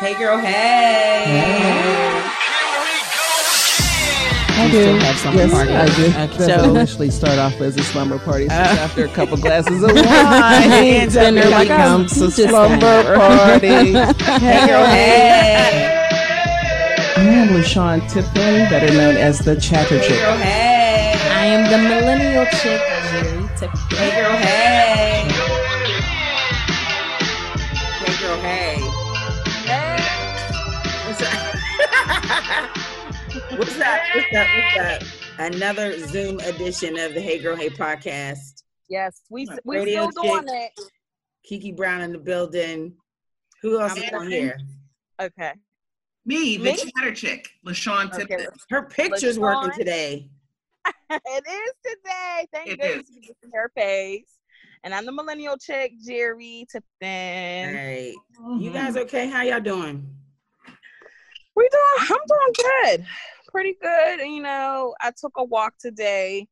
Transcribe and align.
Hey, 0.00 0.14
girl. 0.16 0.38
Hey. 0.38 1.24
I 4.60 4.68
do. 4.70 4.80
still 4.82 4.98
have 4.98 5.16
slumber 5.18 5.38
yes, 5.40 5.52
party. 5.52 5.72
I 5.72 5.86
do. 5.86 5.92
Okay. 6.04 6.46
That 6.46 6.60
So- 6.60 6.70
initially 6.70 7.10
start 7.10 7.38
off 7.38 7.60
as 7.60 7.76
a 7.76 7.82
slumber 7.82 8.18
party. 8.18 8.48
So 8.48 8.54
Uh. 8.54 8.58
after 8.58 9.04
a 9.04 9.08
couple 9.08 9.36
glasses 9.38 9.82
of 9.82 9.92
wine, 9.94 10.04
And 10.04 11.10
then 11.10 11.38
it 11.38 11.46
it 11.46 11.58
becomes 11.62 12.14
becomes 12.14 12.38
a 12.38 12.44
a 12.44 12.48
slumber 12.48 13.16
party. 13.16 13.66
Hey, 14.38 14.66
girl. 14.66 14.84
Hey. 14.86 15.94
I 17.16 17.20
am 17.20 17.48
LaShawn 17.48 18.00
Tipton, 18.12 18.68
better 18.70 18.92
known 18.94 19.16
as 19.16 19.40
the 19.40 19.56
Chatter 19.56 19.98
Hey, 19.98 20.08
Chick. 20.08 20.20
girl. 20.20 20.36
Hey. 20.36 21.14
I 21.30 21.44
am 21.46 21.70
the 21.70 21.78
millennial 21.88 22.46
chick, 22.46 22.80
Jerry 23.10 23.48
Tiffany. 23.58 23.96
Hey, 23.96 24.20
girl. 24.22 24.36
Hey. 24.36 24.67
What's 33.58 33.76
that? 33.76 34.08
What's 34.14 34.30
that? 34.30 34.48
What's 34.54 35.08
that? 35.36 35.52
Another 35.52 35.98
Zoom 36.06 36.38
edition 36.38 36.96
of 36.96 37.12
the 37.12 37.20
Hey 37.20 37.40
Girl 37.40 37.56
Hey 37.56 37.68
podcast. 37.68 38.62
Yes, 38.88 39.22
we 39.30 39.48
we 39.64 39.78
Radio 39.78 40.08
still 40.10 40.22
doing 40.22 40.44
it. 40.46 40.70
Kiki 41.44 41.72
Brown 41.72 42.02
in 42.02 42.12
the 42.12 42.18
building. 42.18 42.94
Who 43.62 43.80
else 43.80 43.96
is 43.96 44.04
I'm 44.12 44.20
on 44.20 44.30
here? 44.30 44.60
Okay. 45.20 45.54
Me, 46.24 46.56
the 46.56 46.62
Me? 46.62 46.76
chatter 46.96 47.12
chick, 47.12 47.48
LaShawn 47.66 48.12
Okay. 48.14 48.26
Tipton. 48.36 48.46
Her 48.70 48.82
picture's 48.82 49.40
working 49.40 49.72
today. 49.76 50.30
it 51.10 51.22
is 51.48 51.72
today. 51.84 52.46
Thank 52.52 52.68
It 52.68 52.80
goodness 52.80 53.08
is. 53.08 53.16
we 53.42 53.50
her 53.52 53.72
face. 53.76 54.36
And 54.84 54.94
I'm 54.94 55.04
the 55.04 55.10
millennial 55.10 55.56
chick, 55.56 55.94
Jerry 56.06 56.64
All 56.72 56.80
Tipton. 56.80 57.74
right. 57.74 58.14
Mm-hmm. 58.40 58.60
You 58.60 58.70
guys 58.70 58.96
okay? 58.96 59.28
How 59.28 59.42
y'all 59.42 59.58
doing? 59.58 60.14
We 61.56 61.68
doing 61.68 62.08
I'm 62.12 62.18
doing 62.28 62.54
good. 62.96 63.06
Pretty 63.48 63.76
good. 63.80 64.20
You 64.20 64.42
know, 64.42 64.94
I 65.00 65.12
took 65.18 65.32
a 65.36 65.44
walk 65.44 65.74
today 65.80 66.46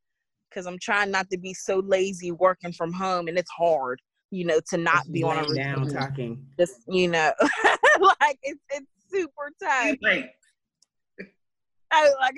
because 0.48 0.67
I'm 0.67 0.79
trying 0.79 1.11
not 1.11 1.29
to 1.31 1.39
be 1.39 1.53
so 1.55 1.81
lazy 1.81 2.33
working 2.33 2.73
from 2.73 2.93
home 2.93 3.29
and 3.29 3.39
it's 3.39 3.51
hard, 3.51 4.01
you 4.31 4.45
know, 4.45 4.61
to 4.71 4.77
not 4.77 5.05
be 5.12 5.23
on 5.23 5.37
a 5.37 5.43
Laying 5.43 5.55
down 5.55 5.89
talking. 5.89 6.47
Just 6.59 6.83
you 6.89 7.09
know, 7.09 7.33
like 8.01 8.39
it's 8.43 8.61
it's 8.71 8.87
super 9.11 9.53
tight. 9.62 9.98
Right. 10.03 10.31
I 11.93 12.11
like, 12.21 12.34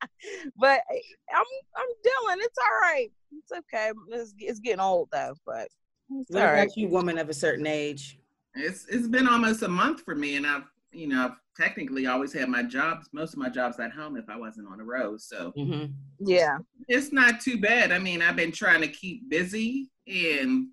but 0.56 0.80
eh, 0.90 1.00
I'm 1.34 1.44
I'm 1.76 1.88
dealing. 2.02 2.44
It's 2.44 2.58
all 2.58 2.80
right. 2.80 3.08
It's 3.32 3.52
okay. 3.52 3.90
It's, 4.10 4.34
it's 4.38 4.60
getting 4.60 4.80
old 4.80 5.08
though, 5.12 5.34
but 5.44 5.68
it's 6.10 6.30
What 6.30 6.42
all 6.42 6.48
about 6.48 6.58
right. 6.58 6.70
you, 6.76 6.88
woman 6.88 7.18
of 7.18 7.28
a 7.28 7.34
certain 7.34 7.66
age? 7.66 8.18
It's 8.54 8.86
it's 8.86 9.08
been 9.08 9.28
almost 9.28 9.62
a 9.62 9.68
month 9.68 10.02
for 10.02 10.14
me, 10.14 10.36
and 10.36 10.46
I've 10.46 10.64
you 10.92 11.08
know 11.08 11.24
I've 11.24 11.36
technically 11.56 12.06
I 12.06 12.12
always 12.12 12.32
had 12.32 12.48
my 12.48 12.62
jobs, 12.62 13.08
most 13.12 13.32
of 13.32 13.38
my 13.38 13.48
jobs 13.48 13.78
at 13.80 13.92
home 13.92 14.16
if 14.16 14.28
I 14.28 14.36
wasn't 14.36 14.68
on 14.68 14.78
the 14.78 14.84
road. 14.84 15.20
So 15.20 15.52
Mm-hmm. 15.56 15.92
Yeah, 16.20 16.58
it's 16.88 17.12
not 17.12 17.40
too 17.40 17.60
bad. 17.60 17.92
I 17.92 17.98
mean, 17.98 18.22
I've 18.22 18.36
been 18.36 18.52
trying 18.52 18.80
to 18.80 18.88
keep 18.88 19.28
busy, 19.28 19.90
and 20.06 20.68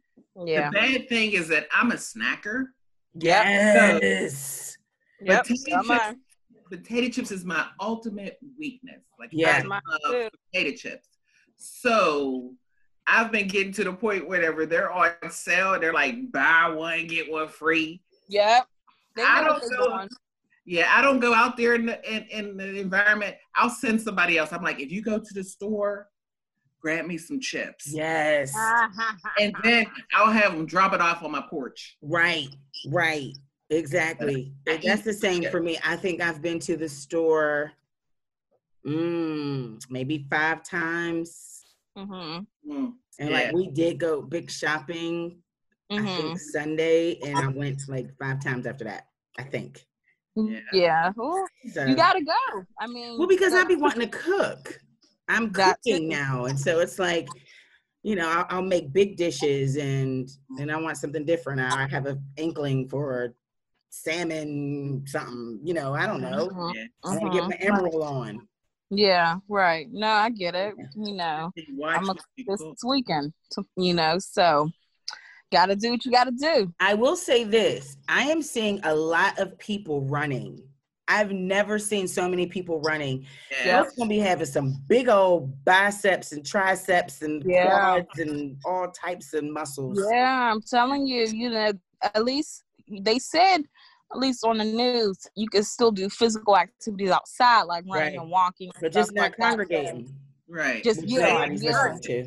yeah, 0.46 0.70
the 0.70 0.74
bad 0.74 1.10
thing 1.10 1.32
is 1.32 1.48
that 1.50 1.68
I'm 1.74 1.92
a 1.92 1.96
snacker. 1.96 2.66
Yes. 3.16 4.78
yep. 5.22 5.46
Potato 5.46 5.82
chips, 5.84 6.16
potato 6.70 7.10
chips 7.10 7.32
is 7.32 7.46
my 7.46 7.66
ultimate 7.80 8.38
weakness. 8.58 9.02
Like 9.20 9.30
Yeah. 9.32 9.62
I 9.64 9.68
love 9.68 10.32
potato 10.52 10.78
chips. 10.78 11.08
So 11.56 12.54
I've 13.08 13.32
been 13.32 13.48
getting 13.48 13.74
to 13.74 13.84
the 13.84 13.94
point 13.94 14.28
whenever 14.28 14.66
they're 14.66 14.92
on 14.92 15.12
sale, 15.30 15.80
they're 15.80 15.94
like 15.94 16.32
buy 16.32 16.70
one 16.70 17.08
get 17.08 17.30
one 17.30 17.48
free. 17.48 18.02
Yep. 18.30 18.68
They 19.16 19.24
I 19.24 19.44
don't 19.44 19.72
know. 19.72 20.08
Doing. 20.70 20.80
Yeah, 20.80 20.92
I 20.96 21.02
don't 21.02 21.20
go 21.20 21.34
out 21.34 21.58
there 21.58 21.76
in 21.76 21.86
the 21.88 22.16
in, 22.16 22.24
in 22.30 22.58
the 22.58 22.80
environment. 22.80 23.36
I'll 23.56 23.70
send 23.70 24.02
somebody 24.02 24.38
else. 24.38 24.52
I'm 24.54 24.64
like, 24.64 24.80
if 24.80 24.92
you 24.92 25.02
go 25.02 25.20
to 25.20 25.34
the 25.34 25.44
store, 25.44 26.10
grab 26.82 27.06
me 27.06 27.18
some 27.18 27.40
chips, 27.40 27.92
Yes. 27.92 28.54
and 29.40 29.54
then 29.64 29.86
I'll 30.14 30.32
have 30.32 30.54
them 30.54 30.66
drop 30.66 30.94
it 30.94 31.02
off 31.02 31.24
on 31.24 31.32
my 31.32 31.44
porch. 31.50 31.98
Right. 32.02 32.50
Right. 32.88 33.34
Exactly. 33.70 34.54
I 34.68 34.78
That's 34.84 35.04
the 35.04 35.14
same 35.14 35.42
chips. 35.44 35.52
for 35.52 35.62
me. 35.62 35.78
I 35.86 35.96
think 35.96 36.22
I've 36.22 36.42
been 36.42 36.60
to 36.62 36.76
the 36.78 36.90
store 36.90 37.74
mm, 38.86 39.80
maybe 39.90 40.26
five 40.30 40.64
times. 40.64 41.66
Mhm. 41.98 42.48
Mm, 42.66 42.94
And 43.20 43.30
Yeah. 43.30 43.36
like 43.36 43.54
we 43.54 43.68
did 43.70 44.00
go 44.00 44.22
big 44.22 44.50
shopping, 44.50 45.44
I 45.92 45.96
Mhm. 45.98 46.16
think 46.16 46.40
Sunday, 46.40 47.20
and 47.20 47.38
I 47.40 47.48
went 47.50 47.88
like 47.90 48.18
five 48.18 48.42
times 48.42 48.66
after 48.66 48.86
that, 48.86 49.10
I 49.38 49.44
think. 49.44 49.86
Yeah. 50.48 50.60
Yeah. 50.74 51.12
Well, 51.16 51.46
you 51.64 51.96
gotta 51.96 52.24
go. 52.24 52.66
I 52.80 52.88
mean, 52.88 53.18
well, 53.18 53.28
because 53.28 53.54
yeah. 53.54 53.60
I 53.62 53.64
be 53.66 53.76
wanting 53.76 54.10
to 54.10 54.18
cook. 54.18 54.80
I'm 55.28 55.52
cooking 55.52 56.08
now. 56.08 56.46
And 56.46 56.60
so 56.60 56.80
it's 56.80 56.98
like, 57.00 57.28
you 58.04 58.16
know, 58.16 58.28
I'll, 58.30 58.46
I'll 58.50 58.62
make 58.62 58.92
big 58.94 59.18
dishes 59.18 59.78
and 59.78 60.30
and 60.58 60.72
I 60.72 60.78
want 60.80 60.98
something 60.98 61.26
different. 61.26 61.60
I 61.62 61.88
have 61.88 62.06
an 62.06 62.24
inkling 62.38 62.90
for 62.90 63.36
salmon 63.90 65.04
something, 65.08 65.60
you 65.64 65.74
know, 65.74 65.94
I 65.94 66.06
don't 66.06 66.22
know. 66.22 66.50
Mhm. 66.50 66.74
yeah. 66.76 66.86
I 67.04 67.08
want 67.18 67.34
to 67.34 67.40
get 67.40 67.44
Mhm. 67.44 67.72
my 67.72 67.80
Emeril 67.80 68.04
on. 68.04 68.48
Yeah. 68.92 69.36
Right. 69.48 69.88
No, 69.92 70.08
I 70.08 70.30
get 70.30 70.56
it. 70.56 70.74
You 70.96 71.14
know. 71.16 71.52
I'm 71.84 72.10
a- 72.10 72.16
this 72.48 72.62
weekend, 72.84 73.34
you 73.78 73.94
know, 73.94 74.18
so 74.20 74.70
gotta 75.52 75.76
do 75.76 75.92
what 75.92 76.06
you 76.06 76.12
gotta 76.12 76.32
do. 76.32 76.72
I 76.80 76.94
will 76.94 77.16
say 77.16 77.44
this 77.44 77.98
I 78.08 78.24
am 78.24 78.42
seeing 78.42 78.80
a 78.84 78.94
lot 78.94 79.38
of 79.40 79.58
people 79.58 80.02
running. 80.02 80.64
I've 81.08 81.32
never 81.32 81.80
seen 81.80 82.08
so 82.08 82.30
many 82.30 82.46
people 82.46 82.82
running. 82.82 83.26
Yeah. 83.66 83.82
Folks 83.82 83.96
gonna 83.96 84.10
be 84.10 84.20
having 84.20 84.46
some 84.46 84.76
big 84.88 85.10
old 85.10 85.64
biceps 85.66 86.32
and 86.34 86.46
triceps 86.46 87.24
and 87.24 87.44
Yeah. 87.46 87.66
quads 87.66 88.20
and 88.20 88.58
all 88.64 88.92
types 88.92 89.34
of 89.34 89.44
muscles. 89.44 90.00
Yeah, 90.12 90.52
I'm 90.52 90.62
telling 90.62 91.08
you, 91.08 91.26
you 91.26 91.50
know, 91.50 91.72
at 92.02 92.24
least 92.24 92.64
they 93.02 93.18
said, 93.18 93.64
at 94.12 94.18
least 94.20 94.44
on 94.44 94.58
the 94.60 94.66
news, 94.66 95.18
you 95.36 95.48
can 95.50 95.64
still 95.64 95.92
do 95.92 96.10
physical 96.10 96.56
activities 96.58 97.10
outside, 97.12 97.64
like 97.64 97.86
running 97.88 98.14
Right. 98.14 98.22
and 98.22 98.30
walking, 98.30 98.70
and 98.76 98.82
But 98.82 98.92
just 98.92 99.14
not 99.14 99.22
like 99.24 99.38
that. 99.38 99.50
congregating. 99.50 100.14
Right. 100.48 100.84
Just 100.84 101.02
which 101.02 101.12
yeah, 101.12 101.34
nobody's 101.34 101.64
yeah. 101.64 102.24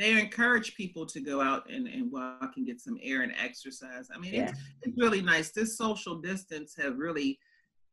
To. 0.00 0.14
they 0.14 0.20
encourage 0.20 0.74
people 0.74 1.06
to 1.06 1.20
go 1.20 1.40
out 1.40 1.70
and, 1.70 1.86
and 1.86 2.10
walk 2.10 2.52
and 2.56 2.66
get 2.66 2.80
some 2.80 2.98
air 3.02 3.22
and 3.22 3.32
exercise. 3.42 4.08
I 4.14 4.18
mean, 4.18 4.34
it's, 4.34 4.52
it's 4.82 4.98
really 4.98 5.20
nice. 5.22 5.50
This 5.50 5.76
social 5.76 6.16
distance 6.20 6.74
have 6.82 6.98
really, 6.98 7.38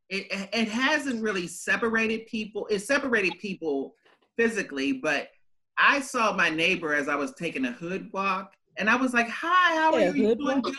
it, 0.10 0.28
it 0.54 0.68
hasn't 0.68 1.22
really 1.22 1.48
separated 1.48 2.26
people. 2.28 2.68
It 2.68 2.80
separated 2.80 3.34
people 3.40 3.96
physically, 4.38 4.94
but 4.94 5.30
I 5.78 6.00
saw 6.00 6.34
my 6.34 6.50
neighbor 6.50 6.94
as 6.94 7.08
I 7.08 7.16
was 7.16 7.34
taking 7.36 7.66
a 7.66 7.72
hood 7.72 8.10
walk, 8.14 8.54
and 8.78 8.90
I 8.90 8.96
was 8.96 9.14
like, 9.14 9.30
"Hi, 9.30 9.76
how 9.76 9.94
are 9.94 10.00
Yeah, 10.00 10.14
you 10.14 10.36
doing? 10.36 10.62
walk? 10.64 10.74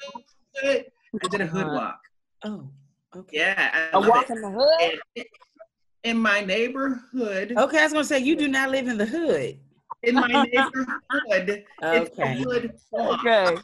Good." 0.63 0.87
I 1.23 1.29
did 1.29 1.41
a 1.41 1.47
hood 1.47 1.67
Uh-huh. 1.67 1.75
walk. 1.77 2.01
Oh, 2.45 2.71
okay. 3.17 3.39
Yeah, 3.39 3.89
I 3.93 3.97
A 3.97 4.01
walk 4.01 4.25
it. 4.25 4.31
in 4.31 4.41
the 4.41 4.51
hood. 4.51 5.01
And 5.17 5.25
in 6.05 6.19
my 6.19 6.41
neighborhood, 6.41 7.55
Okay, 7.57 7.79
I 7.81 7.85
was 7.85 7.93
gonna 7.93 8.05
say 8.05 8.19
you 8.19 8.37
do 8.37 8.49
not 8.49 8.71
live 8.71 8.89
in 8.89 8.99
the 8.99 9.07
hood. 9.07 9.59
In 10.03 10.15
my 10.15 10.27
neighborhood, 10.29 11.65
it's 11.83 12.19
a 12.19 12.23
Okay. 12.23 12.43
hood 12.43 12.73
walk. 12.93 13.21
Okay. 13.25 13.59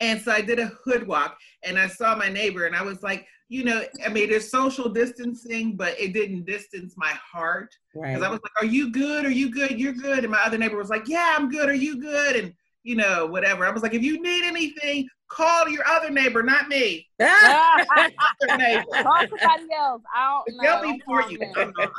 And 0.00 0.20
so 0.20 0.32
I 0.32 0.40
did 0.40 0.58
a 0.58 0.66
hood 0.84 1.06
walk 1.06 1.38
and 1.62 1.78
I 1.78 1.86
saw 1.86 2.16
my 2.16 2.28
neighbor 2.28 2.66
and 2.66 2.74
I 2.74 2.82
was 2.82 3.02
like, 3.02 3.26
you 3.48 3.62
know, 3.62 3.82
I 4.04 4.08
mean, 4.08 4.30
there's 4.30 4.50
social 4.50 4.88
distancing, 4.88 5.76
but 5.76 5.98
it 6.00 6.12
didn't 6.12 6.44
distance 6.44 6.94
my 6.96 7.10
heart. 7.10 7.76
Right. 7.94 8.14
Because 8.14 8.26
I 8.26 8.30
was 8.30 8.40
like, 8.42 8.52
are 8.62 8.66
you 8.66 8.90
good? 8.90 9.24
Are 9.24 9.30
you 9.30 9.50
good? 9.50 9.78
You're 9.78 9.92
good. 9.92 10.20
And 10.24 10.30
my 10.30 10.42
other 10.42 10.58
neighbor 10.58 10.76
was 10.76 10.88
like, 10.90 11.06
yeah, 11.06 11.34
I'm 11.36 11.50
good. 11.50 11.68
Are 11.68 11.74
you 11.74 12.00
good? 12.00 12.36
And, 12.36 12.54
you 12.82 12.96
know, 12.96 13.26
whatever. 13.26 13.64
I 13.64 13.70
was 13.70 13.82
like, 13.82 13.94
if 13.94 14.02
you 14.02 14.20
need 14.20 14.44
anything, 14.44 15.06
call 15.28 15.68
your 15.68 15.86
other 15.86 16.10
neighbor, 16.10 16.42
not 16.42 16.68
me. 16.68 17.08
Other 17.20 18.56
neighbor. 18.56 18.84
Call 19.02 19.20
somebody 19.28 19.68
else. 19.76 20.02
I 20.14 20.42
don't 20.46 20.56
know. 20.56 20.80
They'll 20.82 20.92
be 20.92 21.02
for 21.04 21.22
you. 21.30 21.38
me. 21.38 21.46
I'm 21.56 21.72
not. 21.76 21.92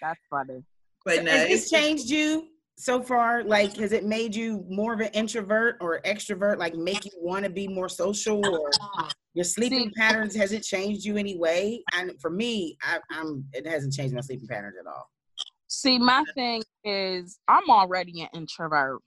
That's 0.00 0.20
funny. 0.30 0.64
But 1.06 1.24
no, 1.24 1.30
has 1.30 1.48
this 1.48 1.70
changed 1.70 2.10
you 2.10 2.48
so 2.76 3.00
far? 3.00 3.44
Like, 3.44 3.76
has 3.76 3.92
it 3.92 4.04
made 4.04 4.34
you 4.34 4.66
more 4.68 4.92
of 4.92 5.00
an 5.00 5.10
introvert 5.14 5.76
or 5.80 6.00
extrovert? 6.04 6.58
Like, 6.58 6.74
make 6.74 7.04
you 7.04 7.12
want 7.20 7.44
to 7.44 7.50
be 7.50 7.68
more 7.68 7.88
social, 7.88 8.44
or 8.44 8.70
your 9.32 9.44
sleeping 9.44 9.92
patterns 9.96 10.34
has 10.34 10.50
it 10.52 10.64
changed 10.64 11.04
you 11.04 11.16
anyway? 11.16 11.80
And 11.94 12.20
for 12.20 12.28
me, 12.28 12.76
I, 12.82 12.98
I'm 13.10 13.44
it 13.52 13.66
hasn't 13.66 13.94
changed 13.94 14.14
my 14.14 14.20
sleeping 14.20 14.48
patterns 14.48 14.74
at 14.78 14.86
all. 14.86 15.08
See, 15.68 15.98
my 15.98 16.24
thing 16.34 16.62
is, 16.84 17.38
I'm 17.48 17.70
already 17.70 18.22
an 18.22 18.28
introvert. 18.34 19.00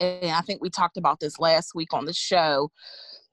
And 0.00 0.30
I 0.30 0.40
think 0.42 0.62
we 0.62 0.70
talked 0.70 0.96
about 0.96 1.20
this 1.20 1.38
last 1.38 1.74
week 1.74 1.92
on 1.92 2.04
the 2.04 2.12
show. 2.12 2.70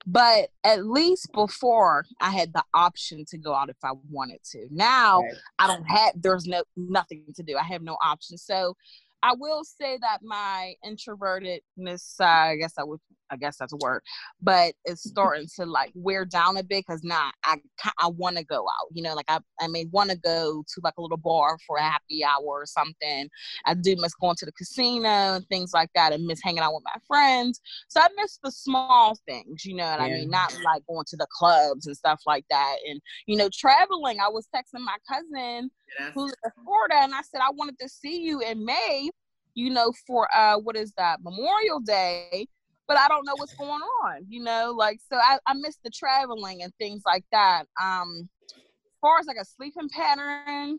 But 0.06 0.48
at 0.64 0.86
least 0.86 1.32
before, 1.32 2.04
I 2.20 2.30
had 2.30 2.52
the 2.52 2.64
option 2.74 3.24
to 3.28 3.38
go 3.38 3.54
out 3.54 3.70
if 3.70 3.76
I 3.84 3.92
wanted 4.10 4.42
to. 4.52 4.66
Now, 4.70 5.20
Right. 5.22 5.34
I 5.58 5.66
don't 5.68 5.84
have, 5.84 6.14
there's 6.16 6.46
no 6.46 6.64
nothing 6.76 7.24
to 7.36 7.42
do. 7.42 7.56
I 7.56 7.62
have 7.62 7.82
no 7.82 7.96
option. 8.02 8.36
So 8.36 8.76
I 9.22 9.34
will 9.38 9.62
say 9.64 9.98
that 10.00 10.18
my 10.22 10.74
introvertedness, 10.84 12.20
uh, 12.20 12.24
I 12.24 12.56
guess 12.56 12.74
I 12.78 12.84
would, 12.84 13.00
I 13.32 13.36
guess 13.36 13.56
that's 13.56 13.72
a 13.72 13.76
word, 13.80 14.02
but 14.42 14.74
it's 14.84 15.08
starting 15.08 15.48
to 15.56 15.64
like 15.66 15.90
wear 15.94 16.24
down 16.24 16.58
a 16.58 16.62
bit 16.62 16.84
because 16.86 17.02
now 17.02 17.30
I 17.44 17.56
I 17.98 18.08
want 18.08 18.36
to 18.36 18.44
go 18.44 18.58
out. 18.60 18.88
You 18.92 19.02
know, 19.02 19.14
like 19.14 19.24
I 19.28 19.40
I 19.60 19.68
may 19.68 19.86
want 19.86 20.10
to 20.10 20.18
go 20.18 20.62
to 20.66 20.80
like 20.84 20.94
a 20.98 21.02
little 21.02 21.16
bar 21.16 21.56
for 21.66 21.78
a 21.78 21.82
happy 21.82 22.22
hour 22.24 22.44
or 22.44 22.66
something. 22.66 23.28
I 23.64 23.74
do 23.74 23.96
miss 23.98 24.14
going 24.14 24.36
to 24.36 24.46
the 24.46 24.52
casino 24.52 25.08
and 25.08 25.46
things 25.48 25.72
like 25.72 25.90
that, 25.94 26.12
and 26.12 26.26
miss 26.26 26.40
hanging 26.42 26.60
out 26.60 26.74
with 26.74 26.84
my 26.84 27.00
friends. 27.06 27.60
So 27.88 28.00
I 28.00 28.08
miss 28.16 28.38
the 28.42 28.52
small 28.52 29.18
things. 29.26 29.64
You 29.64 29.76
know 29.76 29.86
what 29.90 30.00
yeah. 30.00 30.06
I 30.06 30.10
mean? 30.10 30.30
Not 30.30 30.56
like 30.64 30.82
going 30.86 31.06
to 31.08 31.16
the 31.16 31.26
clubs 31.32 31.86
and 31.86 31.96
stuff 31.96 32.20
like 32.26 32.44
that. 32.50 32.76
And 32.86 33.00
you 33.26 33.36
know, 33.36 33.48
traveling. 33.52 34.18
I 34.20 34.28
was 34.28 34.46
texting 34.54 34.84
my 34.84 34.96
cousin 35.08 35.70
who's 36.14 36.34
in 36.44 36.50
Florida, 36.64 36.96
and 37.00 37.14
I 37.14 37.22
said 37.22 37.40
I 37.40 37.50
wanted 37.50 37.78
to 37.78 37.88
see 37.88 38.20
you 38.20 38.40
in 38.40 38.64
May 38.64 39.10
you 39.54 39.70
know, 39.70 39.92
for 40.06 40.34
uh 40.34 40.56
what 40.58 40.76
is 40.76 40.92
that, 40.96 41.20
Memorial 41.22 41.80
Day, 41.80 42.46
but 42.92 43.00
I 43.00 43.08
don't 43.08 43.24
know 43.24 43.36
what's 43.36 43.54
going 43.54 43.80
on, 44.04 44.26
you 44.28 44.42
know, 44.42 44.74
like 44.76 45.00
so 45.10 45.16
I, 45.16 45.38
I 45.46 45.54
miss 45.54 45.78
the 45.82 45.88
traveling 45.88 46.62
and 46.62 46.74
things 46.78 47.02
like 47.06 47.24
that. 47.32 47.64
Um 47.82 48.28
as 48.54 48.98
far 49.00 49.18
as 49.18 49.26
like 49.26 49.38
a 49.40 49.46
sleeping 49.46 49.88
pattern, 49.88 50.78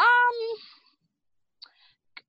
um 0.00 0.36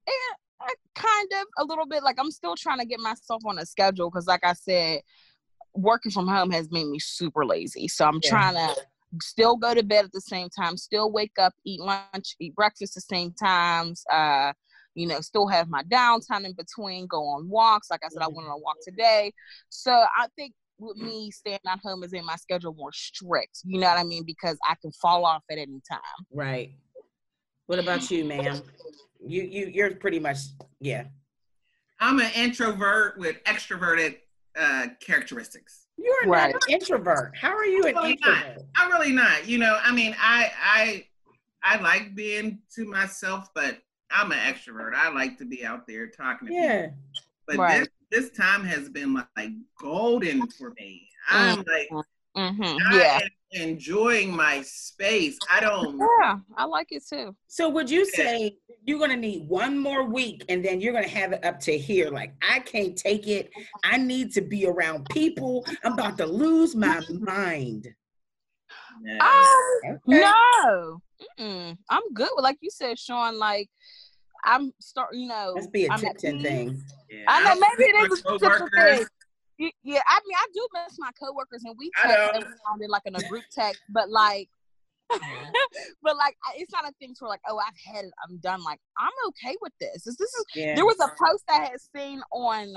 it, 0.06 0.38
it 0.66 0.78
kind 0.94 1.30
of 1.34 1.48
a 1.58 1.66
little 1.66 1.88
bit 1.88 2.04
like 2.04 2.18
I'm 2.20 2.30
still 2.30 2.56
trying 2.56 2.78
to 2.78 2.86
get 2.86 3.00
myself 3.00 3.42
on 3.44 3.58
a 3.58 3.66
schedule 3.66 4.12
because 4.12 4.28
like 4.28 4.44
I 4.44 4.54
said, 4.54 5.00
working 5.74 6.12
from 6.12 6.28
home 6.28 6.52
has 6.52 6.70
made 6.70 6.86
me 6.86 7.00
super 7.00 7.44
lazy. 7.44 7.88
So 7.88 8.06
I'm 8.06 8.20
yeah. 8.22 8.30
trying 8.30 8.54
to 8.54 8.76
still 9.20 9.56
go 9.56 9.74
to 9.74 9.82
bed 9.82 10.06
at 10.06 10.12
the 10.12 10.22
same 10.22 10.50
time, 10.50 10.78
still 10.78 11.12
wake 11.12 11.40
up, 11.40 11.54
eat 11.66 11.82
lunch, 11.82 12.36
eat 12.40 12.54
breakfast 12.54 12.96
at 12.96 13.02
the 13.02 13.16
same 13.16 13.34
times, 13.34 14.04
uh, 14.14 14.54
you 14.96 15.08
know, 15.08 15.22
still 15.22 15.48
have 15.48 15.70
my 15.70 15.84
downtime 15.84 16.46
in 16.46 16.54
between, 16.54 17.08
go 17.08 17.24
on 17.24 17.50
walks. 17.50 17.90
Like 17.90 18.02
I 18.04 18.10
said, 18.10 18.22
I 18.22 18.28
went 18.28 18.48
on 18.48 18.54
a 18.54 18.58
walk 18.58 18.78
today. 18.84 19.32
So 19.70 19.92
I 19.92 20.28
think 20.36 20.54
with 20.80 20.98
me 20.98 21.32
staying 21.32 21.60
at 21.68 21.80
home 21.80 22.04
is 22.04 22.14
in 22.14 22.26
my 22.26 22.36
schedule 22.36 22.74
more 22.74 22.92
strict. 22.92 23.60
You 23.64 23.80
know 23.80 23.88
what 23.88 23.98
I 23.98 24.04
mean? 24.04 24.24
Because 24.26 24.58
I 24.68 24.76
can 24.82 24.92
fall 24.94 25.26
off 25.26 25.44
at 25.50 25.58
any 25.58 25.82
time. 25.90 26.02
Right. 26.32 26.72
What 27.68 27.80
about 27.80 28.12
you, 28.12 28.26
ma'am? 28.26 28.62
You 29.26 29.44
you 29.44 29.68
you're 29.68 29.96
pretty 29.96 30.20
much 30.20 30.40
yeah. 30.80 31.06
I'm 32.00 32.20
an 32.20 32.32
introvert 32.36 33.18
with 33.18 33.42
extroverted 33.46 34.18
uh 34.60 34.88
characteristics. 35.00 35.86
You're 35.98 36.32
right. 36.32 36.54
not 36.54 36.64
an 36.68 36.74
introvert. 36.74 37.38
How 37.40 37.56
are 37.56 37.66
you 37.66 37.84
an 37.84 37.96
really 37.96 38.12
introvert? 38.14 38.58
Not. 38.58 38.66
I'm 38.76 38.92
really 38.92 39.14
not. 39.14 39.48
You 39.48 39.60
know, 39.60 39.78
I 39.82 39.94
mean, 39.94 40.16
I 40.20 40.52
I 40.62 41.06
I 41.64 41.82
like 41.82 42.16
being 42.16 42.60
to 42.76 42.86
myself, 42.86 43.50
but 43.54 43.78
I'm 44.14 44.32
an 44.32 44.40
extrovert. 44.40 44.94
I 44.94 45.10
like 45.10 45.38
to 45.40 45.46
be 45.46 45.66
out 45.66 45.88
there 45.88 46.08
talking 46.08 46.48
to 46.50 46.54
yeah. 46.54 46.82
people. 46.82 46.98
But 47.48 47.58
right. 47.58 47.80
this 47.80 47.90
this 48.12 48.30
time 48.32 48.64
has 48.64 48.90
been 48.90 49.14
like 49.14 49.52
golden 49.80 50.48
for 50.52 50.72
me. 50.72 51.08
I'm 51.30 51.64
mm-hmm. 51.64 51.96
like 51.96 52.06
mm-hmm. 52.36 52.94
yeah. 52.94 53.20
enjoying 53.54 54.36
my 54.36 54.62
space. 54.64 55.38
I 55.50 55.62
don't 55.62 55.98
Yeah, 55.98 56.38
I 56.56 56.66
like 56.66 56.92
it 56.92 57.04
too. 57.08 57.36
So 57.48 57.70
would 57.70 57.90
you 57.90 58.06
say 58.06 58.58
you're 58.84 59.00
gonna 59.00 59.16
need 59.16 59.48
one 59.48 59.78
more 59.78 60.04
week 60.04 60.44
and 60.50 60.64
then 60.64 60.82
you're 60.82 60.94
gonna 60.94 61.08
have 61.08 61.32
it 61.32 61.44
up 61.46 61.60
to 61.62 61.78
here? 61.78 62.10
Like 62.10 62.34
I 62.42 62.60
can't 62.60 62.98
take 62.98 63.28
it. 63.28 63.50
I 63.84 63.98
need 63.98 64.34
to 64.34 64.42
be 64.42 64.68
around 64.68 65.08
people. 65.10 65.66
I'm 65.84 65.94
about 65.94 66.18
to 66.18 66.26
lose 66.26 66.76
my 66.76 67.02
mind. 67.10 67.88
No. 69.02 69.18
Um, 69.20 69.96
okay. 69.96 70.00
no. 70.06 71.02
Mm-mm. 71.40 71.78
I'm 71.90 72.14
good. 72.14 72.30
Like 72.38 72.58
you 72.62 72.70
said, 72.70 73.00
Sean, 73.00 73.38
like 73.38 73.70
I'm 74.44 74.72
starting, 74.80 75.22
you 75.22 75.28
know. 75.28 75.54
Must 75.56 75.72
be 75.72 75.86
a 75.86 75.98
Tipton 75.98 76.42
thing. 76.42 76.84
Yeah. 77.10 77.26
I 77.28 77.44
know 77.44 77.60
maybe 77.60 77.90
it 77.90 78.12
is 78.12 78.20
a 78.20 78.38
Tipton 78.40 78.70
thing. 78.70 79.06
Yeah, 79.84 80.02
I 80.08 80.20
mean, 80.26 80.36
I 80.36 80.48
do 80.54 80.68
miss 80.74 80.98
my 80.98 81.12
coworkers, 81.22 81.64
and 81.66 81.76
we 81.78 81.92
text 81.96 82.18
every 82.34 82.42
time 82.42 82.90
like 82.90 83.04
in 83.06 83.16
a 83.16 83.22
group 83.30 83.44
text, 83.52 83.80
but 83.90 84.10
like, 84.10 84.50
but 85.10 86.18
like, 86.18 86.36
it's 86.56 86.72
not 86.72 86.88
a 86.88 86.92
thing 87.00 87.14
where 87.20 87.30
like, 87.30 87.42
oh, 87.48 87.60
I've 87.60 87.94
had 87.94 88.06
it, 88.06 88.12
I'm 88.28 88.38
done. 88.38 88.64
Like, 88.64 88.80
I'm 88.98 89.12
okay 89.28 89.56
with 89.62 89.74
this. 89.80 90.04
This, 90.06 90.16
this 90.16 90.30
is. 90.30 90.46
Yeah. 90.56 90.76
There 90.76 90.86
was 90.86 91.00
a 91.00 91.10
post 91.10 91.44
I 91.50 91.66
had 91.66 91.80
seen 91.96 92.22
on 92.32 92.74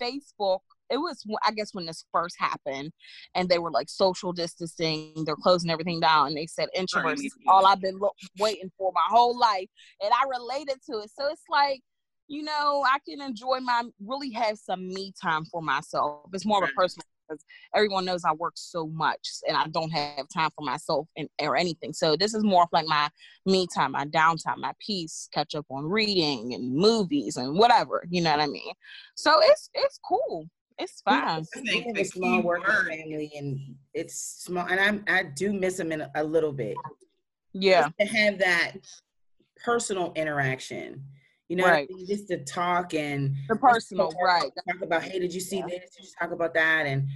Facebook 0.00 0.60
it 0.92 0.98
was 0.98 1.24
I 1.44 1.52
guess 1.52 1.74
when 1.74 1.86
this 1.86 2.04
first 2.12 2.36
happened, 2.38 2.92
and 3.34 3.48
they 3.48 3.58
were 3.58 3.70
like 3.70 3.88
social 3.88 4.32
distancing, 4.32 5.24
they're 5.24 5.36
closing 5.36 5.70
everything 5.70 6.00
down, 6.00 6.28
and 6.28 6.36
they 6.36 6.46
said 6.46 6.68
introverts 6.76 7.26
all 7.48 7.66
I've 7.66 7.80
been 7.80 7.98
lo- 7.98 8.10
waiting 8.38 8.70
for 8.78 8.92
my 8.94 9.06
whole 9.08 9.38
life, 9.38 9.68
and 10.02 10.12
I 10.12 10.24
related 10.28 10.76
to 10.90 10.98
it. 10.98 11.10
So 11.18 11.28
it's 11.28 11.44
like 11.48 11.80
you 12.28 12.42
know, 12.42 12.84
I 12.86 12.98
can 13.06 13.20
enjoy 13.20 13.60
my 13.60 13.82
really 14.04 14.30
have 14.30 14.56
some 14.56 14.88
me 14.88 15.12
time 15.20 15.44
for 15.44 15.60
myself. 15.60 16.28
It's 16.32 16.46
more 16.46 16.62
of 16.62 16.70
a 16.70 16.72
personal 16.72 17.04
because 17.28 17.44
everyone 17.74 18.04
knows 18.04 18.24
I 18.24 18.32
work 18.32 18.54
so 18.56 18.86
much 18.86 19.28
and 19.46 19.56
I 19.56 19.66
don't 19.68 19.90
have 19.90 20.26
time 20.34 20.50
for 20.56 20.64
myself 20.64 21.08
and 21.16 21.28
or 21.40 21.56
anything. 21.56 21.92
So 21.92 22.16
this 22.16 22.34
is 22.34 22.44
more 22.44 22.62
of 22.64 22.68
like 22.72 22.86
my 22.86 23.08
me 23.46 23.66
time, 23.74 23.92
my 23.92 24.04
downtime, 24.06 24.58
my 24.58 24.72
peace, 24.84 25.28
catch 25.32 25.54
up 25.54 25.66
on 25.70 25.84
reading 25.84 26.54
and 26.54 26.74
movies 26.74 27.36
and 27.36 27.58
whatever. 27.58 28.04
You 28.10 28.22
know 28.22 28.30
what 28.30 28.40
I 28.40 28.46
mean? 28.46 28.72
So 29.14 29.40
it's 29.42 29.70
it's 29.74 29.98
cool. 30.06 30.48
It's 30.82 31.00
fine. 31.00 31.44
I 31.56 31.60
think 31.60 31.96
a 31.96 32.04
small 32.04 32.42
working 32.42 32.74
family, 32.74 33.30
and 33.36 33.76
it's 33.94 34.42
small, 34.44 34.66
and 34.66 34.80
I'm 34.80 35.04
I 35.06 35.22
do 35.22 35.52
miss 35.52 35.76
them 35.76 35.92
in 35.92 36.04
a, 36.14 36.24
little 36.24 36.52
bit. 36.52 36.76
Yeah, 37.52 37.82
just 37.82 37.98
to 38.00 38.06
have 38.18 38.38
that 38.40 38.72
personal 39.64 40.12
interaction. 40.16 41.04
You 41.48 41.56
know, 41.56 41.66
right. 41.66 41.88
just 42.08 42.28
to 42.28 42.42
talk 42.44 42.94
and 42.94 43.36
the 43.48 43.56
personal, 43.56 44.10
talk, 44.10 44.22
right? 44.24 44.50
Talk 44.66 44.82
about, 44.82 45.02
hey, 45.02 45.18
did 45.18 45.34
you 45.34 45.40
see 45.40 45.58
yeah. 45.58 45.66
this? 45.68 45.94
Did 45.94 46.04
you 46.04 46.10
talk 46.18 46.32
about 46.32 46.54
that? 46.54 46.86
And 46.86 47.06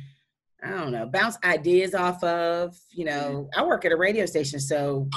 I 0.63 0.71
don't 0.71 0.93
know, 0.93 1.07
bounce 1.07 1.39
ideas 1.43 1.95
off 1.95 2.23
of. 2.23 2.77
You 2.93 3.07
mm-hmm. 3.07 3.33
know, 3.33 3.51
I 3.57 3.65
work 3.65 3.85
at 3.85 3.93
a 3.93 3.97
radio 3.97 4.27
station, 4.27 4.61
so 4.61 5.09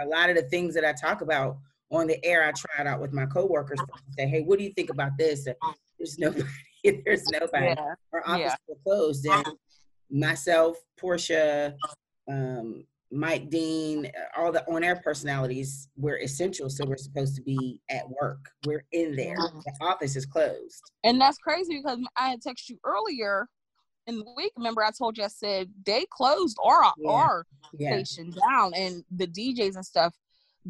a 0.00 0.06
lot 0.06 0.30
of 0.30 0.36
the 0.36 0.42
things 0.44 0.74
that 0.74 0.84
I 0.84 0.92
talk 0.92 1.20
about 1.20 1.58
on 1.90 2.06
the 2.06 2.24
air, 2.24 2.44
I 2.44 2.52
try 2.52 2.80
it 2.80 2.86
out 2.86 3.00
with 3.00 3.12
my 3.12 3.26
coworkers. 3.26 3.80
Say, 4.16 4.28
hey, 4.28 4.42
what 4.42 4.58
do 4.58 4.64
you 4.64 4.72
think 4.72 4.90
about 4.90 5.18
this? 5.18 5.46
There's 5.98 6.18
nobody 6.18 6.44
there's 7.04 7.28
nobody. 7.30 7.66
Yeah. 7.66 7.94
Our 8.12 8.22
office 8.26 8.56
yeah. 8.68 8.74
closed, 8.84 9.26
and 9.26 9.46
myself, 10.10 10.76
Portia, 10.98 11.74
um, 12.28 12.84
Mike 13.10 13.48
Dean, 13.48 14.10
all 14.36 14.52
the 14.52 14.66
on-air 14.70 14.96
personalities 14.96 15.88
were 15.96 16.18
essential, 16.18 16.68
so 16.68 16.84
we're 16.84 16.96
supposed 16.96 17.36
to 17.36 17.42
be 17.42 17.80
at 17.90 18.04
work. 18.20 18.50
We're 18.66 18.84
in 18.92 19.16
there. 19.16 19.36
Mm-hmm. 19.36 19.60
The 19.64 19.86
office 19.86 20.14
is 20.14 20.26
closed. 20.26 20.82
And 21.04 21.20
that's 21.20 21.38
crazy 21.38 21.78
because 21.78 21.98
I 22.16 22.30
had 22.30 22.40
texted 22.42 22.70
you 22.70 22.78
earlier 22.84 23.48
in 24.06 24.18
the 24.18 24.26
week. 24.36 24.52
Remember, 24.56 24.84
I 24.84 24.90
told 24.90 25.16
you 25.16 25.24
I 25.24 25.28
said 25.28 25.70
they 25.86 26.04
closed 26.10 26.58
our 26.62 26.92
yeah. 26.98 27.10
our 27.10 27.46
yeah. 27.78 27.90
station 28.02 28.30
down, 28.48 28.74
and 28.74 29.04
the 29.10 29.26
DJs 29.26 29.76
and 29.76 29.86
stuff. 29.86 30.14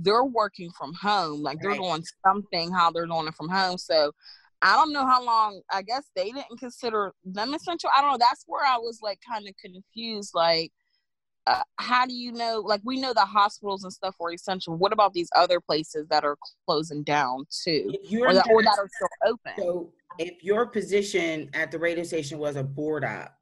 They're 0.01 0.25
working 0.25 0.71
from 0.79 0.93
home, 0.95 1.43
like 1.43 1.59
they're 1.61 1.71
right. 1.71 1.81
doing 1.81 2.05
something 2.25 2.71
how 2.71 2.93
they're 2.93 3.07
doing 3.07 3.27
it 3.27 3.35
from 3.35 3.49
home. 3.49 3.79
So 3.79 4.13
I 4.63 4.75
don't 4.75 4.93
know 4.93 5.07
how 5.07 5.25
long. 5.25 5.61
I 5.71 5.83
guess 5.83 6.05
they 6.17 6.31
didn't 6.31 6.59
consider 6.59 7.13
them 7.25 7.55
essential. 7.55 7.91
I 7.97 8.01
don't 8.01 8.13
know. 8.13 8.19
That's 8.19 8.45
where 8.47 8.65
I 8.65 8.77
was 8.77 9.01
like 9.03 9.21
kind 9.29 9.47
of 9.49 9.55
confused. 9.57 10.33
Like, 10.35 10.73
uh, 11.47 11.63
how 11.77 12.07
do 12.07 12.13
you 12.13 12.33
know? 12.33 12.63
Like, 12.65 12.81
we 12.85 13.01
know 13.01 13.13
the 13.15 13.21
hospitals 13.21 13.85
and 13.85 13.93
stuff 13.93 14.17
were 14.19 14.33
essential. 14.33 14.77
What 14.77 14.93
about 14.93 15.15
these 15.15 15.31
other 15.37 15.61
places 15.61 16.07
that 16.09 16.25
are 16.25 16.37
closing 16.67 17.05
down 17.05 17.47
too, 17.65 17.93
or 18.21 18.35
that, 18.35 18.49
or 18.51 18.63
that 18.63 18.79
are 18.79 18.89
still 18.95 19.09
open? 19.27 19.53
So, 19.57 19.93
if 20.19 20.43
your 20.43 20.67
position 20.67 21.51
at 21.55 21.71
the 21.71 21.79
radio 21.79 22.03
station 22.03 22.39
was 22.39 22.57
a 22.57 22.65
board 22.65 23.05
op, 23.05 23.33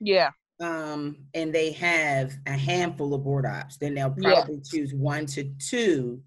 yeah, 0.00 0.30
um, 0.60 1.16
and 1.34 1.52
they 1.52 1.72
have 1.72 2.34
a 2.46 2.52
handful 2.52 3.12
of 3.14 3.24
board 3.24 3.46
ops, 3.46 3.78
then 3.78 3.94
they'll 3.94 4.10
probably 4.10 4.54
yeah. 4.54 4.60
choose 4.64 4.94
one 4.94 5.26
to 5.26 5.52
two 5.58 6.22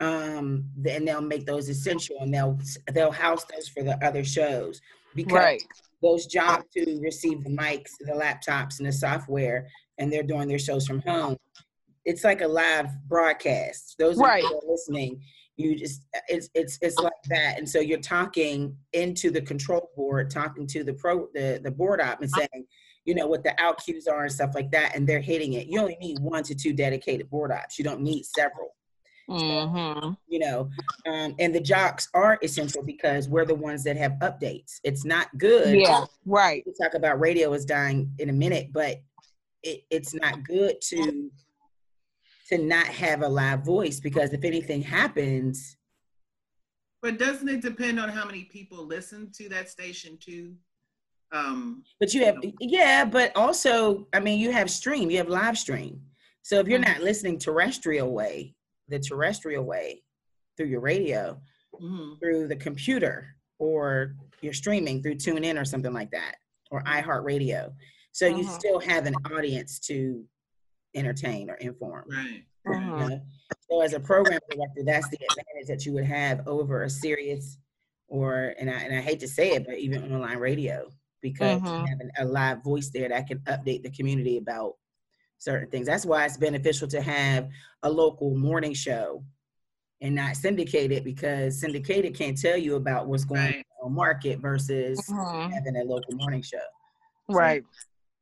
um 0.00 0.64
and 0.86 1.08
they'll 1.08 1.22
make 1.22 1.46
those 1.46 1.68
essential 1.68 2.16
and 2.20 2.32
they'll 2.32 2.58
they'll 2.92 3.10
house 3.10 3.44
those 3.44 3.68
for 3.68 3.82
the 3.82 3.96
other 4.04 4.24
shows. 4.24 4.80
Because 5.14 5.32
right. 5.32 5.62
those 6.02 6.26
jobs 6.26 6.64
to 6.74 7.00
receive 7.02 7.42
the 7.42 7.50
mics 7.50 7.92
the 8.00 8.12
laptops 8.12 8.78
and 8.78 8.86
the 8.86 8.92
software 8.92 9.66
and 9.98 10.12
they're 10.12 10.22
doing 10.22 10.48
their 10.48 10.58
shows 10.58 10.86
from 10.86 11.00
home 11.00 11.36
it's 12.06 12.22
like 12.22 12.40
a 12.40 12.46
live 12.46 12.86
broadcast. 13.08 13.96
Those 13.98 14.16
right. 14.16 14.44
are 14.44 14.60
listening 14.66 15.20
you 15.56 15.74
just 15.74 16.02
it's 16.28 16.50
it's 16.54 16.78
it's 16.82 16.98
like 16.98 17.12
that. 17.30 17.58
And 17.58 17.68
so 17.68 17.80
you're 17.80 17.98
talking 17.98 18.76
into 18.92 19.30
the 19.30 19.40
control 19.40 19.90
board 19.96 20.30
talking 20.30 20.66
to 20.68 20.84
the 20.84 20.92
pro 20.92 21.28
the, 21.34 21.60
the 21.62 21.70
board 21.70 22.00
op 22.00 22.20
and 22.20 22.30
saying 22.30 22.66
you 23.04 23.14
know 23.14 23.26
what 23.26 23.42
the 23.42 23.58
out 23.60 23.82
cues 23.82 24.06
are 24.06 24.24
and 24.24 24.32
stuff 24.32 24.54
like 24.54 24.70
that 24.72 24.94
and 24.94 25.06
they're 25.06 25.20
hitting 25.20 25.54
it. 25.54 25.66
You 25.66 25.80
only 25.80 25.96
need 26.00 26.18
one 26.18 26.42
to 26.44 26.54
two 26.54 26.72
dedicated 26.72 27.30
board 27.30 27.52
ops. 27.52 27.78
You 27.78 27.84
don't 27.84 28.02
need 28.02 28.24
several 28.24 28.76
Mm-hmm. 29.28 30.12
You 30.28 30.38
know, 30.38 30.70
um, 31.06 31.34
and 31.38 31.54
the 31.54 31.60
jocks 31.60 32.08
are 32.14 32.38
essential 32.42 32.82
because 32.82 33.28
we're 33.28 33.44
the 33.44 33.54
ones 33.54 33.82
that 33.84 33.96
have 33.96 34.12
updates. 34.22 34.78
It's 34.84 35.04
not 35.04 35.36
good. 35.38 35.80
Yeah, 35.80 36.04
right. 36.24 36.62
We 36.66 36.72
talk 36.80 36.94
about 36.94 37.20
radio 37.20 37.52
is 37.52 37.64
dying 37.64 38.12
in 38.18 38.28
a 38.28 38.32
minute, 38.32 38.68
but 38.72 38.98
it, 39.62 39.82
it's 39.90 40.14
not 40.14 40.44
good 40.44 40.80
to 40.80 41.30
to 42.48 42.58
not 42.58 42.86
have 42.86 43.22
a 43.22 43.28
live 43.28 43.64
voice 43.64 43.98
because 43.98 44.32
if 44.32 44.44
anything 44.44 44.80
happens. 44.82 45.76
But 47.02 47.18
doesn't 47.18 47.48
it 47.48 47.60
depend 47.60 48.00
on 48.00 48.08
how 48.08 48.24
many 48.24 48.44
people 48.44 48.84
listen 48.86 49.30
to 49.36 49.48
that 49.50 49.68
station 49.68 50.18
too? 50.20 50.54
Um, 51.32 51.84
But 52.00 52.14
you 52.14 52.24
have, 52.24 52.36
yeah, 52.60 53.04
but 53.04 53.36
also, 53.36 54.06
I 54.12 54.20
mean, 54.20 54.38
you 54.40 54.50
have 54.52 54.70
stream, 54.70 55.10
you 55.10 55.18
have 55.18 55.28
live 55.28 55.58
stream. 55.58 56.00
So 56.42 56.58
if 56.60 56.68
you're 56.68 56.78
Mm-hmm. 56.78 56.92
not 56.92 57.02
listening 57.02 57.38
terrestrial 57.38 58.12
way, 58.12 58.54
the 58.88 58.98
terrestrial 58.98 59.64
way 59.64 60.02
through 60.56 60.66
your 60.66 60.80
radio, 60.80 61.40
mhm. 61.74 62.18
through 62.20 62.48
the 62.48 62.56
computer, 62.56 63.36
or 63.58 64.14
you're 64.40 64.52
streaming 64.52 65.02
through 65.02 65.14
TuneIn 65.16 65.60
or 65.60 65.64
something 65.64 65.92
like 65.92 66.10
that, 66.10 66.36
or 66.70 66.82
iHeartRadio. 66.84 67.74
So 68.12 68.26
you 68.26 68.44
Mhm. 68.44 68.48
still 68.58 68.78
have 68.80 69.06
an 69.06 69.14
audience 69.32 69.78
to 69.80 70.26
entertain 70.94 71.50
or 71.50 71.54
inform. 71.54 72.08
right. 72.10 72.44
you 72.64 72.72
Mhm. 72.72 72.98
know? 73.10 73.20
So 73.70 73.80
as 73.80 73.92
a 73.92 74.00
program 74.00 74.40
director, 74.50 74.82
that's 74.84 75.08
the 75.08 75.18
advantage 75.30 75.68
that 75.68 75.86
you 75.86 75.92
would 75.92 76.04
have 76.04 76.48
over 76.48 76.82
a 76.82 76.90
Sirius 76.90 77.58
or 78.08 78.54
and 78.58 78.68
I 78.68 78.80
and 78.80 78.92
I 78.92 79.00
hate 79.00 79.20
to 79.20 79.28
say 79.28 79.52
it, 79.52 79.64
but 79.66 79.78
even 79.78 80.12
online 80.12 80.38
radio 80.38 80.90
because 81.20 81.60
you 81.62 81.68
Mhm. 81.68 81.88
have 81.88 82.00
a 82.18 82.24
live 82.24 82.64
voice 82.64 82.90
there 82.90 83.08
that 83.08 83.28
can 83.28 83.38
update 83.40 83.84
the 83.84 83.90
community 83.90 84.36
about 84.38 84.78
certain 85.38 85.70
things. 85.70 85.86
That's 85.86 86.06
why 86.06 86.24
it's 86.24 86.36
beneficial 86.36 86.88
to 86.88 87.00
have 87.02 87.48
a 87.82 87.90
local 87.90 88.34
morning 88.36 88.74
show 88.74 89.24
and 90.00 90.14
not 90.14 90.36
syndicated 90.36 91.04
because 91.04 91.60
syndicated 91.60 92.14
can't 92.14 92.38
tell 92.40 92.56
you 92.56 92.76
about 92.76 93.06
what's 93.08 93.24
going 93.24 93.40
Right. 93.40 93.66
on 93.82 93.94
market 93.94 94.40
versus 94.40 95.00
Mhm. 95.08 95.52
having 95.52 95.76
a 95.76 95.84
local 95.84 96.14
morning 96.14 96.42
show. 96.42 96.58
Right. 97.28 97.62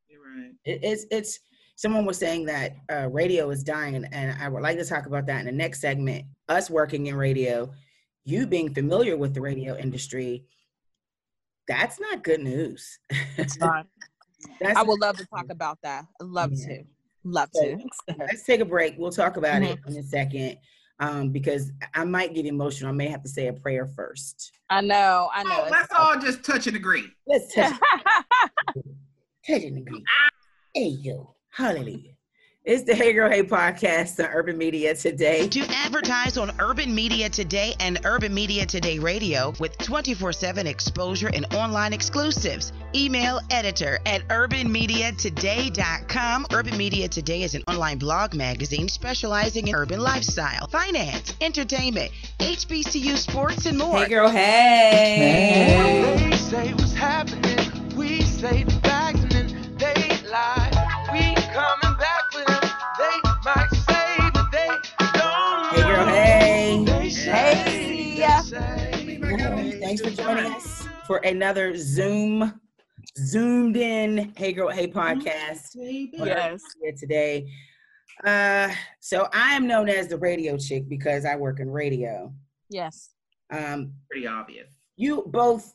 You're 0.08 0.22
right. 0.22 0.52
It, 0.64 0.80
it's 0.82 1.06
it's 1.10 1.40
someone 1.76 2.04
was 2.04 2.18
saying 2.18 2.46
that 2.46 2.76
uh, 2.92 3.08
radio 3.10 3.50
is 3.50 3.64
dying, 3.64 3.96
and, 3.96 4.08
and 4.14 4.40
I 4.40 4.48
would 4.48 4.62
like 4.62 4.78
to 4.78 4.84
talk 4.84 5.06
about 5.06 5.26
that 5.26 5.40
in 5.40 5.46
the 5.46 5.52
next 5.52 5.80
segment. 5.80 6.24
Us 6.48 6.70
working 6.70 7.06
in 7.06 7.16
radio, 7.16 7.72
you 8.24 8.46
being 8.46 8.72
familiar 8.72 9.16
with 9.16 9.34
the 9.34 9.40
radio 9.40 9.76
industry, 9.76 10.44
that's 11.66 11.98
not 11.98 12.22
good 12.22 12.40
news. 12.40 12.98
It's 13.36 13.58
not. 13.58 13.86
I 14.76 14.82
would 14.82 15.00
love 15.00 15.16
to 15.16 15.26
talk 15.26 15.46
about 15.50 15.78
that. 15.82 16.04
I'd 16.20 16.26
love 16.26 16.52
Yeah. 16.52 16.66
to. 16.68 16.84
Love 17.24 17.48
So, 17.52 17.62
to. 17.62 17.78
let's 18.18 18.44
take 18.44 18.60
a 18.60 18.64
break. 18.64 18.94
We'll 18.98 19.10
talk 19.10 19.36
about 19.36 19.62
it 19.62 19.78
Mm-hmm. 19.80 19.90
in 19.92 19.96
a 19.98 20.02
second. 20.02 20.58
Um, 21.00 21.30
because 21.30 21.72
I 21.94 22.04
might 22.04 22.34
get 22.34 22.46
emotional. 22.46 22.90
I 22.90 22.92
may 22.94 23.08
have 23.08 23.22
to 23.22 23.28
say 23.28 23.48
a 23.48 23.52
prayer 23.52 23.84
first. 23.86 24.52
I 24.70 24.80
know. 24.80 25.28
I 25.34 25.42
know. 25.42 25.64
Oh, 25.64 25.68
let's 25.68 25.92
all 25.92 26.16
just 26.20 26.44
touch 26.44 26.68
and 26.68 26.76
agree. 26.76 27.04
Let's 27.26 27.52
touch, 27.52 27.72
touch 29.46 29.62
and 29.62 29.78
agree. 29.78 30.04
Hey 30.72 30.88
yo, 30.88 31.34
hallelujah. 31.50 32.13
It's 32.66 32.84
the 32.84 32.94
Hey 32.94 33.12
Girl 33.12 33.30
Hey 33.30 33.42
podcast 33.42 34.24
on 34.24 34.30
Urban 34.32 34.56
Media 34.56 34.94
today. 34.94 35.46
To 35.48 35.60
advertise 35.68 36.38
on 36.38 36.50
Urban 36.58 36.94
Media 36.94 37.28
Today 37.28 37.74
and 37.78 38.00
Urban 38.06 38.32
Media 38.32 38.64
Today 38.64 38.98
Radio 38.98 39.52
with 39.60 39.76
24 39.76 40.32
7 40.32 40.66
exposure 40.66 41.28
and 41.28 41.44
online 41.54 41.92
exclusives. 41.92 42.72
Email 42.94 43.38
editor 43.50 43.98
at 44.06 44.26
urbanmediatoday.com. 44.28 46.46
Urban 46.54 46.78
Media 46.78 47.06
Today 47.06 47.42
is 47.42 47.54
an 47.54 47.62
online 47.68 47.98
blog 47.98 48.32
magazine 48.32 48.88
specializing 48.88 49.68
in 49.68 49.74
urban 49.74 50.00
lifestyle, 50.00 50.66
finance, 50.68 51.34
entertainment, 51.42 52.12
HBCU 52.38 53.18
sports, 53.18 53.66
and 53.66 53.76
more. 53.76 53.98
Hey 53.98 54.08
girl, 54.08 54.30
hey. 54.30 55.16
Hey. 55.18 55.84
Thanks 69.96 70.16
for 70.16 70.22
joining 70.24 70.52
us 70.52 70.88
for 71.06 71.18
another 71.18 71.76
Zoom, 71.76 72.60
zoomed 73.16 73.76
in 73.76 74.32
Hey 74.36 74.52
Girl, 74.52 74.68
Hey 74.68 74.88
podcast 74.88 75.68
yes. 75.76 76.60
here 76.82 76.92
today. 76.98 77.48
Uh, 78.24 78.74
so 78.98 79.28
I 79.32 79.54
am 79.54 79.68
known 79.68 79.88
as 79.88 80.08
the 80.08 80.16
radio 80.18 80.56
chick 80.56 80.88
because 80.88 81.24
I 81.24 81.36
work 81.36 81.60
in 81.60 81.70
radio. 81.70 82.34
Yes. 82.70 83.10
Um, 83.52 83.92
Pretty 84.10 84.26
obvious. 84.26 84.66
you 84.96 85.22
both 85.28 85.72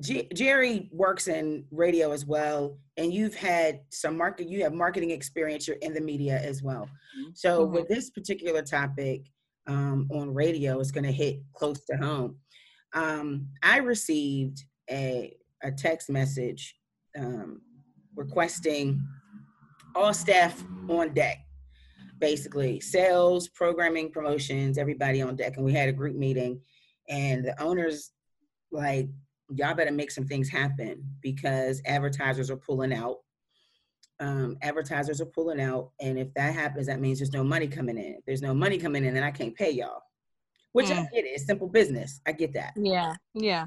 G- 0.00 0.28
Jerry 0.34 0.88
works 0.90 1.28
in 1.28 1.64
radio 1.70 2.10
as 2.10 2.26
well, 2.26 2.80
and 2.96 3.14
you've 3.14 3.36
had 3.36 3.82
some 3.90 4.16
market. 4.16 4.48
You 4.48 4.64
have 4.64 4.72
marketing 4.72 5.12
experience. 5.12 5.68
You're 5.68 5.76
in 5.82 5.94
the 5.94 6.00
media 6.00 6.36
as 6.42 6.64
well. 6.64 6.88
Mhm. 7.16 7.36
So 7.38 7.64
Mhm. 7.68 7.70
with 7.74 7.86
this 7.88 8.10
particular 8.10 8.62
topic 8.62 9.22
um, 9.68 10.08
on 10.10 10.34
radio, 10.34 10.80
it's 10.80 10.90
going 10.90 11.04
to 11.04 11.12
hit 11.12 11.38
close 11.52 11.84
to 11.84 11.96
home. 11.96 12.36
Um, 12.94 13.48
I 13.62 13.78
received 13.78 14.64
a 14.90 15.36
a 15.62 15.70
text 15.70 16.10
message 16.10 16.76
um, 17.16 17.60
requesting 18.16 19.00
all 19.94 20.12
staff 20.12 20.62
on 20.88 21.14
deck, 21.14 21.38
basically 22.18 22.80
sales, 22.80 23.48
programming, 23.48 24.10
promotions, 24.10 24.78
everybody 24.78 25.22
on 25.22 25.36
deck, 25.36 25.56
and 25.56 25.64
we 25.64 25.72
had 25.72 25.88
a 25.88 25.92
group 25.92 26.16
meeting, 26.16 26.60
and 27.08 27.44
the 27.44 27.60
owners 27.62 28.12
like 28.70 29.08
y'all 29.54 29.74
better 29.74 29.92
make 29.92 30.10
some 30.10 30.26
things 30.26 30.48
happen 30.48 31.04
because 31.20 31.82
advertisers 31.86 32.50
are 32.50 32.56
pulling 32.56 32.92
out. 32.92 33.18
Um, 34.20 34.56
advertisers 34.62 35.20
are 35.20 35.26
pulling 35.26 35.60
out 35.60 35.90
and 36.00 36.16
if 36.16 36.32
that 36.34 36.54
happens 36.54 36.86
that 36.86 37.00
means 37.00 37.18
there's 37.18 37.32
no 37.32 37.42
money 37.42 37.66
coming 37.66 37.98
in. 37.98 38.14
If 38.18 38.24
there's 38.24 38.42
no 38.42 38.54
money 38.54 38.78
coming 38.78 39.04
in 39.04 39.14
then 39.14 39.24
i 39.24 39.32
can't 39.32 39.56
pay 39.56 39.72
y'all 39.72 40.02
which 40.72 40.90
i 40.90 40.94
Mm. 40.94 41.10
get 41.12 41.24
it 41.24 41.28
it's 41.28 41.46
simple 41.46 41.68
business 41.68 42.20
i 42.26 42.32
get 42.32 42.52
that 42.54 42.72
Yeah. 42.76 43.14
Yeah. 43.34 43.66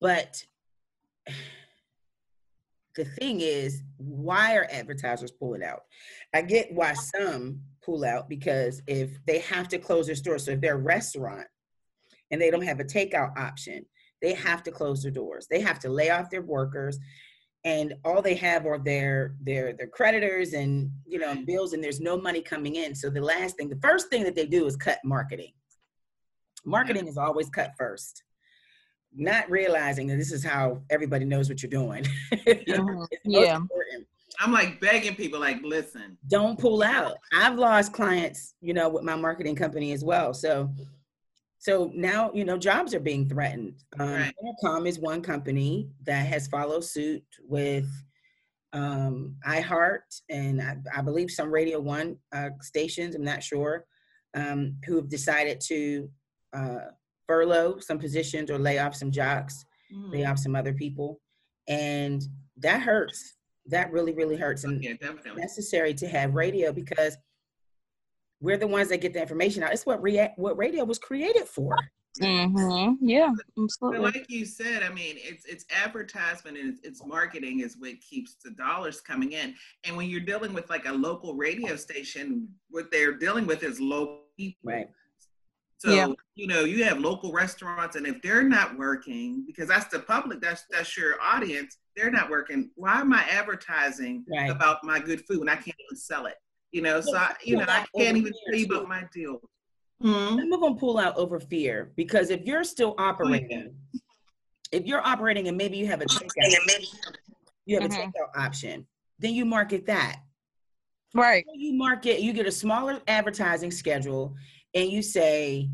but 0.00 0.44
the 2.96 3.04
thing 3.04 3.40
is 3.40 3.82
why 3.98 4.56
are 4.56 4.66
advertisers 4.70 5.30
pulling 5.30 5.62
out 5.62 5.82
i 6.34 6.42
get 6.42 6.72
why 6.72 6.92
some 6.94 7.60
pull 7.84 8.04
out 8.04 8.28
because 8.28 8.82
if 8.86 9.10
they 9.26 9.38
have 9.38 9.68
to 9.68 9.78
close 9.78 10.06
their 10.06 10.16
store 10.16 10.38
so 10.38 10.52
if 10.52 10.60
they're 10.60 10.74
a 10.74 10.78
restaurant 10.78 11.46
and 12.30 12.40
they 12.40 12.50
don't 12.50 12.64
have 12.64 12.80
a 12.80 12.84
takeout 12.84 13.36
option 13.38 13.84
they 14.22 14.34
have 14.34 14.62
to 14.64 14.70
close 14.70 15.02
their 15.02 15.12
doors 15.12 15.46
they 15.50 15.60
have 15.60 15.78
to 15.78 15.88
lay 15.88 16.10
off 16.10 16.30
their 16.30 16.42
workers 16.42 16.98
and 17.64 17.94
all 18.04 18.22
they 18.22 18.34
have 18.34 18.66
are 18.66 18.78
their 18.78 19.34
their 19.42 19.72
their 19.74 19.86
creditors 19.86 20.52
and 20.54 20.90
you 21.06 21.18
know 21.18 21.34
bills 21.46 21.72
and 21.74 21.82
there's 21.84 22.00
no 22.00 22.18
money 22.20 22.42
coming 22.42 22.76
in 22.76 22.94
so 22.94 23.08
the 23.08 23.20
last 23.20 23.56
thing 23.56 23.68
the 23.68 23.78
first 23.82 24.08
thing 24.08 24.24
that 24.24 24.34
they 24.34 24.46
do 24.46 24.66
is 24.66 24.76
cut 24.76 24.98
marketing 25.04 25.52
marketing 26.64 27.06
is 27.06 27.16
always 27.18 27.48
cut 27.48 27.72
first 27.78 28.22
not 29.12 29.50
realizing 29.50 30.06
that 30.06 30.16
this 30.18 30.30
is 30.32 30.44
how 30.44 30.80
everybody 30.88 31.24
knows 31.24 31.48
what 31.48 31.62
you're 31.62 31.70
doing 31.70 32.04
Mhm. 32.32 33.06
Yeah. 33.24 33.56
important. 33.56 34.06
I'm 34.38 34.52
like 34.52 34.80
begging 34.80 35.16
people, 35.16 35.38
like, 35.40 35.58
listen. 35.62 36.16
don't 36.28 36.58
pull 36.58 36.82
out 36.82 37.16
i've 37.32 37.58
lost 37.58 37.92
clients 37.92 38.54
you 38.60 38.72
know 38.72 38.88
with 38.88 39.02
my 39.02 39.16
marketing 39.16 39.54
company 39.56 39.92
as 39.92 40.02
well 40.04 40.32
so 40.32 40.70
so 41.58 41.90
now 41.94 42.30
you 42.32 42.44
know 42.44 42.56
jobs 42.56 42.94
are 42.94 43.00
being 43.00 43.28
threatened 43.28 43.74
um, 43.98 44.08
Right. 44.12 44.34
Entercom 44.64 44.86
is 44.88 44.98
one 44.98 45.20
company 45.22 45.88
that 46.06 46.26
has 46.26 46.46
followed 46.46 46.84
suit 46.84 47.24
with 47.46 47.88
um, 48.72 49.34
iheart 49.46 50.20
and 50.30 50.62
I, 50.62 50.76
I 50.96 51.02
believe 51.02 51.30
some 51.30 51.50
radio 51.50 51.80
one 51.80 52.16
uh, 52.32 52.50
stations 52.62 53.14
i'm 53.16 53.24
not 53.24 53.42
sure 53.42 53.84
um, 54.34 54.76
who 54.86 54.94
have 54.96 55.08
decided 55.08 55.60
to 55.62 56.08
uh, 56.52 56.78
furlough 57.26 57.78
some 57.78 57.98
positions 57.98 58.50
or 58.50 58.58
lay 58.58 58.78
off 58.78 58.94
some 58.94 59.10
jocks 59.10 59.64
Mm. 59.92 60.12
lay 60.12 60.24
off 60.24 60.38
some 60.38 60.54
other 60.54 60.72
people 60.72 61.20
and 61.66 62.22
that 62.58 62.80
hurts 62.80 63.34
that 63.66 63.90
really 63.90 64.12
really 64.12 64.36
hurts 64.36 64.62
and 64.64 64.82
Yeah, 64.84 64.92
definitely. 64.92 65.40
necessary 65.40 65.94
to 65.94 66.06
have 66.08 66.34
radio 66.34 66.72
because 66.72 67.16
we're 68.40 68.56
the 68.56 68.66
ones 68.68 68.88
that 68.90 69.00
get 69.00 69.12
the 69.12 69.20
information 69.20 69.62
out. 69.62 69.72
It's 69.72 69.84
what 69.84 70.00
rea- 70.00 70.32
what 70.36 70.56
radio 70.56 70.84
was 70.84 70.98
created 70.98 71.46
for. 71.46 71.76
hmm 72.20 72.92
Yeah. 73.00 73.30
But 73.36 73.62
Absolutely. 73.64 73.98
like 74.00 74.26
you 74.30 74.44
said, 74.46 74.82
I 74.82 74.88
mean, 74.90 75.16
it's 75.18 75.44
it's 75.44 75.64
advertisement 75.84 76.56
and 76.56 76.70
it's, 76.70 76.80
it's 76.86 77.04
marketing 77.04 77.60
is 77.60 77.76
what 77.78 78.00
keeps 78.00 78.36
the 78.44 78.50
dollars 78.52 79.00
coming 79.00 79.32
in. 79.32 79.54
And 79.84 79.96
when 79.96 80.08
you're 80.08 80.20
dealing 80.20 80.52
with 80.54 80.70
like 80.70 80.86
a 80.86 80.92
local 80.92 81.34
radio 81.34 81.76
station, 81.76 82.48
what 82.70 82.90
they're 82.90 83.12
dealing 83.18 83.46
with 83.46 83.62
is 83.62 83.80
local 83.80 84.22
people. 84.36 84.70
Right. 84.72 84.88
So 85.80 85.90
Yeah. 85.90 86.08
you 86.34 86.46
know, 86.46 86.64
you 86.64 86.84
have 86.84 86.98
local 86.98 87.32
restaurants, 87.32 87.96
and 87.96 88.06
if 88.06 88.20
they're 88.20 88.42
not 88.42 88.76
working, 88.76 89.44
because 89.46 89.66
that's 89.66 89.86
the 89.88 90.00
public, 90.00 90.40
that's 90.42 90.64
that's 90.70 90.94
your 90.96 91.14
audience, 91.22 91.78
they're 91.96 92.10
not 92.10 92.28
working. 92.28 92.70
Why 92.74 93.00
am 93.00 93.14
I 93.14 93.22
advertising 93.30 94.24
Right. 94.28 94.50
about 94.50 94.84
my 94.84 95.00
good 95.00 95.24
food 95.26 95.38
when 95.40 95.48
I 95.48 95.56
can't 95.56 95.76
even 95.86 95.96
sell 95.96 96.26
it? 96.26 96.34
You 96.72 96.82
know, 96.82 97.00
so 97.00 97.16
I, 97.16 97.34
you 97.42 97.56
know, 97.56 97.64
I 97.66 97.86
can't 97.96 98.16
even 98.18 98.32
here, 98.32 98.34
tell 98.50 98.58
you 98.60 98.66
about 98.66 98.88
my 98.88 99.04
deal. 99.12 99.40
Hmm? 100.02 100.38
Some 100.38 100.52
of 100.52 100.60
them 100.60 100.76
pull 100.76 100.98
out 100.98 101.16
over 101.16 101.40
fear 101.40 101.92
because 101.96 102.28
if 102.28 102.42
you're 102.44 102.64
still 102.64 102.94
operating, 102.98 103.74
if 104.72 104.84
you're 104.86 105.04
operating 105.04 105.48
and 105.48 105.56
maybe 105.56 105.78
you 105.78 105.86
have 105.86 106.02
a 106.02 106.06
takeout, 106.06 106.54
you 107.64 107.74
have 107.76 107.84
a 107.84 107.88
Mhm. 107.88 108.12
takeout 108.12 108.36
option, 108.36 108.86
then 109.18 109.32
you 109.34 109.46
market 109.46 109.86
that. 109.86 110.20
Right. 111.14 111.44
You 111.54 111.72
market, 111.72 112.20
you 112.20 112.32
get 112.34 112.46
a 112.46 112.52
smaller 112.52 113.00
advertising 113.08 113.70
schedule, 113.70 114.36
and 114.74 114.90
you 114.90 115.02
say, 115.02 115.68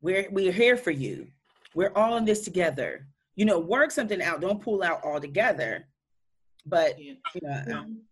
"We're 0.00 0.28
we're 0.30 0.52
here 0.52 0.76
for 0.76 0.90
you. 0.90 1.28
We're 1.74 1.92
all 1.94 2.16
in 2.16 2.24
this 2.24 2.42
together. 2.44 3.06
you 3.34 3.46
know, 3.46 3.58
work 3.58 3.90
something 3.90 4.20
out. 4.20 4.42
Don't 4.42 4.60
pull 4.60 4.82
out 4.82 5.02
all 5.02 5.18
together. 5.18 5.88
But 6.66 7.00
Yeah. 7.02 7.14
you 7.34 7.40
know, 7.42 7.78
um, 7.78 8.02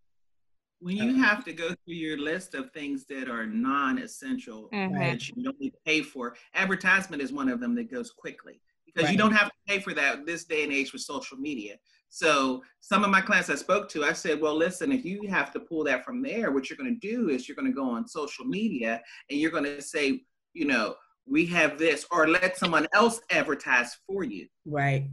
When 0.78 0.96
you 0.96 1.16
have 1.22 1.44
to 1.44 1.52
go 1.52 1.68
through 1.68 1.94
your 2.06 2.16
list 2.16 2.54
of 2.54 2.70
things 2.72 3.04
that 3.08 3.28
are 3.28 3.44
non-essential 3.44 4.70
Mhm. 4.72 4.98
that 4.98 5.28
you 5.28 5.42
don't 5.42 5.60
need 5.60 5.74
to 5.74 5.78
pay 5.84 6.00
for, 6.02 6.34
advertisement 6.54 7.20
is 7.20 7.34
one 7.34 7.50
of 7.50 7.60
them 7.60 7.74
that 7.74 7.90
goes 7.90 8.10
quickly 8.10 8.62
because 8.86 9.04
Right. 9.04 9.12
you 9.12 9.18
don't 9.18 9.34
have 9.34 9.48
to 9.50 9.56
pay 9.66 9.78
for 9.78 9.92
that 9.92 10.24
this 10.24 10.46
day 10.46 10.64
and 10.64 10.72
age 10.72 10.94
with 10.94 11.02
social 11.02 11.36
media. 11.36 11.78
So 12.10 12.62
some 12.80 13.04
of 13.04 13.10
my 13.10 13.20
clients 13.20 13.48
I 13.50 13.54
spoke 13.54 13.88
to, 13.90 14.04
I 14.04 14.12
said, 14.12 14.40
well, 14.40 14.56
listen, 14.56 14.90
if 14.90 15.04
you 15.04 15.28
have 15.28 15.52
to 15.52 15.60
pull 15.60 15.84
that 15.84 16.04
from 16.04 16.22
there, 16.22 16.50
what 16.50 16.68
you're 16.68 16.76
going 16.76 16.98
to 17.00 17.08
do 17.08 17.30
is 17.30 17.48
you're 17.48 17.56
going 17.56 17.70
to 17.70 17.72
go 17.72 17.88
on 17.88 18.06
social 18.06 18.44
media 18.44 19.00
and 19.30 19.38
you're 19.38 19.52
going 19.52 19.64
to 19.64 19.80
say, 19.80 20.22
you 20.52 20.66
know, 20.66 20.96
we 21.30 21.46
have 21.46 21.78
this, 21.78 22.04
or 22.10 22.28
let 22.28 22.58
someone 22.58 22.88
else 22.92 23.20
advertise 23.30 23.96
for 24.06 24.24
you 24.24 24.48
right. 24.66 25.08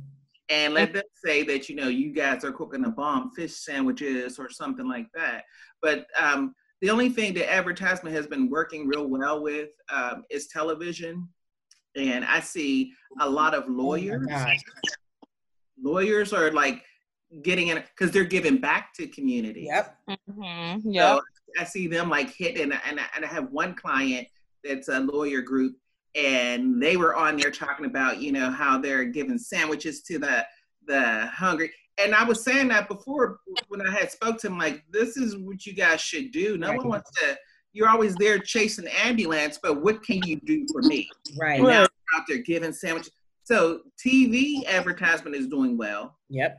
and 0.49 0.73
let 0.73 0.93
them 0.93 1.03
say 1.23 1.43
that 1.43 1.69
you 1.69 1.75
know 1.75 1.89
you 1.89 2.11
guys 2.11 2.43
are 2.43 2.51
cooking 2.51 2.85
a 2.85 2.89
bomb 2.89 3.31
fish 3.31 3.53
sandwiches 3.53 4.39
or 4.39 4.49
something 4.49 4.87
like 4.87 5.07
that 5.13 5.43
but 5.81 6.07
um, 6.19 6.55
the 6.81 6.89
only 6.89 7.09
thing 7.09 7.33
that 7.33 7.51
advertisement 7.51 8.15
has 8.15 8.25
been 8.25 8.49
working 8.49 8.87
real 8.87 9.07
well 9.07 9.43
with 9.43 9.69
um, 9.91 10.23
is 10.31 10.47
television 10.47 11.27
and 11.95 12.25
i 12.25 12.39
see 12.39 12.91
a 13.21 13.29
lot 13.29 13.53
of 13.53 13.65
Oh 13.67 13.71
lawyers 13.73 14.25
gosh. 14.27 14.59
lawyers 15.81 16.33
are 16.33 16.51
like 16.51 16.81
getting 17.41 17.67
in 17.69 17.77
because 17.77 18.11
they're 18.11 18.23
giving 18.23 18.57
back 18.57 18.93
to 18.93 19.07
community 19.07 19.65
Yep. 19.69 19.97
Mhm. 20.29 20.81
Yeah. 20.85 21.15
so 21.15 21.21
I 21.59 21.63
see 21.65 21.87
them 21.87 22.09
like 22.09 22.29
hit, 22.33 22.59
and, 22.59 22.73
and, 22.85 22.99
I- 22.99 23.09
and 23.15 23.25
I 23.25 23.27
have 23.27 23.51
one 23.51 23.73
client 23.75 24.27
that's 24.63 24.87
a 24.89 24.99
lawyer 24.99 25.41
group, 25.41 25.75
and 26.15 26.81
they 26.81 26.97
were 26.97 27.15
on 27.15 27.37
there 27.37 27.51
talking 27.51 27.85
about, 27.85 28.19
you 28.19 28.31
know, 28.31 28.49
how 28.49 28.77
they're 28.77 29.05
giving 29.05 29.37
sandwiches 29.37 30.01
to 30.03 30.19
the 30.19 30.45
the 30.87 31.25
hungry. 31.33 31.69
And 31.97 32.15
I 32.15 32.23
was 32.23 32.43
saying 32.45 32.69
that 32.69 32.87
before 32.87 33.39
when 33.67 33.81
I 33.85 33.91
had 33.91 34.09
spoke 34.09 34.37
to 34.39 34.47
him 34.47 34.57
like, 34.57 34.85
this 34.89 35.17
is 35.17 35.35
what 35.35 35.65
you 35.65 35.73
guys 35.73 35.99
should 35.99 36.31
do. 36.31 36.57
No 36.57 36.69
Right. 36.69 36.77
one 36.77 36.87
wants 36.87 37.11
to. 37.19 37.37
You're 37.73 37.89
always 37.89 38.15
there 38.15 38.39
chasing 38.39 38.87
ambulance, 38.87 39.59
but 39.61 39.81
what 39.81 40.01
can 40.01 40.21
you 40.25 40.37
do 40.45 40.65
for 40.71 40.81
me? 40.83 41.09
Right. 41.37 41.59
And 41.59 41.67
now 41.67 41.83
out 42.15 42.23
there 42.27 42.37
giving 42.37 42.71
sandwiches. 42.71 43.11
So 43.43 43.81
TV 44.03 44.65
advertisement 44.65 45.35
is 45.35 45.47
doing 45.47 45.75
well 45.77 46.17
Yep. 46.29 46.57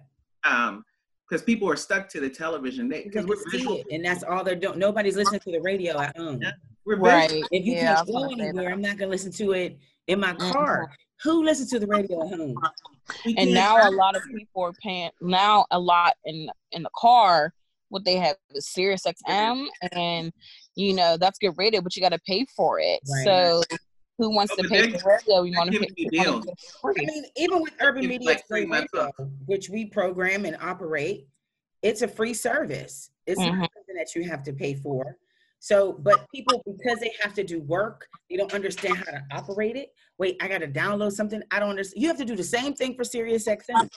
Um 0.48 0.84
because 1.28 1.42
people 1.42 1.68
are 1.68 1.76
stuck 1.76 2.08
to 2.08 2.20
the 2.20 2.30
television 2.30 2.88
Because 2.88 3.04
because 3.04 3.24
we 3.26 3.36
we're 3.36 3.50
visual 3.50 3.76
it, 3.76 3.86
and 3.94 4.02
that's 4.04 4.22
all 4.22 4.42
they're 4.42 4.54
doing. 4.56 4.78
Nobody's 4.78 5.14
listening 5.16 5.40
to 5.40 5.52
the 5.52 5.60
radio 5.60 5.98
at 6.00 6.16
home. 6.16 6.40
Yeah. 6.40 6.52
we're 6.86 6.96
Right. 6.96 7.28
visual. 7.30 7.48
If 7.52 7.66
you 7.66 7.72
yeah, 7.74 7.96
can't 7.96 8.08
go 8.08 8.24
anywhere. 8.32 8.70
I'm 8.72 8.80
not 8.80 8.96
gonna 8.96 9.10
listen 9.10 9.30
to 9.32 9.52
it 9.52 9.78
in 10.06 10.20
my 10.20 10.32
Mhm. 10.32 10.52
car. 10.52 10.90
Who 11.24 11.44
listens 11.44 11.68
to 11.70 11.78
the 11.78 11.86
radio 11.86 12.22
at 12.22 12.28
home? 12.38 12.56
We 13.26 13.34
and 13.36 13.52
now 13.52 13.88
a 13.88 13.90
lot 13.90 14.16
of 14.16 14.22
people 14.34 14.62
are 14.62 14.72
paying 14.82 15.10
now 15.20 15.66
a 15.70 15.78
lot 15.78 16.14
in 16.24 16.48
in 16.72 16.82
the 16.82 16.90
car 16.96 17.52
what 17.90 18.04
they 18.04 18.16
have 18.16 18.36
is 18.54 18.66
Sirius 18.68 19.04
XM 19.06 19.66
and 19.92 20.30
you 20.76 20.94
know 20.94 21.16
that's 21.18 21.38
good 21.38 21.54
radio 21.58 21.80
but 21.80 21.94
you 21.96 22.02
got 22.02 22.12
to 22.12 22.18
pay 22.26 22.46
for 22.56 22.78
it 22.80 23.00
Right. 23.10 23.24
so 23.24 23.62
who 24.18 24.30
wants 24.34 24.52
Oh, 24.58 24.62
to 24.62 24.68
pay 24.68 24.90
for 24.90 25.08
radio 25.26 25.42
you 25.44 25.52
they're 25.52 25.58
want 25.60 25.72
to 25.72 25.78
pay 25.78 25.86
giving 25.86 25.94
you 25.96 26.08
you 26.12 26.18
wanna 26.30 26.40
deals. 26.42 26.46
it 26.46 27.02
I 27.02 27.04
mean, 27.06 27.24
even 27.36 27.62
with 27.62 27.72
Urban 27.80 28.04
It's 28.04 28.08
Media 28.08 28.28
like 28.28 28.46
Today 28.46 28.66
Radio, 28.66 29.10
which 29.46 29.70
we 29.70 29.86
program 29.86 30.44
and 30.44 30.56
operate, 30.60 31.26
it's 31.82 32.02
a 32.02 32.08
free 32.08 32.34
service. 32.34 33.10
It's 33.26 33.40
Mhm. 33.40 33.58
not 33.58 33.70
something 33.72 33.94
that 33.96 34.14
you 34.14 34.24
have 34.28 34.42
to 34.44 34.52
pay 34.52 34.74
for. 34.74 35.16
So, 35.60 35.92
but 35.92 36.28
people, 36.30 36.62
because 36.66 36.98
they 37.00 37.12
have 37.20 37.34
to 37.34 37.44
do 37.44 37.60
work, 37.60 38.08
they 38.30 38.36
don't 38.36 38.52
understand 38.54 38.96
how 38.96 39.04
to 39.12 39.24
operate 39.32 39.76
it. 39.76 39.92
Wait, 40.18 40.36
I 40.40 40.48
got 40.48 40.58
to 40.58 40.68
download 40.68 41.12
something. 41.12 41.42
I 41.50 41.58
don't 41.60 41.70
understand. 41.70 42.02
You 42.02 42.08
have 42.08 42.18
to 42.18 42.24
do 42.24 42.36
the 42.36 42.44
same 42.44 42.74
thing 42.74 42.94
for 42.94 43.04
Sirius 43.04 43.46
XM. 43.48 43.88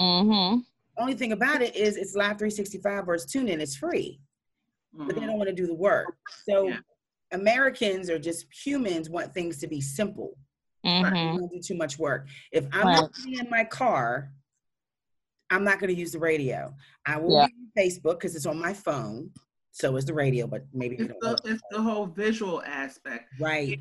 Mhm. 0.00 0.64
Only 0.96 1.14
thing 1.14 1.32
about 1.32 1.62
it 1.62 1.74
is 1.76 1.96
it's 1.96 2.14
Live 2.14 2.38
365 2.38 3.08
or 3.08 3.14
it's 3.14 3.24
TuneIn. 3.26 3.60
It's 3.60 3.76
free. 3.76 4.20
but 4.94 5.14
they 5.14 5.20
Mhm. 5.20 5.26
don't 5.26 5.38
want 5.38 5.48
to 5.48 5.54
do 5.54 5.66
the 5.66 5.74
work. 5.74 6.16
So 6.44 6.68
Yeah. 6.68 6.78
Americans 7.32 8.08
or 8.10 8.18
just 8.18 8.46
humans 8.52 9.08
want 9.10 9.34
things 9.34 9.58
to 9.58 9.66
be 9.66 9.80
simple. 9.80 10.36
They 10.84 10.90
Mhm. 10.90 11.38
don't 11.38 11.52
do 11.52 11.60
too 11.60 11.74
much 11.76 11.98
work. 11.98 12.28
If 12.52 12.66
I'm 12.72 12.86
Right. 12.86 12.96
not 13.00 13.10
in 13.26 13.50
my 13.50 13.64
car, 13.64 14.32
I'm 15.50 15.64
not 15.64 15.80
going 15.80 15.92
to 15.94 15.98
use 15.98 16.12
the 16.12 16.18
radio. 16.18 16.74
I 17.06 17.16
will 17.18 17.32
Yeah. 17.32 17.46
use 17.46 17.72
Facebook 18.02 18.14
because 18.20 18.36
it's 18.36 18.46
on 18.46 18.58
my 18.58 18.72
phone. 18.74 19.32
So 19.70 19.96
is 19.96 20.04
the 20.04 20.14
radio, 20.14 20.46
but 20.46 20.66
maybe 20.72 20.96
It's 20.96 21.14
the, 21.20 21.38
it's 21.44 21.62
the 21.70 21.80
whole 21.82 22.06
visual 22.06 22.62
aspect. 22.62 23.32
Right. 23.40 23.80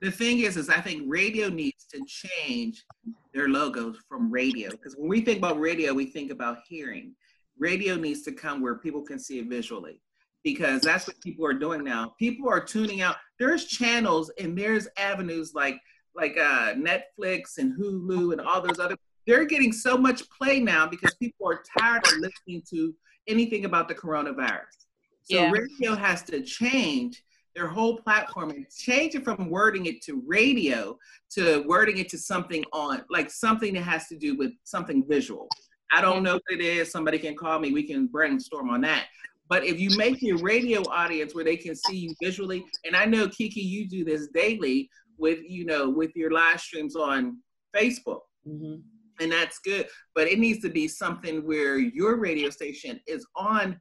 The 0.00 0.10
thing 0.10 0.40
is, 0.40 0.56
is 0.56 0.68
I 0.68 0.80
think 0.80 1.04
radio 1.06 1.48
needs 1.48 1.84
to 1.86 2.04
change 2.06 2.84
their 3.32 3.48
logos 3.48 3.96
from 4.08 4.30
radio 4.30 4.70
because 4.70 4.94
when 4.96 5.08
we 5.08 5.20
think 5.20 5.38
about 5.38 5.58
radio, 5.60 5.94
we 5.94 6.06
think 6.06 6.30
about 6.30 6.58
hearing. 6.68 7.14
Radio 7.58 7.96
needs 7.96 8.22
to 8.22 8.32
come 8.32 8.60
where 8.60 8.76
people 8.76 9.02
can 9.02 9.18
see 9.18 9.38
it 9.38 9.46
visually 9.46 10.00
because 10.44 10.80
that's 10.82 11.06
what 11.06 11.20
people 11.20 11.46
are 11.46 11.52
doing 11.54 11.84
now. 11.84 12.14
People 12.18 12.48
are 12.48 12.60
tuning 12.60 13.00
out. 13.00 13.16
There's 13.38 13.66
channels 13.66 14.30
and 14.38 14.56
there's 14.56 14.88
avenues 14.96 15.52
like 15.54 15.78
like 16.14 16.36
uh, 16.36 16.74
Netflix 16.74 17.56
and 17.58 17.72
Hulu 17.78 18.32
and 18.32 18.40
all 18.40 18.60
those 18.60 18.78
other. 18.78 18.96
They're 19.26 19.46
getting 19.46 19.72
so 19.72 19.96
much 19.96 20.28
play 20.30 20.60
now 20.60 20.86
because 20.86 21.14
people 21.14 21.48
are 21.48 21.62
tired 21.78 22.06
of 22.06 22.18
listening 22.18 22.62
to 22.70 22.94
anything 23.28 23.64
about 23.64 23.88
the 23.88 23.94
coronavirus. 23.94 24.86
So 25.22 25.36
Yeah. 25.36 25.50
radio 25.50 25.94
has 25.94 26.22
to 26.24 26.42
change 26.42 27.22
their 27.54 27.66
whole 27.66 27.98
platform 27.98 28.50
and 28.50 28.66
change 28.76 29.14
it 29.14 29.24
from 29.24 29.48
wording 29.48 29.86
it 29.86 30.02
to 30.02 30.22
radio 30.26 30.98
to 31.30 31.62
wording 31.66 31.98
it 31.98 32.08
to 32.10 32.18
something 32.18 32.64
on 32.72 33.04
like 33.10 33.30
something 33.30 33.72
that 33.74 33.82
has 33.82 34.08
to 34.08 34.16
do 34.16 34.36
with 34.36 34.52
something 34.64 35.04
visual. 35.08 35.48
I 35.92 36.00
don't 36.00 36.22
know 36.22 36.34
what 36.34 36.42
it 36.50 36.60
is. 36.60 36.90
Somebody 36.90 37.18
can 37.18 37.36
call 37.36 37.58
me. 37.58 37.72
We 37.72 37.82
can 37.84 38.06
brainstorm 38.06 38.70
on 38.70 38.80
that. 38.82 39.06
But 39.52 39.66
if 39.66 39.78
you 39.78 39.90
make 39.90 40.22
your 40.22 40.38
radio 40.38 40.88
audience 40.88 41.34
where 41.34 41.44
they 41.44 41.58
can 41.58 41.76
see 41.76 41.94
you 41.94 42.16
visually, 42.22 42.64
and 42.86 42.96
I 42.96 43.04
know 43.04 43.28
Kiki, 43.28 43.60
you 43.60 43.86
do 43.86 44.02
this 44.02 44.28
daily 44.32 44.88
with 45.18 45.40
you 45.46 45.66
know 45.66 45.90
with 45.90 46.10
your 46.16 46.30
live 46.30 46.58
streams 46.58 46.96
on 46.96 47.36
Facebook 47.76 48.20
hmm 48.46 48.76
and 49.20 49.30
that's 49.30 49.58
good. 49.58 49.86
But 50.14 50.28
it 50.28 50.38
needs 50.38 50.60
to 50.62 50.70
be 50.70 50.88
something 50.88 51.46
where 51.46 51.76
your 51.78 52.16
radio 52.16 52.48
station 52.48 52.98
is 53.06 53.26
on 53.36 53.78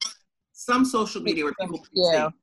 some 0.52 0.84
social 0.84 1.22
media 1.22 1.46
where 1.46 1.54
people 1.62 1.80
can 1.80 1.90
Yeah. 1.94 2.28
see. 2.28 2.36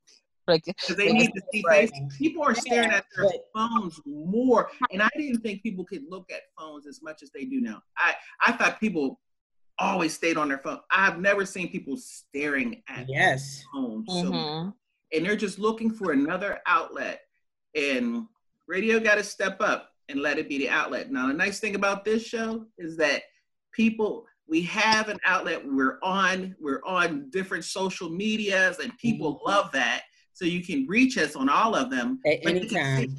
Like, 0.49 0.64
they 0.97 1.12
need 1.12 1.31
to 1.35 1.43
see 1.53 1.62
Right. 1.69 1.93
People 2.17 2.43
are 2.45 2.55
staring 2.55 2.91
at 2.91 3.05
their 3.14 3.31
phones 3.55 4.01
more, 4.07 4.71
and 4.91 5.03
I 5.03 5.11
didn't 5.19 5.43
think 5.43 5.62
people 5.62 5.85
could 5.85 6.05
look 6.09 6.33
at 6.33 6.41
phones 6.59 6.87
as 6.87 7.03
much 7.03 7.23
as 7.23 7.31
they 7.35 7.45
do 7.45 7.61
now. 7.61 7.83
I 7.99 8.17
I 8.41 8.53
thought 8.53 8.81
people 8.81 9.21
always 9.79 10.14
stayed 10.14 10.37
on 10.37 10.49
their 10.49 10.59
phone. 10.59 10.81
I've 10.91 11.21
never 11.21 11.45
seen 11.47 11.71
people 11.71 11.97
staring 11.97 12.83
at 12.88 13.07
Yes. 13.09 13.62
phones, 13.73 14.07
so 14.09 14.31
mhm. 14.33 14.75
and 15.12 15.25
they're 15.25 15.37
just 15.37 15.59
looking 15.59 15.91
for 15.91 16.12
another 16.12 16.61
outlet. 16.67 17.21
And 17.75 18.27
radio 18.67 18.99
got 19.01 19.17
to 19.17 19.25
step 19.25 19.61
up 19.61 19.91
and 20.09 20.21
let 20.21 20.38
it 20.38 20.49
be 20.49 20.59
the 20.59 20.69
outlet. 20.69 21.11
Now, 21.11 21.27
the 21.29 21.35
nice 21.35 21.61
thing 21.61 21.75
about 21.75 22.05
this 22.05 22.25
show 22.25 22.67
is 22.79 22.97
that 22.97 23.23
people 23.73 24.27
we 24.49 24.62
have 24.62 25.11
an 25.11 25.19
outlet. 25.27 25.62
We're 25.64 25.99
on 26.03 26.57
we're 26.59 26.83
on 26.85 27.29
different 27.31 27.64
social 27.64 28.09
medias, 28.09 28.79
and 28.79 28.97
people 28.99 29.43
love 29.47 29.71
that. 29.73 30.05
So 30.33 30.45
you 30.45 30.64
can 30.64 30.87
reach 30.88 31.19
us 31.19 31.37
on 31.37 31.49
all 31.49 31.75
of 31.75 31.91
them 31.91 32.19
At 32.25 32.38
any 32.47 32.62
you 32.62 32.69
can 32.69 32.97
time. 33.09 33.17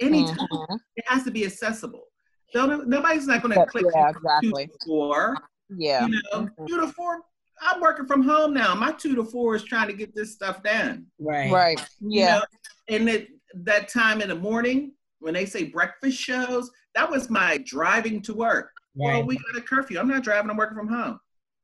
anytime. 0.00 0.36
Mhm. 0.52 0.78
It 0.96 1.04
has 1.06 1.24
to 1.24 1.30
be 1.30 1.46
accessible. 1.46 2.04
So 2.50 2.66
nobody's 2.66 3.26
not 3.26 3.42
going 3.42 3.54
to 3.54 3.66
click 3.66 3.86
yeah, 3.94 4.12
two 4.12 4.18
exactly. 4.18 4.66
to 4.66 4.72
four. 4.86 5.36
Yeah 5.70 6.06
You 6.06 6.20
know, 6.32 6.40
Mhm. 6.58 6.68
two 6.68 6.80
to 6.80 6.88
four. 6.88 7.22
I'm 7.62 7.80
working 7.80 8.06
from 8.06 8.22
home 8.22 8.52
now. 8.52 8.74
My 8.74 8.92
two 8.92 9.14
to 9.16 9.24
four 9.24 9.56
is 9.56 9.64
trying 9.64 9.88
to 9.88 9.94
get 9.94 10.14
this 10.14 10.32
stuff 10.34 10.62
done. 10.62 11.06
Right. 11.18 11.50
right 11.50 11.80
you 12.00 12.20
yeah 12.20 12.34
know, 12.38 12.44
and 12.88 13.08
that 13.08 13.28
that 13.54 13.88
time 13.88 14.20
in 14.20 14.28
the 14.28 14.34
morning 14.34 14.92
when 15.20 15.32
they 15.34 15.46
say 15.46 15.64
breakfast 15.64 16.18
shows, 16.18 16.70
that 16.94 17.10
was 17.10 17.30
my 17.30 17.58
driving 17.64 18.20
to 18.22 18.34
work. 18.34 18.70
Well, 18.94 19.24
we 19.26 19.36
got 19.36 19.56
a 19.56 19.60
curfew. 19.62 19.98
I'm 19.98 20.08
not 20.08 20.22
driving. 20.22 20.50
I'm 20.50 20.56
working 20.56 20.76
from 20.76 20.88
home. 20.88 21.18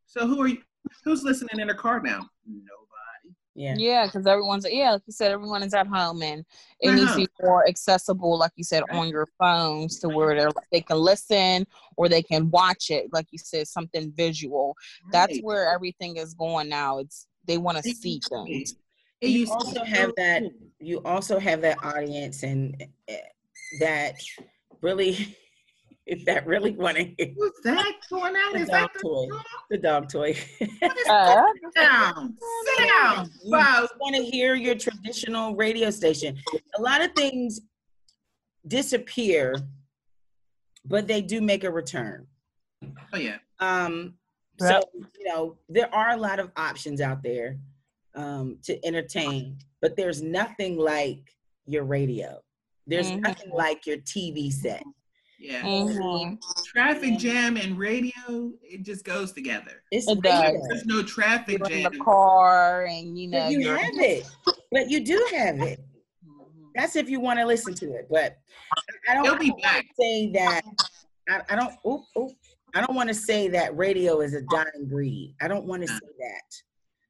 So 0.06 0.26
who 0.26 0.40
are 0.42 0.48
you? 0.48 0.58
Who's 1.04 1.22
listening 1.22 1.58
in 1.60 1.66
their 1.68 1.76
car 1.76 2.00
now? 2.02 2.28
Nobody. 3.54 3.82
Yeah. 3.82 4.02
Yeah, 4.02 4.06
because 4.06 4.26
everyone's 4.26 4.66
yeah, 4.70 4.92
like 4.92 5.02
you 5.06 5.12
said, 5.12 5.32
everyone 5.32 5.62
is 5.62 5.74
at 5.74 5.86
home, 5.86 6.22
and 6.22 6.44
it 6.80 6.90
At 6.90 6.94
needs 6.94 7.12
to 7.12 7.16
be 7.18 7.28
more 7.42 7.66
accessible, 7.68 8.38
like 8.38 8.52
you 8.56 8.64
said, 8.64 8.82
Right. 8.88 8.98
on 8.98 9.08
your 9.08 9.28
phones 9.38 9.98
to 10.00 10.08
where 10.08 10.34
they're 10.34 10.50
they 10.70 10.80
can 10.80 10.98
listen 10.98 11.66
or 11.96 12.08
they 12.08 12.22
can 12.22 12.50
watch 12.50 12.90
it, 12.90 13.12
like 13.12 13.26
you 13.30 13.38
said, 13.38 13.68
something 13.68 14.12
visual. 14.12 14.76
That's 15.12 15.38
where 15.40 15.72
everything 15.72 16.16
is 16.16 16.34
going 16.34 16.68
now. 16.68 16.98
It's 16.98 17.26
they 17.46 17.58
want 17.58 17.78
to 17.78 17.82
see 17.82 18.20
things. 18.28 18.76
It 19.20 19.28
you 19.28 19.46
also 19.52 19.84
have 19.84 20.12
that 20.16 20.42
you 20.80 21.00
also 21.04 21.38
have 21.38 21.60
that 21.62 21.82
audience 21.84 22.42
and 22.42 22.82
uh, 23.08 23.14
that 23.80 24.16
really 24.80 25.36
that 26.26 26.46
really 26.46 26.72
want 26.72 26.96
to 26.96 27.04
hear 27.04 27.28
What's 27.36 27.60
that 27.64 27.92
going 28.10 28.34
on? 28.34 28.52
The 28.54 28.60
Is 28.60 28.68
that 28.68 28.80
dog 28.80 28.90
the 28.94 29.00
toy. 29.08 29.26
dog? 29.28 29.44
the 29.70 29.78
dog 29.78 30.08
toy. 30.08 30.36
Uh, 31.08 31.42
Sit 31.64 31.74
down. 31.74 32.36
Sit 32.76 32.88
down. 32.88 33.30
You 33.44 33.50
Wow. 33.52 33.88
want 34.00 34.16
to 34.16 34.22
hear 34.22 34.54
your 34.54 34.74
traditional 34.74 35.54
radio 35.56 35.90
station. 35.90 36.36
A 36.78 36.82
lot 36.82 37.02
of 37.02 37.12
things 37.14 37.60
disappear, 38.66 39.54
but 40.84 41.06
they 41.06 41.22
do 41.22 41.40
make 41.40 41.64
a 41.64 41.70
return. 41.70 42.26
Oh 43.12 43.16
yeah. 43.18 43.38
Um, 43.60 44.14
so 44.58 44.80
you 45.18 45.26
know 45.28 45.56
there 45.68 45.92
are 45.94 46.10
a 46.10 46.16
lot 46.16 46.38
of 46.38 46.50
options 46.56 47.00
out 47.00 47.22
there 47.22 47.58
um, 48.14 48.58
to 48.64 48.84
entertain, 48.84 49.58
but 49.80 49.96
there's 49.96 50.22
nothing 50.22 50.76
like 50.78 51.36
your 51.66 51.84
radio. 51.84 52.40
There's 52.86 53.10
Mhm. 53.10 53.20
nothing 53.20 53.50
like 53.52 53.86
your 53.86 53.98
TV 53.98 54.50
set. 54.52 54.82
Yeah. 55.42 55.62
Mhm. 55.62 56.38
Traffic 56.66 57.18
jam 57.18 57.56
and 57.56 57.76
radio, 57.76 58.52
it 58.62 58.84
just 58.84 59.04
goes 59.04 59.32
together. 59.32 59.82
It's 59.90 60.08
It 60.08 60.22
does. 60.22 60.54
There's 60.68 60.86
no 60.86 61.02
traffic 61.02 61.58
You're 61.58 61.68
in 61.78 61.82
jam. 61.82 61.92
the 61.92 61.98
car 61.98 62.84
and 62.86 63.18
you 63.18 63.26
know 63.28 63.40
But 63.40 63.52
you 63.52 63.60
you're 63.60 63.76
have 63.76 63.94
it. 63.98 64.24
But 64.70 64.88
you 64.88 65.04
do 65.04 65.26
have 65.34 65.60
it. 65.60 65.80
Mhm. 66.24 66.70
That's 66.76 66.94
if 66.94 67.10
you 67.10 67.18
want 67.18 67.40
to 67.40 67.44
listen 67.46 67.74
to 67.74 67.86
it. 67.94 68.06
But 68.08 68.36
I 69.08 69.14
don't, 69.14 69.26
I 69.26 69.30
don't 69.36 69.48
wanna 69.60 69.82
say 69.98 70.30
that. 70.32 70.62
I, 71.28 71.40
I 71.50 71.56
don't. 71.56 71.74
Oop, 71.86 72.02
oop, 72.16 72.32
I 72.74 72.80
don't 72.80 72.94
want 72.94 73.08
to 73.08 73.14
say 73.14 73.48
that 73.48 73.76
radio 73.76 74.20
is 74.20 74.34
a 74.34 74.42
dying 74.42 74.86
breed. 74.88 75.34
I 75.40 75.48
don't 75.48 75.66
want 75.66 75.82
to 75.84 75.88
No. 75.92 75.98
say 75.98 76.12
that. 76.20 76.62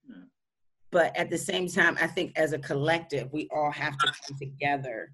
No. 0.09 0.23
But 0.91 1.15
at 1.17 1.29
the 1.31 1.39
same 1.39 1.69
time, 1.69 1.97
I 2.01 2.07
think 2.07 2.33
as 2.37 2.53
a 2.55 2.59
collective, 2.59 3.31
we 3.33 3.49
all 3.55 3.71
have 3.71 3.97
to 3.99 4.07
come 4.07 4.39
together 4.39 5.13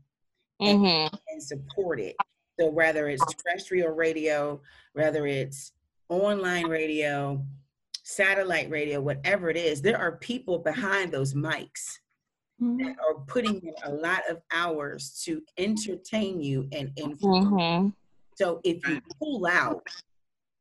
Mhm. 0.61 1.11
and 1.29 1.43
support 1.43 2.01
it. 2.01 2.17
So 2.59 2.69
whether 2.69 3.09
it's 3.09 3.25
terrestrial 3.35 3.91
radio, 3.91 4.61
whether 4.93 5.27
it's 5.27 5.73
online 6.09 6.67
radio, 6.67 7.45
satellite 8.03 8.69
radio, 8.71 9.01
whatever 9.01 9.49
it 9.49 9.57
is, 9.57 9.81
there 9.81 9.99
are 9.99 10.17
people 10.17 10.59
behind 10.59 11.13
those 11.13 11.35
mics 11.35 11.99
that 12.61 12.97
are 13.07 13.21
putting 13.29 13.61
in 13.63 13.75
a 13.85 13.93
lot 13.93 14.23
of 14.29 14.41
hours 14.53 15.23
to 15.25 15.41
entertain 15.59 16.41
you 16.43 16.69
and 16.73 16.91
inform. 16.97 17.51
Mhm. 17.51 17.95
So 18.35 18.61
if 18.65 18.85
you 18.89 19.01
pull 19.21 19.47
out, 19.47 19.87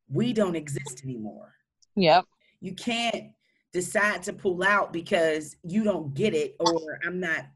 we 0.08 0.32
don't 0.32 0.54
exist 0.54 1.02
anymore. 1.02 1.54
Yep. 1.96 2.26
You 2.60 2.74
can't 2.74 3.32
decide 3.72 4.22
to 4.24 4.32
pull 4.32 4.62
out 4.62 4.92
because 4.92 5.56
you 5.64 5.82
don't 5.82 6.14
get 6.14 6.34
it 6.34 6.54
or 6.60 7.00
I'm 7.04 7.18
not 7.18 7.46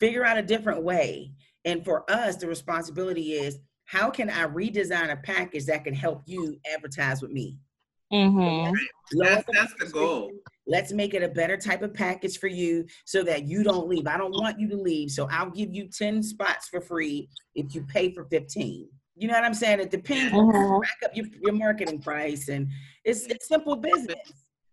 figure 0.00 0.24
out 0.24 0.36
a 0.36 0.42
different 0.42 0.82
way. 0.82 1.32
And 1.64 1.84
for 1.84 2.08
us, 2.10 2.36
the 2.36 2.48
responsibility 2.48 3.32
is 3.34 3.60
how 3.86 4.10
can 4.10 4.28
I 4.28 4.46
redesign 4.46 5.10
a 5.12 5.16
package 5.16 5.64
that 5.66 5.84
can 5.84 5.94
help 5.94 6.22
you 6.26 6.58
advertise 6.74 7.22
with 7.22 7.30
me? 7.30 7.56
Mhm. 8.12 8.72
Lower 9.12 9.30
That's 9.30 9.46
the 9.46 9.52
that's 9.52 9.74
the 9.78 9.86
goal. 9.86 10.32
Let's 10.66 10.92
make 10.92 11.14
it 11.14 11.22
a 11.22 11.28
better 11.28 11.56
type 11.56 11.82
of 11.82 11.94
package 11.94 12.38
for 12.38 12.48
you 12.48 12.86
so 13.04 13.22
that 13.22 13.44
you 13.44 13.62
don't 13.62 13.88
leave. 13.88 14.06
I 14.08 14.16
don't 14.18 14.32
want 14.32 14.58
you 14.58 14.68
to 14.70 14.76
leave. 14.76 15.10
So 15.12 15.28
I'll 15.30 15.50
give 15.50 15.72
you 15.72 15.88
10 15.88 16.22
spots 16.24 16.68
for 16.68 16.80
free 16.80 17.28
if 17.54 17.72
you 17.74 17.82
pay 17.84 18.12
for 18.12 18.24
15. 18.24 18.88
You 19.14 19.28
know 19.28 19.34
what 19.34 19.44
I'm 19.44 19.54
saying? 19.54 19.80
It 19.80 19.90
depends 19.90 20.34
on 20.34 20.46
Mhm. 20.46 20.80
rack 20.80 20.96
up 21.04 21.16
your, 21.16 21.26
your 21.40 21.52
marketing 21.52 22.00
price 22.00 22.48
and 22.48 22.68
it's 23.04 23.26
it's 23.26 23.46
simple 23.48 23.76
business. 23.76 24.18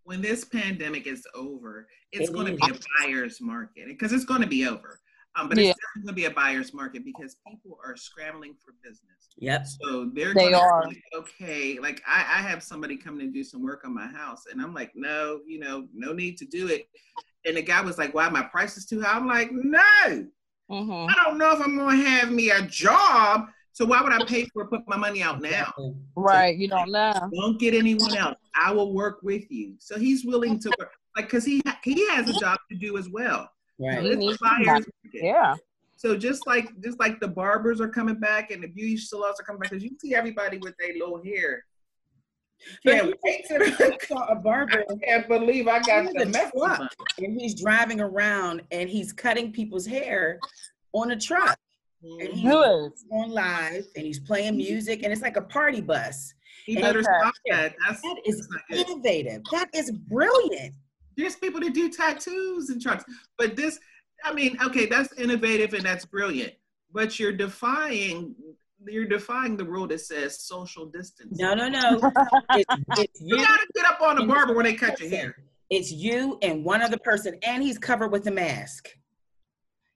When 0.03 0.21
this 0.21 0.43
pandemic 0.43 1.05
is 1.07 1.25
over, 1.33 1.87
it's 2.11 2.29
It 2.29 2.33
going 2.33 2.47
to 2.47 2.57
be 2.57 2.69
a 2.71 2.79
buyer's 3.05 3.39
market 3.39 3.87
because 3.87 4.11
it's 4.11 4.25
going 4.25 4.41
to 4.41 4.47
be 4.47 4.67
over. 4.67 4.99
Um, 5.35 5.49
but 5.49 5.57
Yeah. 5.57 5.71
it's 5.71 5.79
definitely 5.79 6.03
going 6.05 6.15
to 6.15 6.21
be 6.21 6.25
a 6.25 6.31
buyer's 6.31 6.73
market 6.73 7.03
because 7.03 7.37
people 7.47 7.79
are 7.83 7.95
scrambling 7.97 8.55
for 8.63 8.73
business. 8.83 9.29
Yep. 9.37 9.65
So 9.81 10.11
they're 10.13 10.33
They 10.33 10.51
gonna 10.51 10.59
are. 10.59 10.81
be 10.83 10.87
like, 10.89 11.03
okay. 11.15 11.79
Like 11.79 12.01
I, 12.07 12.19
I 12.19 12.41
have 12.41 12.61
somebody 12.61 12.97
coming 12.97 13.25
to 13.27 13.31
do 13.33 13.43
some 13.43 13.63
work 13.63 13.83
on 13.83 13.93
my 13.95 14.05
house, 14.07 14.43
and 14.51 14.61
I'm 14.61 14.73
like, 14.75 14.91
no, 14.95 15.39
you 15.47 15.59
know, 15.59 15.87
no 15.93 16.13
need 16.13 16.37
to 16.37 16.45
do 16.45 16.67
it. 16.67 16.87
And 17.45 17.57
the 17.57 17.61
guy 17.63 17.81
was 17.81 17.97
like, 17.97 18.13
why 18.13 18.29
my 18.29 18.43
price 18.43 18.77
is 18.77 18.85
too 18.85 19.01
high? 19.01 19.17
I'm 19.17 19.27
like, 19.27 19.49
no, 19.51 20.27
Mhm. 20.69 21.09
I 21.09 21.23
don't 21.25 21.37
know 21.39 21.51
if 21.51 21.61
I'm 21.61 21.75
gonna 21.77 21.97
have 21.97 22.31
me 22.31 22.51
a 22.51 22.61
job. 22.61 23.47
So 23.71 23.85
why 23.85 24.01
would 24.03 24.13
I 24.13 24.23
pay 24.25 24.45
for 24.53 24.67
put 24.67 24.87
my 24.87 24.97
money 24.97 25.23
out 25.23 25.41
now? 25.41 25.63
Exactly. 25.63 25.93
Right. 26.15 26.55
You 26.55 26.67
don't 26.67 26.91
know. 26.91 27.29
Don't 27.33 27.59
get 27.59 27.73
anyone 27.73 28.15
else. 28.15 28.37
I 28.55 28.71
will 28.71 28.93
work 28.93 29.23
with 29.23 29.49
you. 29.51 29.73
So 29.79 29.97
he's 29.97 30.23
willing 30.23 30.59
to 30.59 30.71
work, 30.79 30.91
like, 31.17 31.27
cause 31.27 31.43
he 31.43 31.59
he 31.83 32.07
has 32.09 32.29
a 32.29 32.33
job 32.33 32.59
to 32.69 32.77
do 32.77 32.97
as 32.99 33.09
well. 33.09 33.49
So 33.79 33.87
Right. 33.87 34.05
it's 34.05 34.35
a 34.35 34.37
buyer's. 34.65 34.85
Yeah. 35.13 35.55
So 35.97 36.17
just 36.17 36.45
like 36.45 36.69
just 36.81 36.99
like 36.99 37.19
the 37.19 37.27
barbers 37.27 37.79
are 37.81 37.87
coming 37.89 38.19
back 38.19 38.51
and 38.51 38.61
the 38.63 38.67
beauty 38.67 38.97
salons 38.97 39.39
are 39.39 39.43
coming 39.43 39.59
back, 39.61 39.71
because 39.71 39.83
you 39.83 39.91
see 39.99 40.13
everybody 40.13 40.57
with 40.57 40.75
their 40.79 40.93
low 40.97 41.21
hair. 41.23 41.65
Yeah, 42.83 42.99
Can't 43.01 43.15
wait 43.23 43.45
to- 43.47 43.93
I 43.93 44.05
saw 44.05 44.25
a 44.27 44.35
barber 44.35 44.85
I 44.89 44.95
can't 45.05 45.27
believe 45.27 45.67
I 45.67 45.79
got 45.81 46.13
the 46.13 46.25
mess 46.27 46.51
truck. 46.57 46.93
and 47.17 47.39
he's 47.39 47.59
driving 47.61 47.99
around 47.99 48.61
and 48.71 48.89
he's 48.89 49.11
cutting 49.11 49.51
people's 49.51 49.85
hair 49.85 50.39
on 50.93 51.11
a 51.11 51.19
truck 51.19 51.57
and 52.03 52.21
he's 52.29 52.41
Who 52.49 52.61
is? 52.85 53.05
on 53.11 53.31
live 53.31 53.85
and 53.95 54.05
he's 54.05 54.19
playing 54.19 54.55
music 54.57 55.03
and 55.03 55.11
it's 55.11 55.21
like 55.21 55.35
a 55.35 55.41
party 55.41 55.81
bus. 55.81 56.33
He 56.65 56.75
better 56.75 57.03
stop 57.03 57.33
that. 57.49 57.75
That's, 57.85 58.01
That 58.01 58.21
is 58.25 58.47
that's 58.69 58.89
innovative. 58.89 59.41
That 59.51 59.69
is 59.73 59.91
brilliant. 59.91 60.73
There's 61.17 61.35
people 61.35 61.59
that 61.61 61.73
do 61.73 61.89
tattoos 61.89 62.69
and 62.69 62.81
trucks, 62.81 63.03
but 63.37 63.55
this, 63.55 63.79
I 64.23 64.33
mean, 64.33 64.57
okay, 64.63 64.85
that's 64.85 65.13
innovative 65.13 65.73
and 65.73 65.83
that's 65.83 66.05
brilliant. 66.05 66.53
But 66.91 67.19
you're 67.19 67.31
defying, 67.33 68.35
you're 68.85 69.05
defying 69.05 69.57
the 69.57 69.65
rule 69.65 69.87
that 69.87 70.01
says 70.01 70.39
social 70.39 70.85
distance. 70.85 71.39
No, 71.39 71.53
no, 71.53 71.67
no. 71.69 71.99
It's, 72.51 72.75
it's 72.99 73.21
You 73.21 73.37
you. 73.37 73.45
gotta 73.45 73.67
get 73.75 73.85
up 73.85 74.01
on 74.01 74.15
the 74.17 74.25
barber 74.25 74.53
when 74.53 74.65
they 74.65 74.73
cut 74.75 74.99
your 74.99 75.09
hair. 75.09 75.35
It's 75.69 75.91
you 75.91 76.37
and 76.41 76.63
one 76.63 76.81
other 76.81 76.97
person, 76.97 77.37
and 77.43 77.63
he's 77.63 77.77
covered 77.79 78.11
with 78.11 78.23
the 78.23 78.31
mask. 78.31 78.89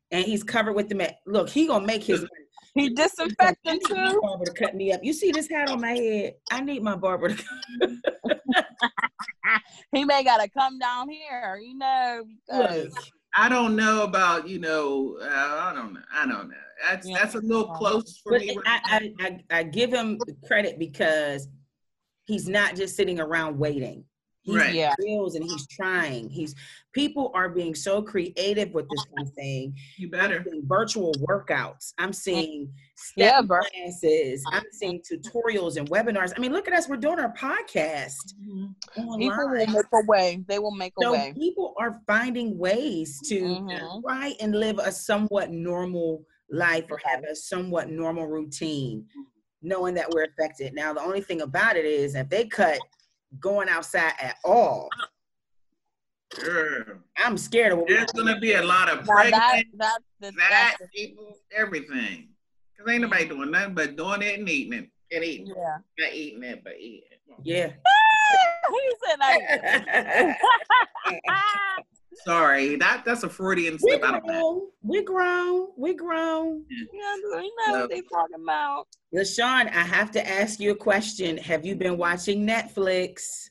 And 0.10 0.26
he's 0.26 0.44
covered 0.44 0.74
with 0.74 0.90
the 0.90 0.96
mask. 0.96 1.16
Look, 1.26 1.50
he 1.50 1.68
gonna 1.68 1.86
make 1.86 2.04
his. 2.04 2.26
He 2.78 2.86
I 2.90 2.94
disinfecting 2.94 3.74
need 3.74 3.90
my 3.90 4.12
too. 4.12 4.20
barber 4.22 4.46
to 4.46 4.52
cut 4.54 4.76
me 4.76 4.92
up. 4.92 5.04
You 5.04 5.14
see 5.14 5.32
this 5.32 5.50
hat 5.50 5.70
on 5.70 5.82
my 5.82 5.92
head? 5.94 6.34
I 6.52 6.62
need 6.62 6.84
my 6.84 6.96
barber 6.96 7.30
to. 7.30 7.36
Come. 7.36 8.02
He 9.94 10.04
may 10.04 10.24
gotta 10.24 10.50
come 10.50 10.78
down 10.80 11.10
here, 11.10 11.60
you 11.64 11.78
know, 11.78 12.24
because 12.46 12.94
I 13.36 13.48
don't 13.50 13.76
know 13.76 14.04
about 14.04 14.48
you 14.48 14.60
know. 14.60 15.18
Uh, 15.22 15.26
I 15.28 15.74
don't 15.74 15.94
know. 15.94 16.02
I 16.14 16.26
don't 16.28 16.50
know. 16.50 16.56
That's 16.90 17.08
Yeah. 17.08 17.18
that's 17.20 17.36
a 17.36 17.40
little 17.40 17.70
close 17.74 18.20
for 18.22 18.34
but 18.34 18.42
me. 18.42 18.58
I, 18.66 18.80
I, 18.86 19.26
I, 19.26 19.60
I 19.60 19.64
give 19.64 19.92
him 19.94 20.20
credit 20.46 20.78
because 20.78 21.48
he's 22.26 22.48
not 22.50 22.76
just 22.76 22.96
sitting 22.98 23.20
around 23.20 23.58
waiting. 23.58 24.04
He 24.42 24.56
Right. 24.58 24.74
Yeah. 24.76 24.94
feels 25.02 25.36
and 25.36 25.44
he's 25.44 25.66
trying. 25.68 26.30
He's 26.30 26.54
people 26.98 27.32
are 27.36 27.50
being 27.50 27.76
so 27.76 28.02
creative 28.02 28.74
with 28.74 28.90
this 28.90 29.06
kind 29.16 29.28
of 29.28 29.34
thing. 29.34 29.76
You 29.98 30.10
better. 30.10 30.44
I'm 30.52 30.68
virtual 30.68 31.14
workouts. 31.30 31.94
I'm 31.98 32.12
seeing 32.12 32.74
Yeah, 33.16 33.38
step 33.38 33.48
bro. 33.48 33.60
classes. 33.62 34.44
I'm 34.52 34.64
seeing 34.72 35.02
tutorials 35.02 35.78
and 35.78 35.88
webinars. 35.90 36.34
I 36.36 36.40
mean, 36.40 36.52
look 36.52 36.68
at 36.68 36.74
us. 36.74 36.90
We're 36.90 36.98
doing 36.98 37.20
our 37.20 37.34
podcast 37.34 38.34
people 38.96 39.06
will 39.06 39.18
make 39.68 39.86
a 39.94 40.06
way. 40.08 40.44
They 40.48 40.60
will 40.60 40.72
make 40.76 40.94
a 41.00 41.04
So 41.04 41.12
way. 41.12 41.34
people 41.36 41.74
are 41.80 42.02
finding 42.08 42.58
ways 42.58 43.20
to 43.28 43.42
Mhm. 43.42 44.02
try 44.02 44.36
and 44.40 44.56
live 44.56 44.80
a 44.80 44.92
somewhat 44.92 45.52
normal 45.52 46.26
life 46.50 46.86
or 46.90 46.98
have 47.04 47.24
a 47.24 47.36
somewhat 47.36 47.90
normal 47.90 48.26
routine, 48.28 49.08
knowing 49.62 49.94
that 49.96 50.10
we're 50.12 50.24
affected. 50.24 50.74
Now, 50.74 50.94
the 50.94 51.02
only 51.02 51.22
thing 51.22 51.42
about 51.42 51.76
it 51.76 51.86
is 51.86 52.16
if 52.16 52.30
they 52.30 52.48
cut 52.48 52.80
going 53.40 53.70
outside 53.70 54.14
at 54.20 54.38
all, 54.44 54.90
Girl. 56.44 56.84
I'm 57.18 57.38
scared 57.38 57.74
of 57.74 57.80
what 57.80 57.88
There's 57.88 58.12
gonna 58.12 58.40
be 58.40 58.54
a 58.54 58.64
lot 58.64 58.90
of 58.90 59.06
Now 59.08 59.16
that 59.16 59.32
pregnant, 59.32 59.68
that 59.78 60.00
that, 60.22 60.34
fat 60.36 60.76
that's 60.80 60.92
people, 60.96 61.38
everything. 61.56 62.30
Cause 62.78 62.88
ain't 62.92 63.02
nobody 63.02 63.28
doing 63.28 63.52
nothing 63.52 63.74
but 63.74 63.96
doing 63.96 64.22
it 64.22 64.40
and 64.40 64.48
eating 64.50 64.74
it 64.74 64.90
and 65.12 65.24
eating. 65.24 65.48
yeah. 65.48 65.78
Not 65.98 66.14
eating 66.14 66.44
it, 66.44 66.64
but 66.64 66.74
eating 66.80 67.02
it. 67.12 67.20
Yeah. 67.44 67.72
he 68.70 68.96
said 69.06 69.20
like 69.20 70.38
Sorry, 72.26 72.76
that 72.78 73.04
that's 73.06 73.24
a 73.24 73.30
Freudian 73.30 73.78
slip. 73.80 74.04
I 74.04 74.12
don't 74.12 74.26
know. 74.26 74.34
grown. 74.34 74.62
We 74.82 75.04
grown. 75.04 75.68
We 75.78 75.94
grown. 75.94 76.64
yeah, 76.70 77.16
we 77.40 77.52
know 77.68 77.82
what 77.82 77.90
they 77.90 78.02
talking 78.02 78.36
about. 78.44 78.88
LaShawn, 79.16 79.68
I 79.68 79.84
have 79.84 80.12
to 80.12 80.28
ask 80.28 80.60
you 80.60 80.72
a 80.72 80.76
question. 80.76 81.38
Have 81.38 81.66
you 81.66 81.76
been 81.76 81.98
watching 81.98 82.46
Netflix? 82.46 83.50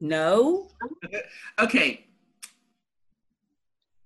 No? 0.00 0.68
Okay. 1.58 2.06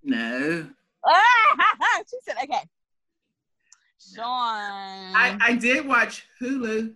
No, 0.03 0.67
ah! 1.05 2.03
she 2.11 2.17
said, 2.23 2.37
okay. 2.43 2.63
Sean. 3.99 4.25
I 4.25 5.37
I 5.41 5.57
did 5.57 5.87
watch 5.87 6.25
Hulu. 6.41 6.95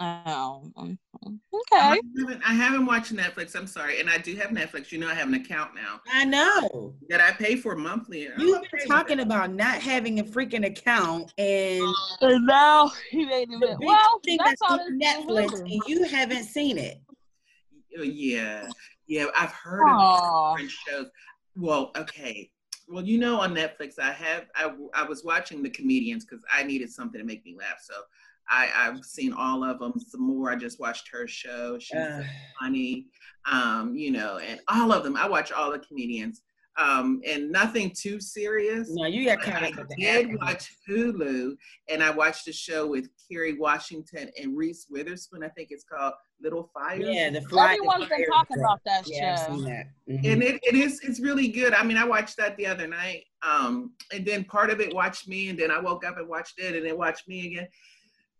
oh, 0.00 0.72
um, 0.76 0.98
I 1.22 1.28
okay. 1.28 2.00
haven't, 2.18 2.42
I 2.46 2.54
haven't 2.54 2.86
watched 2.86 3.14
Netflix. 3.14 3.54
I'm 3.54 3.66
sorry, 3.66 4.00
and 4.00 4.08
I 4.08 4.16
do 4.16 4.34
have 4.36 4.50
Netflix. 4.50 4.90
You 4.90 4.98
know, 4.98 5.08
I 5.08 5.14
have 5.14 5.28
an 5.28 5.34
account 5.34 5.74
now 5.74 6.00
I 6.10 6.24
know. 6.24 6.94
that 7.10 7.20
I 7.20 7.32
pay 7.32 7.56
for 7.56 7.76
monthly. 7.76 8.28
You've 8.38 8.62
been 8.72 8.88
talking 8.88 9.20
about 9.20 9.52
not 9.52 9.82
having 9.82 10.20
a 10.20 10.24
freaking 10.24 10.64
account 10.64 11.34
and 11.36 11.82
And 12.22 12.46
now 12.46 12.90
he 13.10 13.26
made 13.26 13.50
him. 13.50 13.60
the 13.60 13.76
big 13.78 13.86
Well, 13.86 14.20
that's 14.24 14.38
that's 14.44 14.62
all 14.62 14.78
Netflix 14.92 15.60
and 15.60 15.82
you 15.86 16.04
haven't 16.04 16.44
seen 16.44 16.78
it. 16.78 17.02
Oh, 17.98 18.02
yeah, 18.02 18.68
yeah. 19.06 19.26
I've 19.36 19.52
heard 19.52 19.88
of 19.88 19.94
Aw. 19.96 20.54
different 20.54 20.70
shows. 20.70 21.06
Well, 21.56 21.90
okay. 21.96 22.50
Well, 22.88 23.04
you 23.04 23.18
know, 23.18 23.40
on 23.40 23.54
Netflix, 23.54 23.98
I 23.98 24.12
have 24.12 24.46
I, 24.54 24.72
I 24.94 25.02
was 25.02 25.24
watching 25.24 25.62
the 25.62 25.70
comedians 25.70 26.24
because 26.24 26.44
I 26.52 26.62
needed 26.62 26.90
something 26.90 27.20
to 27.20 27.26
make 27.26 27.44
me 27.44 27.54
laugh. 27.58 27.80
So 27.82 27.94
I, 28.48 28.68
I've 28.74 29.04
seen 29.04 29.32
all 29.32 29.62
of 29.62 29.78
them. 29.78 29.94
Some 29.98 30.22
more. 30.22 30.50
I 30.50 30.56
just 30.56 30.80
watched 30.80 31.08
her 31.12 31.26
show. 31.26 31.78
She's 31.78 31.98
Uh, 31.98 32.22
funny. 32.60 33.06
Um, 33.50 33.94
you 33.94 34.10
know, 34.10 34.38
and 34.38 34.60
all 34.68 34.92
of 34.92 35.04
them. 35.04 35.16
I 35.16 35.28
watch 35.28 35.52
all 35.52 35.70
the 35.70 35.78
comedians. 35.80 36.42
Um, 36.78 37.20
and 37.26 37.50
nothing 37.50 37.90
too 37.92 38.20
serious. 38.20 38.88
no, 38.92 39.06
you 39.06 39.24
got 39.24 39.40
kind 39.40 39.56
of. 39.58 39.62
I 39.64 39.68
up 39.72 39.78
with 39.78 39.88
the 39.88 39.96
did 39.96 40.14
African. 40.26 40.38
watch 40.40 40.72
Hulu, 40.88 41.56
and 41.90 42.02
I 42.04 42.10
watched 42.10 42.46
a 42.46 42.52
show 42.52 42.86
with 42.86 43.08
Kerry 43.28 43.54
Washington 43.58 44.30
and 44.40 44.56
Reese 44.56 44.86
Witherspoon. 44.88 45.42
I 45.42 45.48
think 45.48 45.68
it's 45.72 45.82
called 45.82 46.12
Little 46.40 46.70
Fires. 46.72 47.02
Yeah, 47.04 47.30
the 47.30 47.40
fly. 47.42 47.66
the 47.66 47.72
Everyone's 47.78 48.08
been 48.08 48.18
fire 48.18 48.26
talking 48.32 48.60
about 48.60 48.80
that 48.86 49.02
Yeah, 49.08 49.32
I've 49.40 49.46
show. 49.48 49.56
seen 49.56 49.64
that. 49.64 49.86
Mhm. 50.08 50.32
and 50.32 50.42
it, 50.44 50.60
it 50.62 50.74
is 50.76 51.00
it's 51.02 51.18
really 51.18 51.48
good. 51.48 51.74
I 51.74 51.82
mean, 51.82 51.96
I 51.96 52.04
watched 52.04 52.36
that 52.36 52.56
the 52.56 52.66
other 52.66 52.86
night, 52.86 53.24
um, 53.42 53.92
and 54.12 54.24
then 54.24 54.44
part 54.44 54.70
of 54.70 54.80
it 54.80 54.94
watched 54.94 55.26
me, 55.26 55.48
and 55.48 55.58
then 55.58 55.72
I 55.72 55.80
woke 55.80 56.04
up 56.04 56.16
and 56.16 56.28
watched 56.28 56.60
it, 56.60 56.76
and 56.76 56.86
then 56.86 56.96
watched 56.96 57.26
me 57.26 57.46
again. 57.48 57.66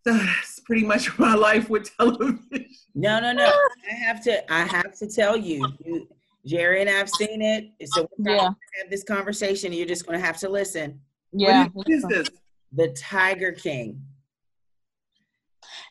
So 0.07 0.13
that's 0.17 0.61
pretty 0.61 0.85
much 0.87 1.09
my 1.19 1.35
life 1.35 1.69
with 1.69 1.91
television. 1.97 2.47
No, 2.95 3.19
no, 3.19 3.33
no. 3.33 3.53
I 3.91 3.95
have 3.95 4.23
to. 4.25 4.53
I 4.53 4.61
have 4.63 4.97
to 4.99 5.09
tell 5.09 5.37
you, 5.37 5.67
you 5.85 6.09
Jerry 6.47 6.81
and 6.81 6.91
I've 6.91 7.11
seen 7.11 7.43
it. 7.43 7.73
So 7.89 8.09
we're 8.19 8.33
Yeah. 8.33 8.39
gonna 8.39 8.57
have 8.83 8.91
this 8.91 9.05
conversation. 9.05 9.73
You're 9.73 9.87
just 9.87 10.07
going 10.07 10.19
to 10.19 10.25
have 10.25 10.39
to 10.39 10.49
listen. 10.49 11.01
Yeah. 11.33 11.69
What 11.73 11.89
is, 11.89 12.05
what 12.05 12.15
is 12.15 12.27
this? 12.29 12.39
The 12.73 12.89
Tiger 12.93 13.53
King. 13.53 14.03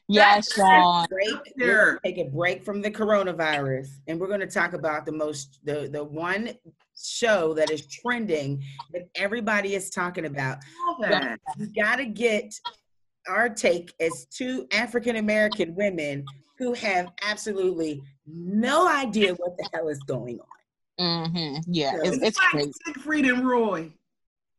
Yes, 0.10 0.54
Sean. 0.54 1.06
Break. 1.10 1.36
Sure. 1.60 2.00
take 2.04 2.18
a 2.18 2.24
break 2.26 2.64
from 2.64 2.82
the 2.82 2.90
coronavirus, 2.90 3.90
and 4.08 4.20
we're 4.20 4.28
going 4.28 4.40
to 4.40 4.48
talk 4.48 4.72
about 4.74 5.06
the 5.06 5.12
most 5.12 5.60
the 5.66 5.90
the 5.92 6.04
one 6.04 6.52
show 7.00 7.54
that 7.54 7.70
is 7.70 7.86
trending 7.88 8.64
that 8.94 9.10
everybody 9.16 9.76
is 9.76 9.90
talking 9.90 10.26
about. 10.26 10.60
that. 11.02 11.40
We 11.60 11.68
got 11.68 11.98
to 11.98 12.06
get 12.06 12.54
our 13.28 13.50
take 13.50 13.94
as 14.00 14.26
two 14.28 14.66
African 14.72 15.18
American 15.18 15.76
women 15.76 16.26
who 16.58 16.74
have 16.74 17.12
absolutely 17.22 18.04
no 18.26 18.88
idea 18.88 19.34
what 19.36 19.56
the 19.58 19.68
hell 19.74 19.88
is 19.90 20.00
going 20.00 20.40
on. 20.40 21.28
hmm 21.30 21.58
Yeah, 21.68 21.98
it's, 22.04 22.16
It's 22.18 22.26
it's 22.26 22.38
like 22.40 22.50
crazy. 22.52 22.72
Siegfried 22.86 23.26
and 23.26 23.48
Roy. 23.48 23.92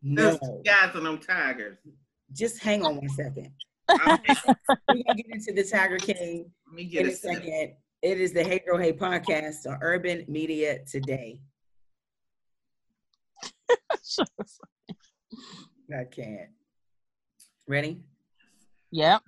No, 0.03 0.31
Those 0.39 0.63
guys 0.65 0.95
on 0.95 1.03
them 1.05 1.19
tigers. 1.19 1.79
just 2.33 2.63
hang 2.63 2.85
on 2.85 2.97
one 2.97 3.09
second. 3.09 3.51
We're 3.89 4.07
gonna 4.07 5.15
get 5.17 5.27
into 5.33 5.53
the 5.53 5.65
Tiger 5.65 5.99
King 5.99 6.51
Let 6.67 6.75
me 6.75 6.85
get 6.85 7.03
in 7.03 7.09
a 7.09 7.13
a 7.13 7.17
second. 7.17 7.43
second. 7.43 7.73
It 8.01 8.21
is 8.21 8.33
the 8.33 8.45
Hey 8.45 8.61
Girl 8.65 8.79
Hey 8.79 8.93
podcast 8.93 9.67
on 9.69 9.79
Urban 9.83 10.25
Media 10.29 10.79
Today. 10.85 11.41
I 15.93 16.05
can't. 16.05 16.51
Ready? 17.67 18.03
yep. 18.91 19.23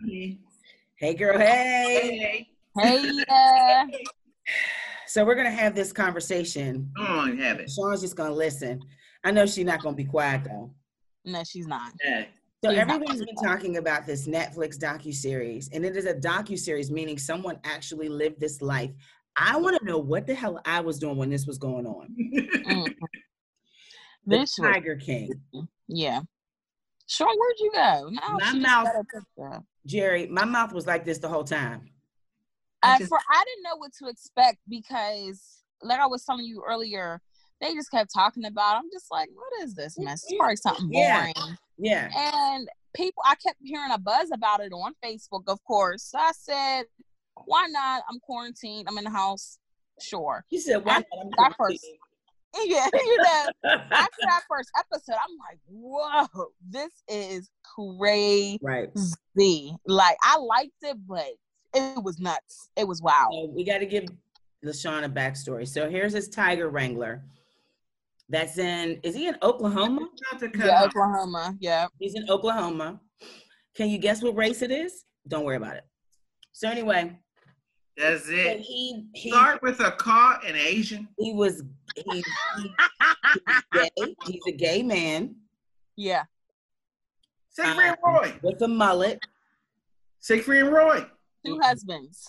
Hey 0.96 1.14
girl, 1.14 1.38
hey. 1.38 2.18
Hey, 2.18 2.48
Hey, 2.78 3.10
uh, 3.28 3.86
So 5.06 5.24
we're 5.24 5.34
gonna 5.34 5.50
have 5.50 5.74
this 5.74 5.92
conversation. 5.92 6.90
come 6.96 7.06
on, 7.06 7.38
have 7.38 7.58
it. 7.60 7.70
Sean's 7.70 8.00
just 8.00 8.16
gonna 8.16 8.32
listen. 8.34 8.80
I 9.24 9.30
know 9.32 9.46
she's 9.46 9.64
not 9.64 9.82
gonna 9.82 9.96
be 9.96 10.04
quiet 10.04 10.44
though. 10.44 10.72
no, 11.24 11.42
she's 11.44 11.66
not. 11.66 11.92
Hey. 12.00 12.28
So 12.62 12.70
She's 12.70 12.78
not. 12.78 12.90
everyone's 12.90 13.24
been 13.24 13.34
talking 13.36 13.78
about 13.78 14.06
this 14.06 14.28
Netflix 14.28 14.76
docu 14.78 15.14
series, 15.14 15.70
and 15.72 15.82
it 15.84 15.96
is 15.96 16.04
a 16.04 16.12
docu 16.14 16.58
series, 16.58 16.90
meaning 16.90 17.16
someone 17.16 17.58
actually 17.64 18.10
lived 18.10 18.38
this 18.38 18.60
life. 18.60 18.90
I 19.34 19.56
want 19.56 19.78
to 19.78 19.84
know 19.86 19.96
what 19.98 20.26
the 20.26 20.34
hell 20.34 20.60
I 20.66 20.80
was 20.80 20.98
doing 20.98 21.16
when 21.16 21.30
this 21.30 21.46
was 21.46 21.56
going 21.58 21.86
on. 21.86 22.14
Mhm. 22.66 22.94
The 24.26 24.36
This 24.40 24.58
was, 24.58 24.74
Tiger 24.74 24.96
King, 24.96 25.32
yeah. 25.88 26.20
Sean, 27.06 27.28
where'd 27.28 27.58
you 27.58 27.70
go? 27.72 28.10
No, 28.10 28.36
My 28.38 28.52
mouth- 28.52 28.84
got 28.84 28.96
a 28.96 29.04
picture. 29.04 29.62
Jerry. 29.86 30.26
My 30.26 30.44
mouth 30.44 30.74
was 30.74 30.86
like 30.86 31.06
this 31.06 31.16
the 31.18 31.26
whole 31.28 31.42
time. 31.42 31.89
I 32.82 32.94
At 32.96 33.02
for 33.04 33.18
I 33.30 33.44
didn't 33.44 33.64
know 33.64 33.76
what 33.76 33.92
to 34.02 34.08
expect 34.08 34.58
because, 34.68 35.62
like 35.82 36.00
I 36.00 36.06
was 36.06 36.24
telling 36.24 36.44
you 36.46 36.62
earlier, 36.66 37.20
they 37.60 37.74
just 37.74 37.90
kept 37.90 38.12
talking 38.12 38.44
about. 38.44 38.76
it. 38.76 38.78
I'm 38.78 38.90
just 38.92 39.06
like, 39.10 39.28
what 39.34 39.62
is 39.64 39.74
this 39.74 39.96
mm, 39.98 40.04
mess? 40.04 40.22
It's 40.24 40.32
mm, 40.32 40.38
probably 40.38 40.56
something 40.56 40.88
Yeah. 40.92 41.32
boring. 41.34 41.56
Yeah, 41.78 42.10
And 42.14 42.68
people, 42.94 43.22
I 43.26 43.34
kept 43.36 43.58
hearing 43.62 43.90
a 43.90 43.98
buzz 43.98 44.30
about 44.34 44.60
it 44.60 44.70
on 44.72 44.92
Facebook, 45.02 45.44
of 45.46 45.62
course. 45.64 46.02
So 46.04 46.18
I 46.18 46.32
said, 46.38 46.84
why 47.46 47.66
not? 47.70 48.02
I'm 48.10 48.20
quarantined. 48.20 48.86
I'm 48.88 48.98
in 48.98 49.04
the 49.04 49.10
house. 49.10 49.58
Sure. 50.00 50.44
he 50.48 50.58
said, 50.58 50.84
"Why 50.84 51.02
not? 51.36 51.54
Quarantined." 51.56 51.78
Yeah, 52.64 52.88
you 52.94 53.16
know. 53.22 53.46
After 53.92 54.22
that 54.22 54.42
first 54.48 54.70
episode, 54.76 55.14
I'm 55.14 55.36
like, 55.48 55.60
whoa, 55.68 56.46
this 56.68 56.90
is 57.08 57.48
crazy. 57.62 58.58
right. 58.60 58.88
Like 59.86 60.16
I 60.24 60.36
liked 60.38 60.72
it, 60.82 60.96
but 61.06 61.28
it 61.74 62.02
was 62.02 62.18
nuts. 62.18 62.70
It 62.76 62.86
was 62.86 63.00
wild. 63.02 63.32
So 63.32 63.52
we 63.54 63.64
got 63.64 63.78
to 63.78 63.86
give 63.86 64.04
LaShawn 64.64 65.04
a 65.04 65.08
backstory. 65.08 65.66
So 65.66 65.88
here's 65.88 66.12
his 66.12 66.28
Tiger 66.28 66.68
Wrangler. 66.68 67.22
That's 68.28 68.58
in. 68.58 69.00
Is 69.02 69.14
he 69.14 69.26
in 69.28 69.36
Oklahoma? 69.42 70.08
Not 70.32 70.40
to 70.40 70.48
cut 70.48 70.66
Yeah. 70.66 70.84
Oklahoma. 70.84 71.56
Yeah. 71.60 71.86
He's 71.98 72.14
in 72.14 72.28
Oklahoma. 72.30 73.00
Can 73.74 73.88
you 73.90 73.98
guess 73.98 74.22
what 74.22 74.36
race 74.36 74.62
it 74.62 74.70
is? 74.70 75.04
Don't 75.28 75.44
worry 75.44 75.56
about 75.56 75.76
it. 75.76 75.84
So 76.52 76.68
anyway, 76.68 77.18
That's 77.96 78.26
so 78.26 78.32
it. 78.32 78.60
he 78.60 79.06
he 79.14 79.30
Start 79.30 79.62
with 79.62 79.80
a 79.80 79.92
car 79.92 80.40
and 80.46 80.56
Asian. 80.56 81.08
he 81.18 81.32
was 81.32 81.62
he, 81.96 82.02
he- 82.12 82.22
he's 83.32 83.62
gay. 83.72 84.14
He's 84.26 84.42
a 84.48 84.52
gay 84.52 84.82
man 84.82 85.34
Yeah. 85.96 86.24
Siegfried 87.50 87.78
and 87.88 87.96
Um, 88.04 88.14
Roy. 88.14 88.38
with 88.42 88.60
a 88.62 88.68
mullet. 88.68 89.20
Siegfried 90.20 90.62
and 90.62 90.72
Roy. 90.72 91.06
Two 91.44 91.58
husbands. 91.62 92.28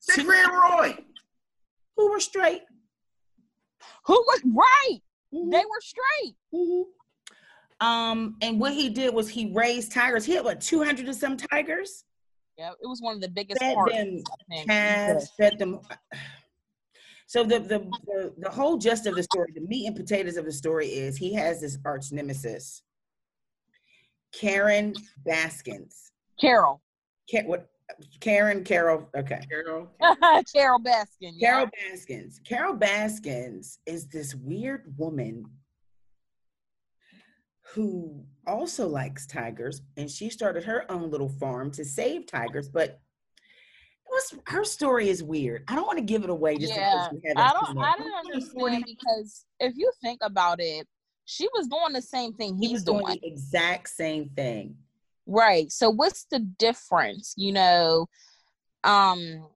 Siegfried 0.00 0.38
and 0.38 0.52
Roy. 0.52 1.04
who 1.96 2.10
were 2.10 2.20
straight. 2.20 2.62
Who 4.06 4.14
was 4.14 4.42
right? 4.44 5.00
Mhm, 5.32 5.50
They 5.50 5.64
were 5.64 5.80
straight. 5.80 6.36
mhm. 6.52 6.84
Um, 7.80 8.36
and 8.40 8.60
what 8.60 8.72
he 8.72 8.88
did 8.88 9.12
was 9.14 9.28
he 9.28 9.52
raised 9.52 9.92
tigers. 9.92 10.24
He 10.24 10.34
had 10.34 10.44
what, 10.44 10.60
200 10.60 11.06
and 11.06 11.14
some 11.16 11.36
tigers? 11.36 12.04
Yeah, 12.56 12.70
it 12.80 12.86
was 12.86 13.00
one 13.02 13.16
of 13.16 13.20
the 13.20 13.28
biggest 13.28 13.60
Fed 13.60 13.76
them 13.76 14.22
calves, 14.66 15.30
fed 15.36 15.58
them. 15.58 15.80
So 17.26 17.42
the, 17.42 17.58
the 17.58 17.78
the 18.06 18.34
the 18.38 18.50
whole 18.50 18.76
gist 18.76 19.06
of 19.06 19.16
the 19.16 19.22
story, 19.22 19.50
the 19.54 19.62
meat 19.62 19.86
and 19.86 19.96
potatoes 19.96 20.36
of 20.36 20.44
the 20.44 20.52
story 20.52 20.88
is 20.88 21.16
he 21.16 21.32
has 21.32 21.58
this 21.60 21.78
arch 21.84 22.12
nemesis, 22.12 22.82
Karen 24.32 24.94
Baskins. 25.26 26.10
Carol. 26.38 26.82
Ka- 27.30 27.42
what? 27.46 27.70
Karen 28.20 28.64
Carol. 28.64 29.08
Okay. 29.16 29.40
Carol. 29.50 29.90
Carol 30.54 30.78
Baskin. 30.80 31.32
Yeah. 31.34 31.50
Carol 31.50 31.66
Baskins. 31.90 32.40
Carol 32.44 32.74
Baskins 32.74 33.78
is 33.86 34.06
this 34.08 34.34
weird 34.34 34.94
woman 34.96 35.44
who 37.74 38.24
also 38.46 38.86
likes 38.86 39.26
tigers, 39.26 39.82
and 39.96 40.10
she 40.10 40.30
started 40.30 40.64
her 40.64 40.90
own 40.90 41.10
little 41.10 41.28
farm 41.28 41.70
to 41.72 41.84
save 41.84 42.26
tigers. 42.26 42.68
But 42.68 42.88
it 42.90 44.10
was 44.10 44.34
her 44.46 44.64
story 44.64 45.08
is 45.08 45.22
weird. 45.22 45.64
I 45.68 45.74
don't 45.74 45.86
want 45.86 45.98
to 45.98 46.04
give 46.04 46.24
it 46.24 46.30
away 46.30 46.56
just 46.56 46.74
Yeah, 46.74 47.06
in 47.10 47.20
case 47.20 47.20
we 47.24 47.28
haven't 47.28 47.42
I 47.42 47.52
don't. 47.52 47.78
it. 47.78 47.80
I 47.80 47.94
don't 47.98 48.26
understand 48.26 48.84
because 48.86 49.44
if 49.60 49.74
you 49.76 49.90
think 50.02 50.20
about 50.22 50.60
it, 50.60 50.86
she 51.24 51.48
was 51.54 51.66
doing 51.66 51.92
the 51.94 52.02
same 52.02 52.32
thing 52.34 52.56
he 52.58 52.66
he's 52.68 52.72
was 52.74 52.84
doing 52.84 53.04
doing. 53.06 53.18
the 53.22 53.26
exact 53.28 53.88
same 53.88 54.28
thing. 54.36 54.76
Right. 55.26 55.70
So 55.72 55.90
what's 55.90 56.24
the 56.30 56.40
difference? 56.40 57.34
You 57.36 57.52
know, 57.52 58.06
um, 58.84 59.46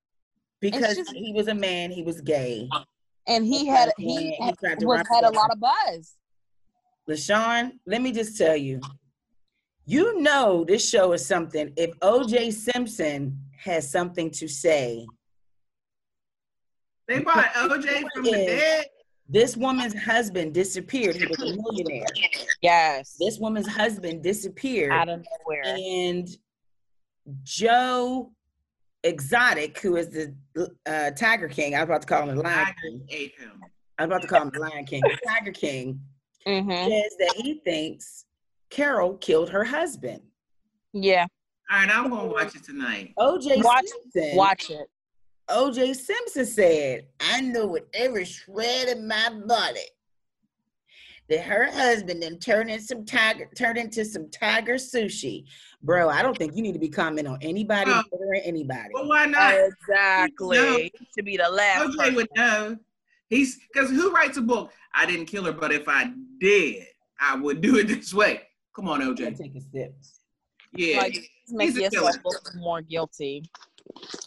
Because 0.61 0.97
just- 0.97 1.13
he 1.13 1.33
was 1.33 1.49
a 1.49 1.55
man, 1.55 1.91
he 1.91 2.03
was 2.03 2.21
gay. 2.21 2.69
and 3.27 3.45
he 3.45 3.61
He 3.61 3.67
had 3.67 3.85
tried 3.85 3.95
he 3.99 4.31
he 4.41 4.53
tried 4.53 4.79
to 4.81 4.87
was 4.87 5.07
had 5.11 5.25
a 5.25 5.31
lot 5.31 5.51
of 5.53 5.61
buzz. 5.61 6.15
LaShawn, 7.09 7.73
let 7.87 8.03
me 8.03 8.13
just 8.13 8.37
tell 8.37 8.57
you, 8.57 8.81
you 9.87 10.21
know 10.21 10.65
this 10.65 10.87
show 10.89 11.13
is 11.13 11.25
something. 11.25 11.73
If 11.77 11.99
OJ 12.01 12.53
Simpson 12.53 13.39
has 13.59 13.91
something 13.91 14.31
to 14.33 14.49
say, 14.49 15.07
They 17.07 17.21
bought 17.21 17.47
OJ 17.55 18.05
from 18.15 18.25
the 18.25 18.31
dead. 18.33 18.87
This 19.29 19.57
woman's 19.57 19.95
husband 19.95 20.55
disappeared. 20.55 21.17
He 21.17 21.27
was 21.27 21.41
a 21.41 21.57
millionaire. 21.57 22.07
Yes. 22.63 23.17
This 23.21 23.39
woman's 23.39 23.67
husband 23.69 24.23
disappeared. 24.23 24.93
out 24.93 25.09
of 25.09 25.25
nowhere. 25.47 25.63
and 25.77 26.29
Joe 27.43 28.33
Exotic, 29.05 29.79
who 29.81 29.97
is 29.97 30.09
the 30.09 30.35
uh, 30.87 31.11
Tiger 31.13 31.49
King, 31.49 31.75
I 31.75 31.81
was 31.81 31.85
about 31.89 32.03
to 32.03 32.09
call 32.09 32.29
him 32.29 32.37
the 32.37 32.43
Lion 32.43 32.67
King. 32.83 33.07
ate 33.11 33.35
him. 33.39 33.63
I 33.99 34.03
was 34.03 34.07
about 34.07 34.23
to 34.23 34.29
call 34.29 34.43
him 34.43 34.51
the 34.53 34.61
Lion 34.61 34.85
King. 34.85 35.03
The 35.03 35.19
Tiger 35.27 35.53
King 35.53 36.01
hmm 36.47 36.71
says 36.71 37.13
that 37.19 37.35
he 37.37 37.61
thinks 37.65 38.25
Carol 38.71 39.15
killed 39.19 39.51
her 39.51 39.65
husband. 39.65 40.23
Yeah. 40.93 41.27
All 41.71 41.79
right, 41.79 41.91
I'm 41.95 42.09
gonna 42.09 42.29
watch 42.29 42.55
it 42.57 42.65
tonight. 42.65 43.13
OJ 43.19 43.63
Watch- 43.63 43.85
Simpson. 44.15 44.37
Watch 44.37 44.71
it. 44.71 44.89
OJ 45.51 45.95
Simpson 45.97 46.45
said, 46.47 47.07
I 47.21 47.41
know 47.41 47.67
with 47.67 47.85
every 47.95 48.25
shred 48.25 48.89
of 48.89 49.03
my 49.03 49.31
body 49.47 49.81
that 51.29 51.41
her 51.43 51.71
husband 51.71 52.23
then 52.23 52.39
turned 52.39 52.71
into 52.71 52.83
some 52.85 53.05
tiger 53.05 53.49
turned 53.57 53.79
into 53.79 54.05
some 54.05 54.31
tiger 54.31 54.75
sushi. 54.75 55.45
Bro, 55.83 56.09
I 56.09 56.23
don't 56.23 56.37
think 56.37 56.57
you 56.57 56.63
need 56.63 56.73
to 56.73 56.79
be 56.79 56.89
commenting 56.89 57.31
on 57.33 57.39
anybody 57.43 57.91
Oh. 57.93 58.03
murdering 58.13 58.43
anybody. 58.45 58.89
Well, 58.93 59.09
why 59.09 59.27
not? 59.27 59.55
Exactly. 59.55 60.57
No. 60.57 60.79
To 61.17 61.23
be 61.23 61.37
the 61.37 61.49
last. 61.49 61.87
OJ 61.89 61.97
person. 61.97 62.15
would 62.15 62.29
know. 62.37 62.77
He's 63.29 63.59
because 63.73 63.91
who 63.91 64.11
writes 64.13 64.39
a 64.39 64.43
book? 64.43 64.73
I 64.95 65.05
didn't 65.07 65.27
kill 65.27 65.45
her, 65.45 65.53
but 65.53 65.71
if 65.73 65.87
I 65.89 66.13
did, 66.41 66.87
I 67.21 67.37
would 67.37 67.61
do 67.61 67.77
it 67.77 67.89
this 67.89 68.13
way. 68.15 68.43
Come 68.75 68.89
on, 68.89 69.01
OJ. 69.01 69.37
take 69.37 69.55
a 69.55 69.61
sip. 69.61 69.95
Yeah, 70.75 70.99
Like, 70.99 71.19
Make 71.51 71.69
he's 71.71 71.79
a 71.79 71.83
yourself 71.85 72.13
killer. 72.23 72.39
more 72.57 72.81
guilty. 72.83 73.45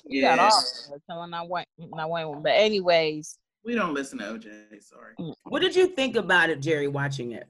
You 0.05 0.21
got 0.21 0.37
yeah. 0.37 0.47
off 0.47 0.63
telling 1.09 1.33
I 1.33 1.41
went, 1.43 1.67
I 1.97 2.05
went. 2.05 2.43
But 2.43 2.53
anyways, 2.53 3.37
We 3.63 3.75
don't 3.75 3.93
listen 3.93 4.19
to 4.19 4.25
OJ. 4.25 4.83
Sorry. 4.83 5.13
What 5.43 5.61
did 5.61 5.75
you 5.75 5.87
think 5.87 6.15
about 6.15 6.49
it, 6.49 6.61
Jerry, 6.61 6.87
watching 6.87 7.31
it? 7.31 7.47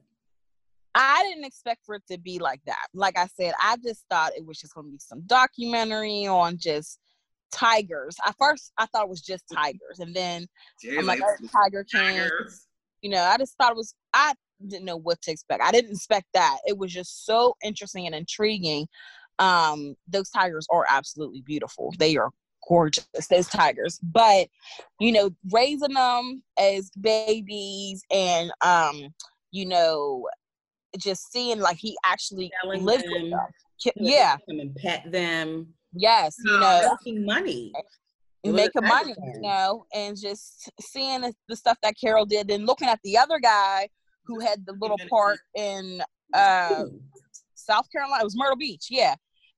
I 0.94 1.22
didn't 1.22 1.44
expect 1.44 1.86
for 1.86 1.94
it 1.94 2.02
to 2.10 2.18
be 2.18 2.38
like 2.38 2.60
that. 2.66 2.86
Like 2.92 3.18
I 3.18 3.26
said, 3.26 3.54
I 3.60 3.76
just 3.82 4.04
thought 4.10 4.32
it 4.36 4.44
was 4.44 4.58
just 4.58 4.74
going 4.74 4.86
to 4.88 4.92
be 4.92 4.98
some 4.98 5.22
documentary 5.26 6.26
on 6.26 6.58
just 6.58 6.98
tigers. 7.50 8.16
At 8.26 8.34
first, 8.38 8.72
I 8.76 8.86
thought 8.86 9.04
it 9.04 9.08
was 9.08 9.22
just 9.22 9.44
tigers, 9.52 10.00
and 10.00 10.14
then 10.14 10.46
Jerry's 10.82 10.98
I'm 10.98 11.06
like, 11.06 11.20
like, 11.20 11.30
oh, 11.42 11.48
Tiger 11.52 11.84
King. 11.84 12.28
You 13.00 13.10
know, 13.10 13.22
I 13.22 13.36
just 13.38 13.56
thought 13.56 13.72
it 13.72 13.76
was. 13.76 13.94
I 14.12 14.34
didn't 14.66 14.84
know 14.84 14.96
what 14.96 15.20
to 15.22 15.30
expect. 15.30 15.62
I 15.62 15.72
didn't 15.72 15.92
expect 15.92 16.26
that. 16.34 16.58
It 16.66 16.76
was 16.76 16.92
just 16.92 17.26
so 17.26 17.54
interesting 17.64 18.06
and 18.06 18.14
intriguing. 18.14 18.86
Um, 19.38 19.96
those 20.08 20.30
tigers 20.30 20.66
are 20.70 20.84
absolutely 20.88 21.42
beautiful. 21.42 21.92
They 21.98 22.16
are 22.16 22.30
gorgeous. 22.68 23.06
Those 23.28 23.48
tigers, 23.48 23.98
but 24.02 24.48
you 25.00 25.12
know, 25.12 25.30
raising 25.50 25.94
them 25.94 26.42
as 26.58 26.90
babies 27.00 28.02
and 28.10 28.52
um, 28.60 29.08
you 29.50 29.66
know, 29.66 30.28
just 30.98 31.32
seeing 31.32 31.60
like 31.60 31.76
he 31.76 31.96
actually 32.04 32.50
Selling 32.62 32.84
lived 32.84 33.04
them, 33.04 33.12
with 33.22 33.30
them. 33.30 33.40
Yeah, 33.96 34.36
Come 34.48 34.60
and 34.60 34.74
pet 34.76 35.10
them. 35.10 35.74
yes, 35.92 36.36
you 36.44 36.58
know, 36.58 36.96
Making 37.04 37.24
money. 37.24 37.72
It 38.44 38.50
was 38.50 38.60
a 38.76 38.80
making 38.82 38.88
money, 38.88 39.14
you 39.34 39.40
know, 39.40 39.86
and 39.94 40.16
just 40.20 40.70
seeing 40.80 41.20
the, 41.20 41.34
the 41.48 41.56
stuff 41.56 41.78
that 41.82 41.94
Carole 42.00 42.26
did, 42.26 42.50
and 42.50 42.66
looking 42.66 42.88
at 42.88 43.00
the 43.04 43.16
other 43.18 43.38
guy 43.38 43.88
who 44.24 44.40
had 44.40 44.64
the 44.66 44.72
little 44.80 44.98
part 45.08 45.38
in 45.56 46.02
uh, 46.32 46.84
South 47.64 47.90
Carolina. 47.90 48.22
It 48.22 48.24
was 48.24 48.36
Myrtle 48.36 48.56
Beach, 48.56 48.86
yeah. 48.90 49.14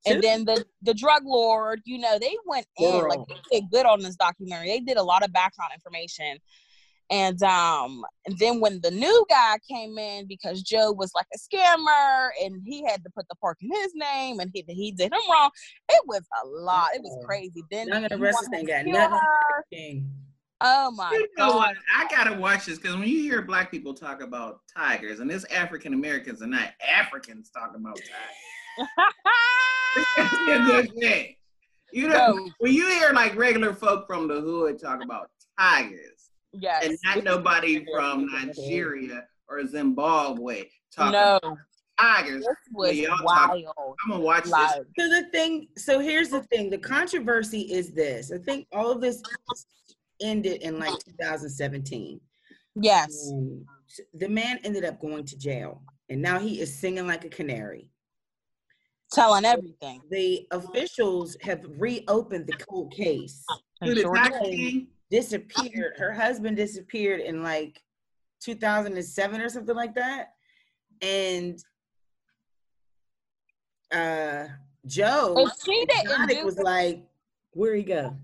And 0.06 0.22
then 0.22 0.44
the 0.44 0.64
the 0.82 0.94
drug 0.94 1.22
lord, 1.24 1.80
you 1.84 1.98
know, 1.98 2.18
they 2.18 2.36
went 2.44 2.66
in 2.78 3.08
like 3.08 3.20
they 3.50 3.60
did 3.60 3.70
good 3.70 3.86
on 3.86 4.00
this 4.00 4.16
documentary. 4.16 4.68
They 4.68 4.80
did 4.80 4.98
a 4.98 5.02
lot 5.02 5.24
of 5.24 5.32
background 5.32 5.72
information. 5.72 6.38
And 7.10 7.42
um, 7.42 8.04
and 8.26 8.38
then 8.38 8.60
when 8.60 8.80
the 8.82 8.90
new 8.90 9.26
guy 9.28 9.56
came 9.70 9.98
in, 9.98 10.26
because 10.26 10.62
Joe 10.62 10.92
was 10.92 11.12
like 11.14 11.26
a 11.34 11.38
scammer 11.38 12.30
and 12.42 12.62
he 12.64 12.84
had 12.84 13.02
to 13.04 13.10
put 13.14 13.28
the 13.28 13.34
park 13.36 13.58
in 13.60 13.70
his 13.72 13.92
name 13.94 14.40
and 14.40 14.50
he 14.52 14.64
he 14.68 14.92
did 14.92 15.12
him 15.12 15.20
wrong. 15.30 15.50
It 15.90 16.02
was 16.06 16.22
a 16.42 16.46
lot. 16.46 16.88
It 16.94 17.02
was 17.02 17.16
crazy. 17.24 17.62
Then 17.70 17.88
Young 17.88 18.04
and 18.04 18.10
the 18.10 18.18
wanted 18.18 18.54
ain't 18.54 18.68
got 18.68 18.86
nothing. 18.86 20.12
Her. 20.64 20.70
King. 20.70 20.86
Oh 20.86 20.90
my 20.92 21.10
You 21.12 21.28
know 21.38 21.48
god. 21.50 21.56
what? 21.56 21.76
I 21.96 22.06
gotta 22.08 22.38
watch 22.38 22.66
this 22.66 22.78
because 22.78 22.96
when 22.96 23.08
you 23.08 23.20
hear 23.22 23.42
black 23.42 23.70
people 23.70 23.94
talk 23.94 24.22
about 24.22 24.60
tigers, 24.76 25.20
and 25.20 25.30
this 25.30 25.44
African 25.46 25.94
Americans 25.94 26.40
and 26.42 26.50
not 26.52 26.70
Africans 26.86 27.50
talking 27.50 27.80
about 27.80 27.96
tigers. 27.96 28.88
That's 30.16 30.32
a 30.32 30.58
good 30.64 30.92
thing. 31.00 31.36
You 31.92 32.08
know, 32.08 32.32
No. 32.34 32.50
when 32.58 32.72
you 32.72 32.88
hear 32.88 33.12
like 33.12 33.36
regular 33.36 33.72
folk 33.72 34.06
from 34.06 34.26
the 34.26 34.40
hood 34.40 34.80
talk 34.80 35.02
about 35.04 35.30
tigers, 35.58 36.30
yes. 36.52 36.84
and 36.84 36.98
not 37.04 37.22
nobody 37.22 37.84
from 37.94 38.26
Nigeria 38.26 39.24
or 39.48 39.64
Zimbabwe 39.66 40.64
talking 40.94 41.12
no, 41.12 41.36
about 41.36 41.58
tigers, 42.00 42.44
this 42.44 42.56
was 42.72 42.96
y'all 42.96 43.16
talk- 43.18 43.50
wild. 43.50 43.64
I'm 44.04 44.10
gonna 44.10 44.24
watch 44.24 44.46
Like, 44.46 44.70
So 44.98 45.08
the 45.08 45.28
thing, 45.30 45.68
so 45.76 46.00
here's 46.00 46.30
the 46.30 46.42
thing. 46.44 46.68
The 46.70 46.78
controversy 46.78 47.60
is 47.72 47.92
this. 47.92 48.32
I 48.32 48.38
think 48.38 48.66
all 48.72 48.90
of 48.90 49.00
this 49.00 49.22
ended 50.24 50.62
in 50.62 50.78
like 50.78 50.98
2017. 51.04 52.20
yes. 52.80 53.30
Um, 53.32 53.64
the 54.14 54.28
man 54.28 54.58
ended 54.64 54.84
up 54.84 55.00
going 55.00 55.24
to 55.24 55.38
jail, 55.38 55.82
and 56.08 56.20
now 56.20 56.40
he 56.40 56.60
is 56.60 56.76
singing 56.76 57.06
like 57.06 57.24
a 57.24 57.28
canary. 57.28 57.90
Telling 59.12 59.44
everything. 59.44 60.00
The 60.10 60.48
officials 60.50 61.36
have 61.42 61.64
reopened 61.78 62.48
the 62.48 62.56
cold 62.68 62.92
case. 62.92 63.44
Who, 63.82 63.94
the 63.94 64.00
sure 64.00 64.16
Tiger 64.16 64.40
did. 64.42 64.50
King? 64.50 64.88
Disappeared. 65.10 65.92
Her 65.96 66.12
husband 66.12 66.56
disappeared 66.56 67.20
in 67.20 67.42
like 67.42 67.80
2007 68.42 69.40
or 69.40 69.48
something 69.48 69.76
like 69.76 69.94
that, 69.94 70.32
and 71.00 71.62
uh 73.92 74.46
Joe 74.86 75.34
If 75.38 75.52
she 75.64 75.86
didn't 75.86 76.44
was 76.44 76.58
like, 76.58 77.04
"Where 77.52 77.74
he 77.74 77.82
go?" 77.82 78.16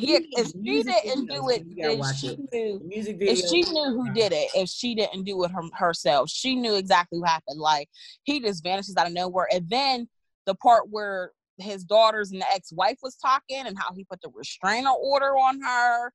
Yeah, 0.00 0.18
if 0.32 0.46
she 0.48 0.82
didn't 0.82 1.26
do 1.26 1.48
it, 1.50 1.64
then 1.76 2.02
she 2.14 2.28
it. 2.28 2.38
knew. 2.52 2.78
The 2.78 2.84
music 2.84 3.18
video. 3.18 3.32
If 3.32 3.38
she 3.48 3.62
knew 3.62 3.92
who 3.92 4.12
did 4.12 4.32
it, 4.32 4.50
if 4.54 4.68
she 4.68 4.94
didn't 4.94 5.24
do 5.24 5.42
it 5.44 5.50
her, 5.50 5.62
herself, 5.74 6.30
she 6.30 6.54
knew 6.54 6.74
exactly 6.74 7.18
what 7.18 7.30
happened. 7.30 7.60
Like 7.60 7.88
he 8.24 8.40
just 8.40 8.62
vanishes 8.62 8.96
out 8.96 9.06
of 9.06 9.12
nowhere, 9.12 9.48
and 9.52 9.68
then 9.68 10.08
the 10.46 10.54
part 10.54 10.84
where 10.90 11.32
his 11.58 11.84
daughters 11.84 12.32
and 12.32 12.40
the 12.40 12.46
ex-wife 12.52 12.98
was 13.02 13.16
talking, 13.16 13.66
and 13.66 13.78
how 13.78 13.94
he 13.94 14.04
put 14.04 14.20
the 14.20 14.30
restraining 14.34 14.86
order 14.86 15.36
on 15.36 15.60
her, 15.60 16.12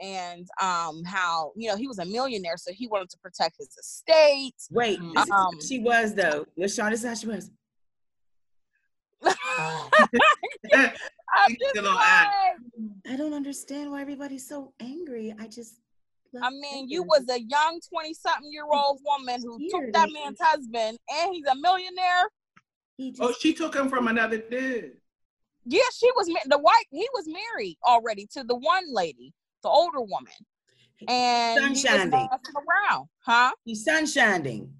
and 0.00 0.46
um 0.62 1.02
how 1.04 1.52
you 1.56 1.68
know 1.68 1.76
he 1.76 1.86
was 1.86 1.98
a 1.98 2.04
millionaire, 2.04 2.56
so 2.56 2.72
he 2.72 2.86
wanted 2.86 3.10
to 3.10 3.18
protect 3.18 3.56
his 3.58 3.76
estate. 3.78 4.54
Wait, 4.70 4.98
Um, 5.32 5.60
she 5.60 5.78
was 5.78 6.14
though. 6.14 6.46
LaShawn, 6.58 6.90
this 6.90 7.00
is 7.00 7.06
how 7.06 7.14
she 7.14 7.26
was. 7.26 7.50
I'm 9.24 11.56
just 11.60 11.76
like. 11.76 12.28
I 13.08 13.16
don't 13.16 13.34
understand 13.34 13.90
why 13.90 14.00
everybody's 14.00 14.48
so 14.48 14.72
angry. 14.80 15.34
I 15.38 15.46
just. 15.46 15.80
I 16.42 16.50
mean, 16.50 16.88
you 16.88 17.04
was 17.04 17.28
a 17.30 17.40
young 17.40 17.80
20 17.92 18.14
something 18.14 18.52
year 18.52 18.64
old 18.64 18.98
woman 19.04 19.40
who 19.40 19.56
Weird, 19.56 19.70
took 19.70 19.92
that 19.92 20.08
man's 20.12 20.38
husband 20.40 20.98
and 21.08 21.32
he's 21.32 21.46
a 21.46 21.54
millionaire. 21.54 22.28
He 22.96 23.12
just, 23.12 23.22
Oh, 23.22 23.32
she 23.38 23.54
took 23.54 23.72
him 23.74 23.88
from 23.88 24.08
another 24.08 24.38
dude. 24.38 24.96
Yeah, 25.64 25.82
she 25.96 26.10
was 26.16 26.26
the 26.46 26.58
white, 26.58 26.86
he 26.90 27.06
was 27.14 27.28
married 27.28 27.78
already 27.86 28.26
to 28.32 28.42
the 28.42 28.56
one 28.56 28.92
lady, 28.92 29.32
the 29.62 29.68
older 29.68 30.00
woman. 30.00 30.32
And 31.06 31.60
he 31.60 31.68
was 31.70 31.84
Sunshining. 31.84 32.10
messing 32.10 32.54
around, 32.56 33.06
huh? 33.20 33.52
he's 33.64 33.86
sunshining. 33.86 34.70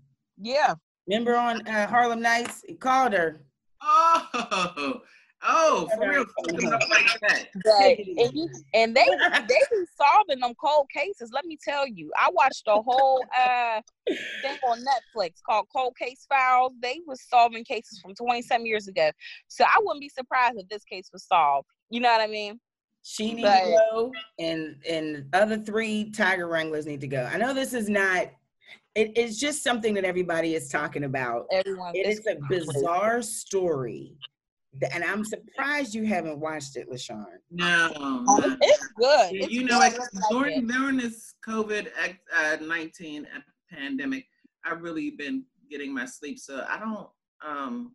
Yeah. 0.41 0.75
Remember 1.07 1.37
on 1.37 1.65
uh, 1.69 1.87
Harlem 1.87 2.21
Nights? 2.21 2.65
He 2.67 2.75
called 2.75 3.13
her. 3.13 3.45
Oh, 3.87 5.01
oh, 5.47 5.89
for 5.95 6.09
real. 6.09 6.25
Took 6.49 6.63
him 6.63 6.73
up 6.73 6.81
like 6.89 7.21
that. 7.29 7.45
But, 7.63 7.99
and, 8.25 8.33
you, 8.35 8.49
and 8.73 8.97
they 8.97 9.05
they 9.05 9.61
be 9.71 9.85
solving 9.97 10.41
them 10.41 10.55
cold 10.63 10.89
cases. 10.93 11.31
Let 11.33 11.45
me 11.45 11.59
tell 11.63 11.87
you, 11.87 12.11
I 12.19 12.31
watched 12.33 12.65
a 12.67 12.81
whole 12.81 13.23
uh 13.39 13.81
thing 14.09 14.57
on 14.69 14.81
Netflix 14.81 15.43
called 15.47 15.67
Cold 15.75 15.97
Case 15.99 16.27
Files. 16.29 16.73
They 16.81 17.01
was 17.07 17.21
solving 17.29 17.65
cases 17.65 18.01
from 18.01 18.15
20 18.15 18.43
some 18.43 18.65
years 18.67 18.89
ago. 18.89 19.11
So 19.49 19.65
I 19.65 19.79
wouldn't 19.81 20.01
be 20.01 20.09
surprised 20.09 20.57
if 20.59 20.69
this 20.69 20.85
case 20.85 21.11
was 21.13 21.27
solved. 21.27 21.69
You 21.91 22.01
know 22.01 22.11
what 22.11 22.21
I 22.21 22.27
mean? 22.27 22.59
She 23.03 23.35
needs 23.35 23.43
But- 23.43 23.65
to 23.65 23.71
go, 23.93 24.13
and 24.39 24.77
and 24.89 25.27
other 25.35 25.59
three 25.59 26.11
tiger 26.11 26.49
wranglers 26.49 26.87
need 26.87 27.03
to 27.03 27.09
go. 27.09 27.29
I 27.31 27.37
know 27.37 27.53
this 27.53 27.75
is 27.75 27.89
not. 27.91 28.29
It, 28.95 29.13
it's 29.17 29.39
just 29.41 29.63
something 29.65 29.95
that 29.95 30.05
everybody 30.05 30.55
is 30.55 30.69
talking 30.69 31.05
about. 31.05 31.47
Everyone. 31.51 31.93
It's 31.95 32.27
a 32.27 32.37
bizarre 32.49 33.23
story, 33.23 34.17
and 34.93 35.03
I'm 35.03 35.25
surprised 35.25 35.95
you 35.95 36.05
haven't 36.07 36.39
watched 36.39 36.77
it, 36.77 36.89
LaShawn. 36.91 37.25
No, 37.51 37.93
Oh, 37.97 38.25
no. 38.27 38.37
it's- 38.45 38.59
It's 38.63 38.89
good. 38.97 39.29
It's 39.35 39.53
you 39.53 39.65
know, 39.65 39.81
good. 39.81 39.95
It's 39.95 40.29
during 40.31 40.67
during 40.69 40.97
this 40.97 41.35
COVID 41.47 41.89
uh, 42.37 42.57
nineteen 42.63 43.27
pandemic, 43.71 44.27
I've 44.65 44.83
really 44.83 45.11
been 45.11 45.45
getting 45.69 45.93
my 45.93 46.07
sleep. 46.07 46.39
So 46.39 46.65
I 46.69 46.79
don't 46.79 47.09
um 47.45 47.93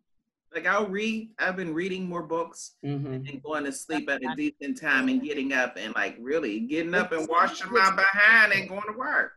like 0.53 0.67
I'll 0.67 0.87
read. 0.87 1.29
I've 1.39 1.55
been 1.55 1.73
reading 1.73 2.09
more 2.09 2.23
books 2.23 2.75
Mm-hmm. 2.83 3.13
and 3.13 3.41
going 3.43 3.63
to 3.63 3.71
sleep 3.71 4.09
at 4.09 4.21
a 4.23 4.35
decent 4.35 4.81
time 4.81 5.07
and 5.07 5.21
getting 5.21 5.53
up 5.53 5.77
and 5.77 5.93
like 5.95 6.17
really 6.19 6.59
getting 6.61 6.93
up 6.93 7.13
and 7.13 7.25
washing 7.29 7.71
my 7.71 7.89
behind 7.95 8.51
and 8.51 8.67
going 8.67 8.81
to 8.91 8.97
work. 8.97 9.33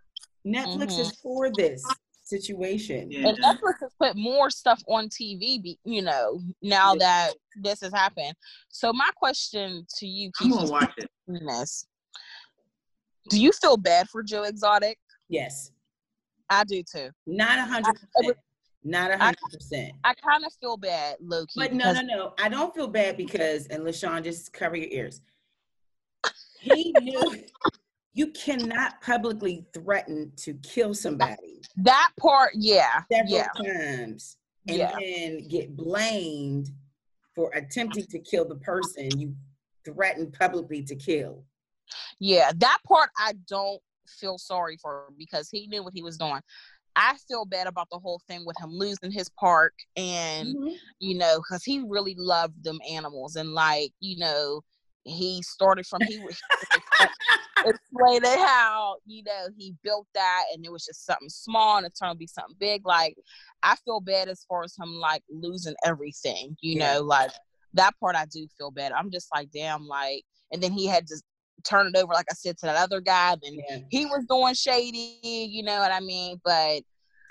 Netflix 0.46 0.92
mm-hmm. 0.92 1.00
is 1.00 1.12
for 1.22 1.50
this 1.52 1.84
situation. 2.24 3.10
Yeah. 3.10 3.28
And 3.28 3.38
Netflix 3.38 3.74
has 3.80 3.92
put 3.98 4.16
more 4.16 4.50
stuff 4.50 4.82
on 4.88 5.08
TV, 5.08 5.62
be, 5.62 5.78
you 5.84 6.02
know, 6.02 6.40
now 6.62 6.92
Yeah. 6.92 6.98
that 6.98 7.32
this 7.56 7.80
has 7.80 7.92
happened. 7.92 8.34
So 8.68 8.92
my 8.92 9.10
question 9.16 9.86
to 9.98 10.06
you, 10.06 10.30
I'm 10.40 10.50
gonna 10.50 10.70
watch 10.70 10.92
it. 10.96 11.10
this. 11.26 11.86
Do 13.30 13.40
you 13.40 13.52
feel 13.52 13.76
bad 13.76 14.08
for 14.08 14.22
Joe 14.22 14.42
Exotic? 14.42 14.98
Yes, 15.28 15.70
I 16.50 16.64
do 16.64 16.82
too. 16.82 17.10
not 17.26 17.58
a 17.58 17.62
hundred 17.62 17.94
percent. 17.94 18.36
Not 18.84 19.12
a 19.12 19.18
hundred 19.18 19.38
percent. 19.52 19.92
I 20.02 20.12
kind 20.14 20.44
of 20.44 20.52
feel 20.60 20.76
bad, 20.76 21.16
low 21.20 21.46
key. 21.46 21.60
But 21.60 21.72
no, 21.72 21.92
no, 21.92 22.00
no. 22.00 22.34
I 22.38 22.48
don't 22.48 22.74
feel 22.74 22.88
bad 22.88 23.16
because, 23.16 23.66
and 23.68 23.84
LaShawn, 23.84 24.24
just 24.24 24.52
cover 24.52 24.76
your 24.76 24.88
ears. 24.90 25.20
He 26.60 26.94
knew 27.00 27.42
you 28.14 28.28
cannot 28.28 29.00
publicly 29.00 29.64
threaten 29.72 30.32
to 30.36 30.54
kill 30.62 30.94
somebody 30.94 31.60
That 31.76 32.10
part, 32.18 32.52
yeah, 32.54 33.02
several 33.10 33.32
yeah, 33.38 33.48
times 33.56 34.36
and 34.68 34.76
Yeah. 34.76 34.92
then 34.98 35.48
get 35.48 35.76
blamed 35.76 36.70
for 37.34 37.50
attempting 37.54 38.06
to 38.06 38.18
kill 38.18 38.46
the 38.46 38.56
person 38.56 39.18
you 39.18 39.34
threatened 39.84 40.34
publicly 40.34 40.82
to 40.84 40.94
kill. 40.94 41.44
yeah. 42.18 42.52
That 42.56 42.78
part 42.86 43.10
I 43.18 43.32
don't 43.48 43.80
feel 44.06 44.38
sorry 44.38 44.76
for 44.76 45.06
because 45.16 45.48
he 45.50 45.66
knew 45.66 45.82
what 45.82 45.94
he 45.94 46.02
was 46.02 46.18
doing. 46.18 46.40
I 46.94 47.16
feel 47.26 47.46
bad 47.46 47.66
about 47.66 47.88
the 47.90 47.98
whole 47.98 48.20
thing 48.28 48.44
with 48.44 48.58
him 48.60 48.68
losing 48.70 49.10
his 49.10 49.30
park 49.30 49.72
and 49.96 50.48
mm-hmm. 50.54 50.74
you 50.98 51.16
know, 51.16 51.38
because 51.38 51.64
he 51.64 51.82
really 51.88 52.14
loved 52.18 52.62
them 52.62 52.78
animals 52.88 53.36
and 53.36 53.54
like, 53.54 53.92
you 54.00 54.18
know, 54.18 54.60
he 55.04 55.42
started 55.42 55.86
from 55.86 56.02
he 56.02 56.18
was 56.18 56.38
explaining 57.66 58.38
how, 58.38 58.96
you 59.06 59.22
know, 59.24 59.48
he 59.56 59.74
built 59.82 60.06
that 60.14 60.44
and 60.54 60.64
it 60.64 60.72
was 60.72 60.84
just 60.84 61.04
something 61.06 61.28
small 61.28 61.76
and 61.78 61.86
it 61.86 61.94
turned 62.00 62.12
to 62.14 62.18
be 62.18 62.26
something 62.26 62.56
big. 62.58 62.86
Like 62.86 63.16
I 63.62 63.76
feel 63.84 64.00
bad 64.00 64.28
as 64.28 64.44
far 64.48 64.64
as 64.64 64.74
him 64.76 64.94
like 64.94 65.22
losing 65.30 65.74
everything, 65.84 66.56
you 66.60 66.78
Yeah. 66.78 66.94
know, 66.94 67.00
like 67.02 67.30
that 67.74 67.92
part 68.00 68.16
I 68.16 68.26
do 68.26 68.46
feel 68.58 68.70
bad. 68.70 68.92
I'm 68.92 69.10
just 69.10 69.28
like, 69.34 69.50
damn, 69.52 69.86
like 69.86 70.24
and 70.52 70.62
then 70.62 70.72
he 70.72 70.86
had 70.86 71.06
to 71.06 71.16
turn 71.64 71.86
it 71.86 71.96
over, 71.96 72.12
like 72.12 72.26
I 72.30 72.34
said, 72.34 72.58
to 72.58 72.66
that 72.66 72.76
other 72.76 73.00
guy. 73.00 73.36
Then 73.42 73.54
Yeah. 73.68 73.78
he 73.90 74.06
was 74.06 74.24
doing 74.28 74.54
shady, 74.54 75.18
you 75.22 75.62
know 75.62 75.78
what 75.78 75.92
I 75.92 76.00
mean? 76.00 76.40
But 76.44 76.82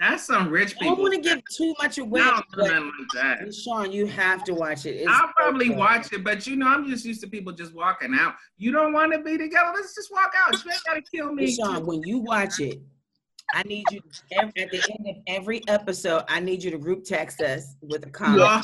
That's 0.01 0.25
some 0.25 0.49
rich 0.49 0.73
people. 0.79 0.87
I 0.87 0.89
don't 0.95 0.99
want 1.01 1.13
to 1.13 1.21
give 1.21 1.41
too 1.55 1.75
much 1.79 1.99
away, 1.99 2.21
I 2.21 2.25
don't 2.31 2.37
do 2.37 2.57
but 2.57 2.67
nothing 2.71 2.91
like 3.13 3.39
that. 3.39 3.53
Sean, 3.53 3.91
you 3.91 4.07
have 4.07 4.43
to 4.45 4.53
watch 4.55 4.87
it. 4.87 4.95
It's 4.95 5.07
I'll 5.07 5.29
probably 5.37 5.67
good. 5.67 5.77
watch 5.77 6.11
it, 6.11 6.23
but 6.23 6.47
you 6.47 6.55
know, 6.55 6.67
I'm 6.67 6.89
just 6.89 7.05
used 7.05 7.21
to 7.21 7.27
people 7.27 7.53
just 7.53 7.73
walking 7.75 8.15
out. 8.19 8.33
You 8.57 8.71
don't 8.71 8.93
want 8.93 9.13
to 9.13 9.19
be 9.19 9.37
together? 9.37 9.71
Let's 9.75 9.93
just 9.93 10.11
walk 10.11 10.31
out. 10.35 10.53
You 10.65 10.71
ain't 10.71 10.81
gotta 10.87 11.01
kill 11.03 11.31
me. 11.31 11.53
Sean, 11.55 11.85
when 11.85 12.01
you 12.03 12.17
watch 12.17 12.59
it, 12.59 12.79
I 13.53 13.61
need 13.63 13.85
you 13.91 14.01
ev- 14.31 14.51
at 14.57 14.71
the 14.71 14.77
end 14.97 15.07
of 15.07 15.15
every 15.27 15.61
episode. 15.67 16.23
I 16.27 16.39
need 16.39 16.63
you 16.63 16.71
to 16.71 16.79
group 16.79 17.03
text 17.03 17.39
us 17.41 17.75
with 17.81 18.03
a 18.05 18.09
comment, 18.09 18.41
Oh, 18.43 18.61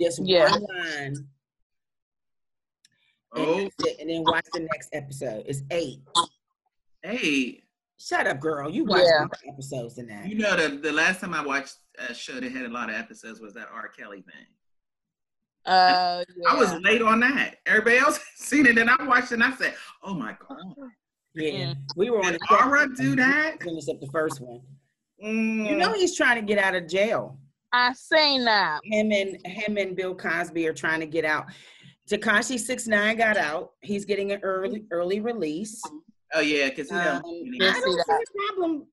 just 0.00 0.20
Yeah. 0.24 0.50
one 0.52 0.62
line, 0.62 0.96
and, 0.96 1.18
oh, 3.34 3.68
that's 3.78 4.00
and 4.00 4.08
then 4.08 4.22
watch 4.24 4.46
the 4.54 4.60
next 4.60 4.88
episode. 4.94 5.44
It's 5.46 5.62
eight. 5.70 6.00
hey, 7.02 7.60
Shut 8.00 8.26
up, 8.26 8.38
girl. 8.40 8.70
You 8.70 8.84
watch 8.84 9.02
Yeah. 9.04 9.20
more 9.26 9.52
episodes 9.52 9.96
than 9.96 10.06
that. 10.08 10.26
you 10.28 10.36
know 10.38 10.56
the 10.56 10.76
the 10.76 10.92
last 10.92 11.20
time 11.20 11.34
I 11.34 11.44
watched 11.44 11.74
a 11.98 12.14
show 12.14 12.34
that 12.40 12.50
had 12.52 12.64
a 12.66 12.68
lot 12.68 12.90
of 12.90 12.96
episodes 12.96 13.40
was 13.40 13.54
that 13.54 13.68
R. 13.72 13.88
Kelly 13.88 14.22
thing. 14.22 14.46
uh 15.66 16.24
yeah. 16.36 16.50
I 16.50 16.54
was 16.56 16.72
late 16.82 17.02
on 17.02 17.20
that. 17.20 17.56
Everybody 17.66 17.98
else 17.98 18.20
seen 18.36 18.66
it, 18.66 18.78
and 18.78 18.88
I 18.88 19.02
watched 19.04 19.32
it, 19.32 19.34
and 19.34 19.44
I 19.44 19.52
said, 19.56 19.74
"Oh 20.02 20.14
my 20.14 20.36
god, 20.48 20.58
Yeah, 21.34 21.74
we 21.96 22.10
were 22.10 22.24
on 22.24 22.32
did 22.32 22.40
the 22.48 22.64
Aura 22.64 22.88
do 22.94 23.16
that?" 23.16 23.62
Finish 23.62 23.88
up 23.88 24.00
the 24.00 24.06
first 24.12 24.40
one. 24.40 24.60
Mm. 25.22 25.68
You 25.68 25.76
know 25.76 25.92
he's 25.92 26.16
trying 26.16 26.36
to 26.36 26.42
get 26.42 26.62
out 26.62 26.76
of 26.76 26.86
jail. 26.88 27.38
I 27.72 27.92
seen 27.94 28.44
that. 28.44 28.80
Him 28.84 29.10
and 29.12 29.44
him 29.46 29.76
and 29.76 29.96
Bill 29.96 30.14
Cosby 30.14 30.66
are 30.68 30.72
trying 30.72 31.00
to 31.00 31.06
get 31.06 31.24
out. 31.24 31.46
Tekashi 32.08 32.58
Six 32.58 32.86
Nine 32.86 33.16
got 33.16 33.36
out. 33.36 33.72
He's 33.82 34.04
getting 34.06 34.30
an 34.32 34.40
early 34.44 34.84
early 34.92 35.20
release. 35.20 35.82
Oh 36.34 36.40
yeah, 36.40 36.68
because 36.68 36.90
Um, 36.90 36.98
Yeah. 36.98 37.18
I 37.18 37.20
see 37.22 37.58
don't 37.58 37.72
see 37.72 37.96
that. 38.06 38.24
a 38.28 38.54
problem. 38.54 38.86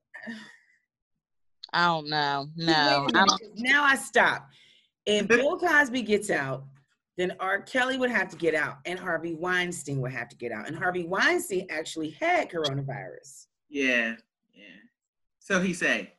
I 1.73 1.86
don't 1.88 2.09
know. 2.09 2.47
No, 2.55 2.73
a 2.73 2.75
I 2.75 3.01
minute, 3.05 3.27
don't. 3.27 3.41
Now 3.57 3.83
I 3.83 3.95
stop. 3.95 4.49
If 5.05 5.27
Bill 5.27 5.57
Cosby 5.59 6.01
gets 6.03 6.29
out, 6.29 6.63
then 7.17 7.33
R. 7.39 7.61
Kelly 7.61 7.97
would 7.97 8.09
have 8.09 8.29
to 8.29 8.38
get 8.38 8.55
out, 8.55 8.77
and 8.86 8.97
Harvey 8.97 9.33
Weinstein 9.36 9.99
would 10.01 10.11
have 10.11 10.29
to 10.29 10.36
get 10.36 10.51
out. 10.51 10.67
And 10.67 10.75
Harvey 10.77 11.03
Weinstein 11.05 11.67
actually 11.69 12.11
had 12.11 12.49
coronavirus. 12.49 13.47
yeah, 13.69 14.15
yeah. 14.53 14.63
So 15.39 15.61
he 15.61 15.73
say, 15.73 16.13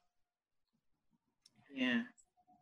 yeah, 1.74 2.02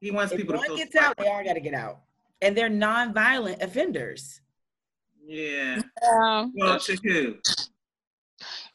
he 0.01 0.11
wants 0.11 0.33
If 0.33 0.39
people 0.39 0.55
to 0.55 0.59
one 0.59 0.67
feel. 0.69 0.77
gets 0.77 0.97
out, 0.97 1.17
they 1.17 1.29
all 1.29 1.45
got 1.45 1.55
to 1.55 1.61
get 1.61 1.75
out, 1.75 2.01
and 2.43 2.57
they're 2.57 2.69
non-violent 2.71 3.61
offenders. 3.63 4.41
Yeah. 5.27 5.81
Um, 6.13 6.53
Well, 6.57 6.79
to 6.81 6.97
who? 7.03 7.37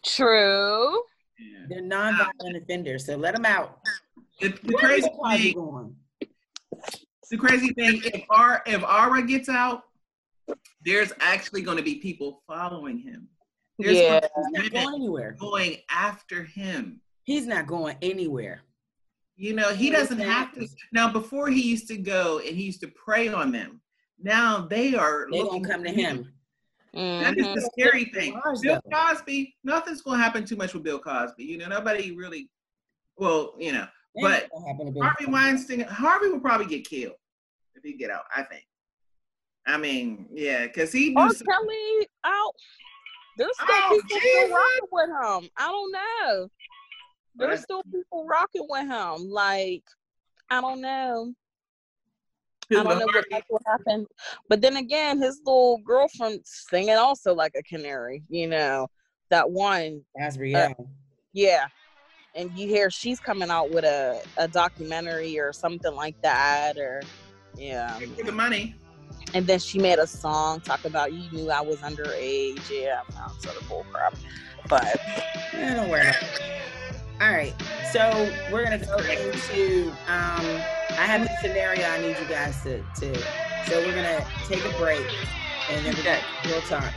True. 0.05 1.01
Yeah. 1.39 1.65
They're 1.69 1.81
non-violent 1.81 2.57
offenders, 2.57 3.05
so 3.05 3.15
let 3.15 3.35
them 3.35 3.45
out. 3.45 3.79
The, 4.41 4.49
the 4.63 4.73
crazy 4.73 5.09
thing, 5.09 5.53
going? 5.53 5.95
the 7.29 7.37
crazy 7.37 7.73
thing, 7.73 8.01
if 8.05 8.23
Ar, 8.29 8.63
if 8.65 8.83
Ara 8.83 9.21
gets 9.23 9.49
out, 9.49 9.83
there's 10.85 11.11
actually 11.19 11.61
going 11.61 11.77
to 11.77 11.83
be 11.83 11.95
people 11.95 12.41
following 12.47 12.97
him. 12.97 13.27
There's 13.77 13.97
Yeah. 13.97 14.19
He's 14.21 14.51
gonna 14.51 14.63
not 14.63 14.71
going 14.71 14.95
anywhere. 14.95 15.37
going 15.39 15.77
after 15.89 16.43
him. 16.43 17.01
He's 17.23 17.45
not 17.45 17.67
going 17.67 17.95
anywhere. 18.01 18.63
You 19.37 19.53
know, 19.53 19.73
he 19.73 19.89
doesn't 19.89 20.19
have 20.19 20.53
to. 20.55 20.67
Now, 20.91 21.11
before 21.11 21.49
he 21.49 21.61
used 21.61 21.87
to 21.87 21.97
go 21.97 22.39
and 22.39 22.57
he 22.57 22.63
used 22.63 22.81
to 22.81 22.89
prey 22.89 23.29
on 23.29 23.51
them. 23.51 23.81
Now 24.21 24.67
they 24.67 24.95
are. 24.95 25.27
They 25.31 25.41
looking 25.41 25.61
gonna 25.61 25.75
come 25.75 25.83
to 25.85 26.23
for 26.23 26.29
him. 26.93 27.23
That 27.23 27.37
is 27.37 27.45
the 27.45 27.51
mm-hmm. 27.51 27.59
scary 27.79 28.05
thing. 28.05 28.39
Bill 28.61 28.81
though. 28.83 28.91
Cosby, 28.91 29.55
nothing's 29.63 30.01
gonna 30.01 30.21
happen 30.21 30.45
too 30.45 30.55
much 30.55 30.73
with 30.73 30.83
Bill 30.83 30.99
Cosby. 30.99 31.43
You 31.43 31.57
know, 31.57 31.67
nobody 31.67 32.15
really. 32.15 32.49
Well, 33.17 33.53
you 33.59 33.73
know, 33.73 33.87
But 34.21 34.49
gonna 34.51 34.67
happen 34.67 34.85
to 34.87 34.91
Bill 34.91 35.03
Harvey 35.03 35.25
Weinstein. 35.25 35.81
Harvey 35.81 36.29
will 36.29 36.39
probably 36.39 36.67
get 36.67 36.87
killed 36.87 37.15
if 37.75 37.83
he 37.83 37.93
get 37.93 38.11
out. 38.11 38.23
I 38.35 38.43
think. 38.43 38.65
I 39.67 39.77
mean, 39.77 40.27
yeah, 40.31 40.65
because 40.65 40.91
he 40.91 41.09
knew. 41.09 41.21
R. 41.21 41.29
some- 41.33 41.45
Kelly 41.45 42.07
out. 42.23 42.53
There's 43.37 43.55
still 43.55 43.67
Oh, 43.69 44.01
people 44.01 44.19
still 44.19 44.49
rocking 44.49 44.89
with 44.91 45.09
him. 45.09 45.49
I 45.57 45.67
don't 45.67 45.91
know. 45.91 46.49
There's 47.35 47.61
still 47.61 47.83
people 47.83 48.27
rocking 48.27 48.65
with 48.67 48.87
him. 48.87 49.29
Like, 49.29 49.83
I 50.49 50.59
don't 50.59 50.81
know. 50.81 51.33
I 52.71 52.83
don't 52.83 52.99
know 52.99 53.05
what, 53.05 53.25
that's 53.31 53.45
what 53.49 53.61
happened. 53.65 54.07
But 54.47 54.61
then 54.61 54.77
again, 54.77 55.21
his 55.21 55.41
little 55.45 55.79
girlfriend 55.85 56.41
singing 56.43 56.95
also 56.95 57.33
like 57.33 57.53
a 57.57 57.63
canary, 57.63 58.23
you 58.29 58.47
know, 58.47 58.87
that 59.29 59.49
one. 59.49 60.01
That's 60.15 60.37
real. 60.37 60.75
Yeah. 61.33 61.67
And 62.35 62.51
you 62.57 62.67
hear 62.67 62.91
she's 62.91 63.19
coming 63.19 63.49
out 63.49 63.71
with 63.71 63.85
a, 63.85 64.21
a 64.37 64.47
documentary 64.47 65.39
or 65.39 65.51
something 65.51 65.95
like 65.95 66.15
that, 66.21 66.77
or 66.77 67.01
yeah. 67.57 67.97
For 67.97 68.23
the 68.23 68.31
money. 68.31 68.75
And 69.33 69.47
then 69.47 69.59
she 69.59 69.79
made 69.79 69.97
a 69.97 70.07
song 70.07 70.61
talk 70.61 70.85
about 70.85 71.11
you 71.11 71.29
knew 71.31 71.49
I 71.49 71.61
was 71.61 71.77
underage. 71.77 72.69
Yeah, 72.69 73.01
I'm 73.07 73.15
not 73.15 73.41
sort 73.41 73.59
of 73.59 73.67
bull 73.67 73.85
crap. 73.91 74.15
But 74.67 74.99
Yeah, 75.53 75.75
don't 75.75 75.89
worry. 75.89 76.11
All 77.19 77.31
right, 77.31 77.53
so 77.91 78.31
we're 78.51 78.63
gonna 78.63 78.77
go 78.77 78.97
into. 78.97 79.91
Um, 80.07 80.61
I 80.99 81.03
have 81.05 81.21
a 81.21 81.29
scenario 81.41 81.85
I 81.87 82.01
need 82.01 82.17
you 82.19 82.25
guys 82.27 82.61
to 82.63 82.83
to. 82.99 83.15
So 83.69 83.79
we're 83.79 83.95
gonna 83.95 84.25
take 84.49 84.65
a 84.65 84.77
break, 84.77 85.05
and 85.71 85.85
then 85.85 85.95
we're 85.95 86.03
gonna 86.03 86.19
we'll 86.43 86.59
talk. 86.63 86.91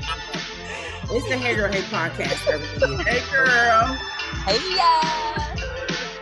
It's 1.04 1.28
the 1.28 1.36
Hey 1.38 1.54
Girl 1.54 1.70
Hey 1.70 1.82
podcast. 1.82 2.48
everybody. 2.48 2.96
Hey, 3.08 3.20
girl. 3.30 3.94
hey 4.44 4.58
yeah. 4.76 6.12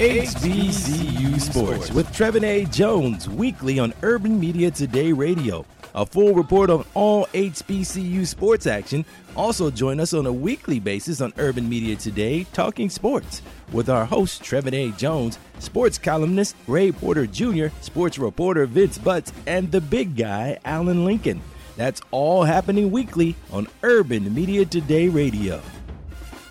HBCU 0.00 1.38
Sports 1.40 1.90
with 1.90 2.06
Trevin 2.12 2.42
A. 2.42 2.64
Jones 2.66 3.28
weekly 3.28 3.78
on 3.78 3.92
Urban 4.02 4.40
Media 4.40 4.70
Today 4.70 5.12
Radio. 5.12 5.66
A 5.94 6.06
full 6.06 6.34
report 6.34 6.70
on 6.70 6.84
all 6.94 7.26
HBCU 7.26 8.26
sports 8.26 8.66
action. 8.66 9.04
Also 9.36 9.70
join 9.70 10.00
us 10.00 10.14
on 10.14 10.26
a 10.26 10.32
weekly 10.32 10.78
basis 10.80 11.20
on 11.20 11.32
Urban 11.38 11.68
Media 11.68 11.96
Today 11.96 12.44
Talking 12.52 12.90
Sports 12.90 13.42
with 13.72 13.88
our 13.88 14.04
host 14.04 14.42
Trevin 14.42 14.74
A. 14.74 14.96
Jones, 14.96 15.38
sports 15.58 15.98
columnist 15.98 16.56
Ray 16.66 16.92
Porter 16.92 17.26
Jr., 17.26 17.68
sports 17.80 18.18
reporter 18.18 18.66
Vince 18.66 18.98
Butts, 18.98 19.32
and 19.46 19.70
the 19.70 19.80
big 19.80 20.16
guy 20.16 20.58
Alan 20.64 21.04
Lincoln. 21.04 21.40
That's 21.76 22.00
all 22.10 22.44
happening 22.44 22.90
weekly 22.90 23.36
on 23.52 23.66
Urban 23.82 24.32
Media 24.34 24.64
Today 24.64 25.08
Radio. 25.08 25.62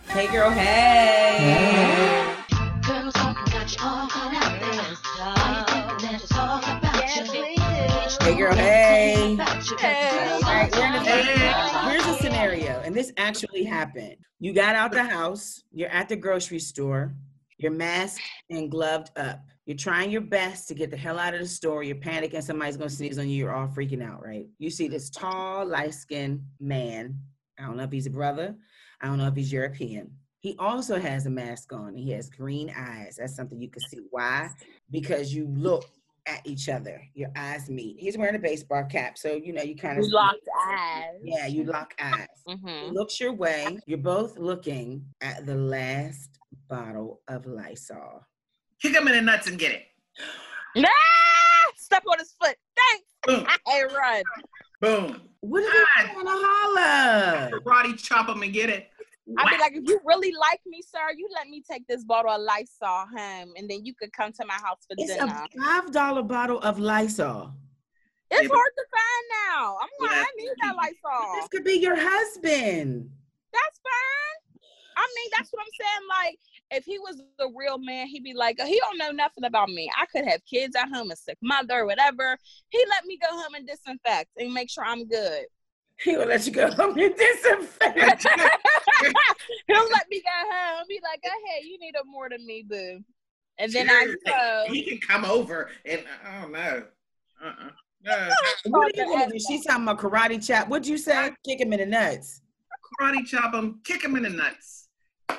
Hey 0.08 0.28
girl, 0.28 0.50
hey. 0.50 2.36
Girls 2.88 3.14
Hey 8.30 8.38
girl, 8.38 8.54
hey. 8.54 9.36
Hey. 9.80 10.30
All 10.34 10.42
right, 10.42 10.72
we're 10.72 10.86
in 10.86 10.94
the 10.94 11.00
Hey. 11.00 11.90
Here's 11.90 12.06
a 12.06 12.14
scenario, 12.22 12.80
and 12.82 12.96
this 12.96 13.12
actually 13.18 13.64
happened. 13.64 14.18
You 14.40 14.54
got 14.54 14.76
out 14.76 14.92
the 14.92 15.04
house, 15.04 15.64
you're 15.72 15.90
at 15.90 16.10
the 16.10 16.16
grocery 16.16 16.60
store, 16.60 17.16
you're 17.58 17.72
masked 17.72 18.22
and 18.52 18.70
gloved 18.70 19.18
up. 19.18 19.44
You're 19.66 19.78
trying 19.78 20.12
your 20.12 20.22
best 20.22 20.68
to 20.68 20.76
get 20.76 20.92
the 20.92 20.96
hell 20.96 21.18
out 21.18 21.34
of 21.34 21.40
the 21.40 21.48
store. 21.48 21.82
You're 21.82 21.96
panicking, 21.96 22.44
somebody's 22.44 22.78
gonna 22.78 22.92
sneeze 22.92 23.18
on 23.18 23.28
you, 23.28 23.36
you're 23.36 23.52
all 23.52 23.68
freaking 23.68 24.08
out, 24.08 24.24
right? 24.24 24.46
You 24.60 24.70
see 24.70 24.88
this 24.88 25.10
tall, 25.10 25.66
light 25.66 25.96
skinned 25.96 26.44
man. 26.60 27.18
I 27.58 27.64
don't 27.64 27.78
know 27.78 27.84
if 27.84 27.92
he's 27.92 28.06
a 28.06 28.12
brother, 28.12 28.56
I 29.02 29.08
don't 29.08 29.18
know 29.18 29.28
if 29.28 29.36
he's 29.36 29.52
European. 29.52 30.12
He 30.42 30.56
also 30.60 31.00
has 31.00 31.26
a 31.26 31.32
mask 31.32 31.74
on. 31.74 31.96
He 31.96 32.12
has 32.12 32.30
green 32.30 32.72
eyes. 32.78 33.18
That's 33.18 33.36
something 33.36 33.60
you 33.60 33.70
can 33.70 33.82
see. 33.90 34.00
Why? 34.12 34.50
Because 34.90 35.34
you 35.34 35.48
look 35.48 35.84
at 36.30 36.42
each 36.46 36.70
other. 36.70 37.02
Your 37.16 37.30
eyes 37.36 37.70
meet. 37.70 38.00
He's 38.00 38.18
wearing 38.18 38.36
a 38.36 38.40
baseball 38.40 38.84
cap, 38.86 39.18
so 39.18 39.34
you 39.34 39.52
know 39.52 39.64
you 39.64 39.76
kind 39.76 39.98
of 39.98 40.06
We 40.06 40.12
locked 40.12 40.48
eyes. 40.70 41.04
Yeah, 41.24 41.48
you 41.48 41.64
lock 41.64 41.94
eyes. 42.00 42.28
He 42.46 42.54
Mm-hmm. 42.54 42.94
looks 42.94 43.20
your 43.20 43.34
way. 43.34 43.80
You're 43.86 43.98
both 43.98 44.38
looking 44.38 45.06
at 45.22 45.46
the 45.46 45.56
last 45.56 46.30
bottle 46.68 47.22
of 47.28 47.46
Lysol. 47.46 48.26
Kick 48.82 48.94
him 48.94 49.08
in 49.08 49.16
the 49.16 49.22
nuts 49.22 49.48
and 49.48 49.58
get 49.60 49.72
it. 49.72 49.84
Ah! 50.78 51.72
Step 51.76 52.04
on 52.12 52.20
his 52.20 52.34
foot. 52.40 52.56
Thanks. 52.78 53.06
Boom, 53.26 53.48
Hey, 53.68 53.84
run. 53.84 54.24
boom. 54.82 55.22
What 55.42 55.64
are 55.64 55.66
you 55.66 55.86
God. 55.98 56.06
trying 56.14 56.26
to 56.26 56.32
holler? 56.36 57.60
Karate 57.60 57.98
chop 57.98 58.30
him 58.30 58.44
and 58.44 58.54
get 58.54 58.70
it. 58.70 58.90
I'd 59.38 59.50
be 59.50 59.58
like, 59.58 59.74
if 59.74 59.84
you 59.88 60.00
really 60.06 60.32
like 60.40 60.62
me, 60.66 60.82
sir, 60.82 61.12
you 61.16 61.28
let 61.34 61.48
me 61.48 61.62
take 61.70 61.86
this 61.88 62.04
bottle 62.04 62.32
of 62.32 62.42
Lysol 62.42 63.06
home, 63.16 63.54
and 63.58 63.70
then 63.70 63.86
you 63.86 63.94
could 63.94 64.12
come 64.14 64.32
to 64.34 64.46
my 64.46 64.56
house 64.56 64.80
for 64.88 64.96
It's 64.98 65.16
dinner. 65.16 65.44
a 65.56 65.60
five 65.62 65.92
dollar 65.92 66.24
bottle 66.24 66.60
of 66.60 66.80
Lysol. 66.80 67.54
It's 68.32 68.44
Yeah, 68.44 68.48
hard 68.52 68.72
to 68.78 68.86
find 68.92 69.26
now. 69.58 69.78
I'm 69.82 69.90
like, 70.00 70.12
Yeah. 70.12 70.24
I 70.24 70.32
need 70.38 70.52
that 70.62 70.76
Lysol. 70.76 71.36
This 71.36 71.48
could 71.50 71.64
be 71.64 71.74
your 71.80 71.96
husband. 72.00 73.10
That's 73.54 73.80
fine. 73.84 74.64
I 74.98 75.08
mean, 75.16 75.32
that's 75.38 75.50
what 75.52 75.62
I'm 75.62 75.68
saying. 75.80 76.08
Like, 76.10 76.40
if 76.72 76.84
he 76.86 77.00
was 77.00 77.22
the 77.38 77.52
real 77.58 77.78
man, 77.78 78.08
he'd 78.08 78.24
be 78.24 78.34
like, 78.34 78.60
he 78.62 78.80
don't 78.80 78.98
know 78.98 79.12
nothing 79.12 79.46
about 79.46 79.70
me. 79.70 79.90
I 79.98 80.06
could 80.08 80.26
have 80.28 80.42
kids 80.46 80.76
at 80.76 80.90
home, 80.90 81.10
a 81.12 81.16
sick 81.16 81.38
mother, 81.42 81.86
whatever. 81.86 82.38
He 82.70 82.84
let 82.90 83.06
me 83.06 83.18
go 83.18 83.30
home 83.30 83.54
and 83.56 83.66
disinfect 83.66 84.30
and 84.38 84.54
make 84.54 84.70
sure 84.70 84.84
I'm 84.86 85.08
good. 85.08 85.46
He 86.02 86.16
will 86.16 86.28
let 86.28 86.46
you 86.46 86.54
go 86.54 86.72
home 86.72 86.98
and 86.98 87.16
disinfect. 87.16 88.28
He'll 89.68 89.90
let 89.90 90.10
me 90.10 90.22
go 90.22 90.50
home. 90.52 90.86
Be 90.88 91.00
like, 91.04 91.22
go 91.22 91.30
ahead, 91.30 91.64
you 91.64 91.78
need 91.80 91.96
it 91.96 92.06
more 92.06 92.30
than 92.30 92.46
me, 92.46 92.64
boo. 92.68 93.04
And 93.58 93.72
then 93.74 93.90
I 93.90 94.16
go. 94.26 94.74
He 94.74 94.84
can 94.84 95.00
come 95.00 95.26
over 95.26 95.70
and 95.86 96.00
uh, 96.00 96.30
I 96.30 96.42
don't 96.42 96.52
know. 96.54 96.84
Uh-uh. 97.44 97.70
No. 98.06 98.30
what 98.72 98.88
are 98.88 98.92
you 98.96 99.06
gonna 99.06 99.32
do? 99.32 99.40
She's 99.40 99.66
talking 99.66 99.84
about 99.84 100.00
karate 100.00 100.46
chop. 100.46 100.70
What'd 100.70 100.88
you 100.88 100.98
say? 100.98 101.32
Kick 101.46 101.60
him 101.60 101.74
in 101.74 101.80
the 101.80 101.86
nuts. 101.86 102.42
Karate 103.00 103.26
chop 103.26 103.54
him, 103.54 103.82
kick 103.84 104.04
him 104.04 104.16
in 104.16 104.24
the 104.24 104.30
nuts. 104.30 104.88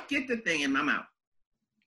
Get 0.08 0.28
the 0.28 0.36
thing 0.38 0.60
in 0.60 0.72
my 0.72 0.82
mouth. 0.82 1.06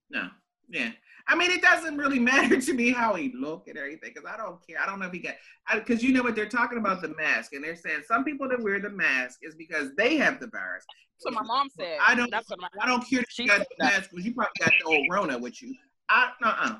No. 0.10 0.30
Yeah. 0.68 0.92
I 1.28 1.36
mean, 1.36 1.52
it 1.52 1.62
doesn't 1.62 1.98
really 1.98 2.20
matter 2.32 2.60
to 2.60 2.74
me 2.74 2.92
how 2.92 3.14
he 3.16 3.32
look 3.36 3.68
and 3.68 3.78
everything 3.78 4.12
because 4.14 4.30
I 4.32 4.38
don't 4.38 4.66
care. 4.68 4.78
I 4.82 4.86
don't 4.86 5.00
know 5.00 5.08
if 5.08 5.14
he 5.14 5.20
got 5.20 5.36
because 5.74 6.04
you 6.04 6.12
know 6.14 6.24
what 6.24 6.36
they're 6.36 6.50
talking 6.50 6.78
about 6.78 7.02
the 7.02 7.10
mask 7.16 7.54
and 7.54 7.64
they're 7.64 7.76
saying 7.76 8.02
some 8.08 8.24
people 8.24 8.48
that 8.50 8.62
wear 8.62 8.80
the 8.80 8.90
mask 8.90 9.40
is 9.42 9.56
because 9.56 9.90
they 9.98 10.18
have 10.18 10.40
the 10.40 10.48
virus. 10.48 10.84
That's 11.24 11.36
what 11.36 11.44
my 11.46 11.48
mom 11.48 11.70
said. 11.78 11.98
I 12.06 12.16
don't. 12.16 12.30
That's 12.32 12.50
what 12.50 12.60
my 12.60 12.68
I 12.82 12.86
don't 12.88 13.08
care 13.10 13.20
if 13.22 13.26
She 13.30 13.44
you 13.44 13.50
got 13.50 13.60
the 13.60 13.66
that. 13.80 13.94
mask 13.94 14.10
because 14.12 14.26
you 14.26 14.34
probably 14.34 14.52
got 14.60 14.72
the 14.80 14.86
old 14.86 15.08
Rona 15.10 15.38
with 15.38 15.62
you. 15.62 15.74
I 16.10 16.32
uh 16.44 16.48
uh 16.48 16.76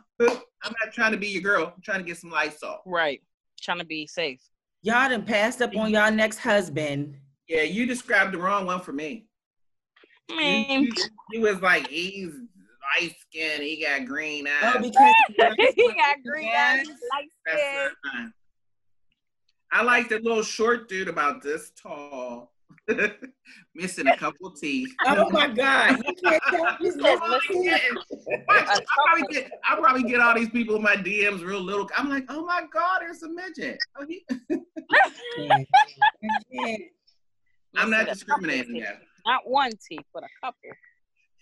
I'm 0.64 0.74
not 0.84 0.94
trying 0.94 1.12
to 1.14 1.18
be 1.18 1.28
your 1.28 1.42
girl. 1.42 1.72
I'm 1.76 1.82
trying 1.82 2.00
to 2.00 2.06
get 2.06 2.18
some 2.18 2.30
Lysol. 2.30 2.82
right. 2.86 3.22
Trying 3.62 3.80
to 3.80 3.86
be 3.86 4.06
safe. 4.08 4.42
Y'all 4.82 5.08
done 5.08 5.24
passed 5.24 5.62
up 5.62 5.74
on 5.78 5.92
y'all 5.92 6.12
next 6.12 6.40
husband. 6.40 7.16
Yeah, 7.48 7.62
you 7.62 7.86
described 7.86 8.34
the 8.34 8.38
wrong 8.38 8.66
one 8.66 8.82
for 8.82 8.92
me. 8.92 9.28
I 10.30 10.34
You- 10.34 10.38
mean, 10.38 10.84
you- 10.84 10.94
He 11.32 11.40
was 11.40 11.62
like 11.62 11.88
he's 11.88 12.34
light 13.00 13.16
skinned. 13.20 13.64
He 13.64 13.84
got 13.84 14.06
green 14.06 14.48
oh, 14.48 14.68
eyes. 14.68 14.74
Oh, 14.76 14.82
because 14.82 15.74
he 15.76 15.88
got 15.94 16.18
green 16.26 16.52
eyes, 16.56 16.88
light 16.88 17.30
skin. 17.48 17.90
not. 18.06 18.30
I 19.72 19.82
like 19.84 20.10
the 20.10 20.20
little 20.20 20.44
short 20.44 20.88
dude 20.88 21.08
about 21.08 21.42
this 21.42 21.72
tall, 21.72 22.54
missing 23.76 24.08
a 24.08 24.16
couple 24.16 24.52
teeth. 24.52 24.90
oh 25.08 25.30
my 25.32 25.48
God, 25.48 26.00
you 26.06 26.14
can't 26.24 26.44
tell 26.50 26.76
he's 26.80 26.96
listening. 26.96 27.80
What? 28.46 28.70
I 28.70 28.80
probably 28.96 29.34
get 29.34 29.52
I 29.68 29.76
probably 29.76 30.04
get 30.04 30.20
all 30.20 30.36
these 30.36 30.50
people 30.50 30.76
in 30.76 30.84
my 30.84 30.96
DMs 30.96 31.44
real 31.44 31.62
little. 31.62 31.90
I'm 31.98 32.08
like, 32.08 32.26
oh 32.30 32.46
my 32.46 32.66
god, 32.72 33.00
there's 33.02 33.24
a 33.24 33.30
midget. 33.30 33.80
Oh, 33.98 34.06
he- 34.08 34.24
I 34.92 35.16
can't. 36.54 36.84
I'm 37.76 37.90
not 37.90 38.08
Listen, 38.08 38.28
a 38.30 38.32
couple 38.32 38.48
discriminating 38.48 38.76
teeth. 38.76 38.84
yet. 38.84 39.02
Not 39.26 39.50
one 39.50 39.72
teeth, 39.90 40.06
but 40.14 40.24
a 40.24 40.28
couple. 40.46 40.60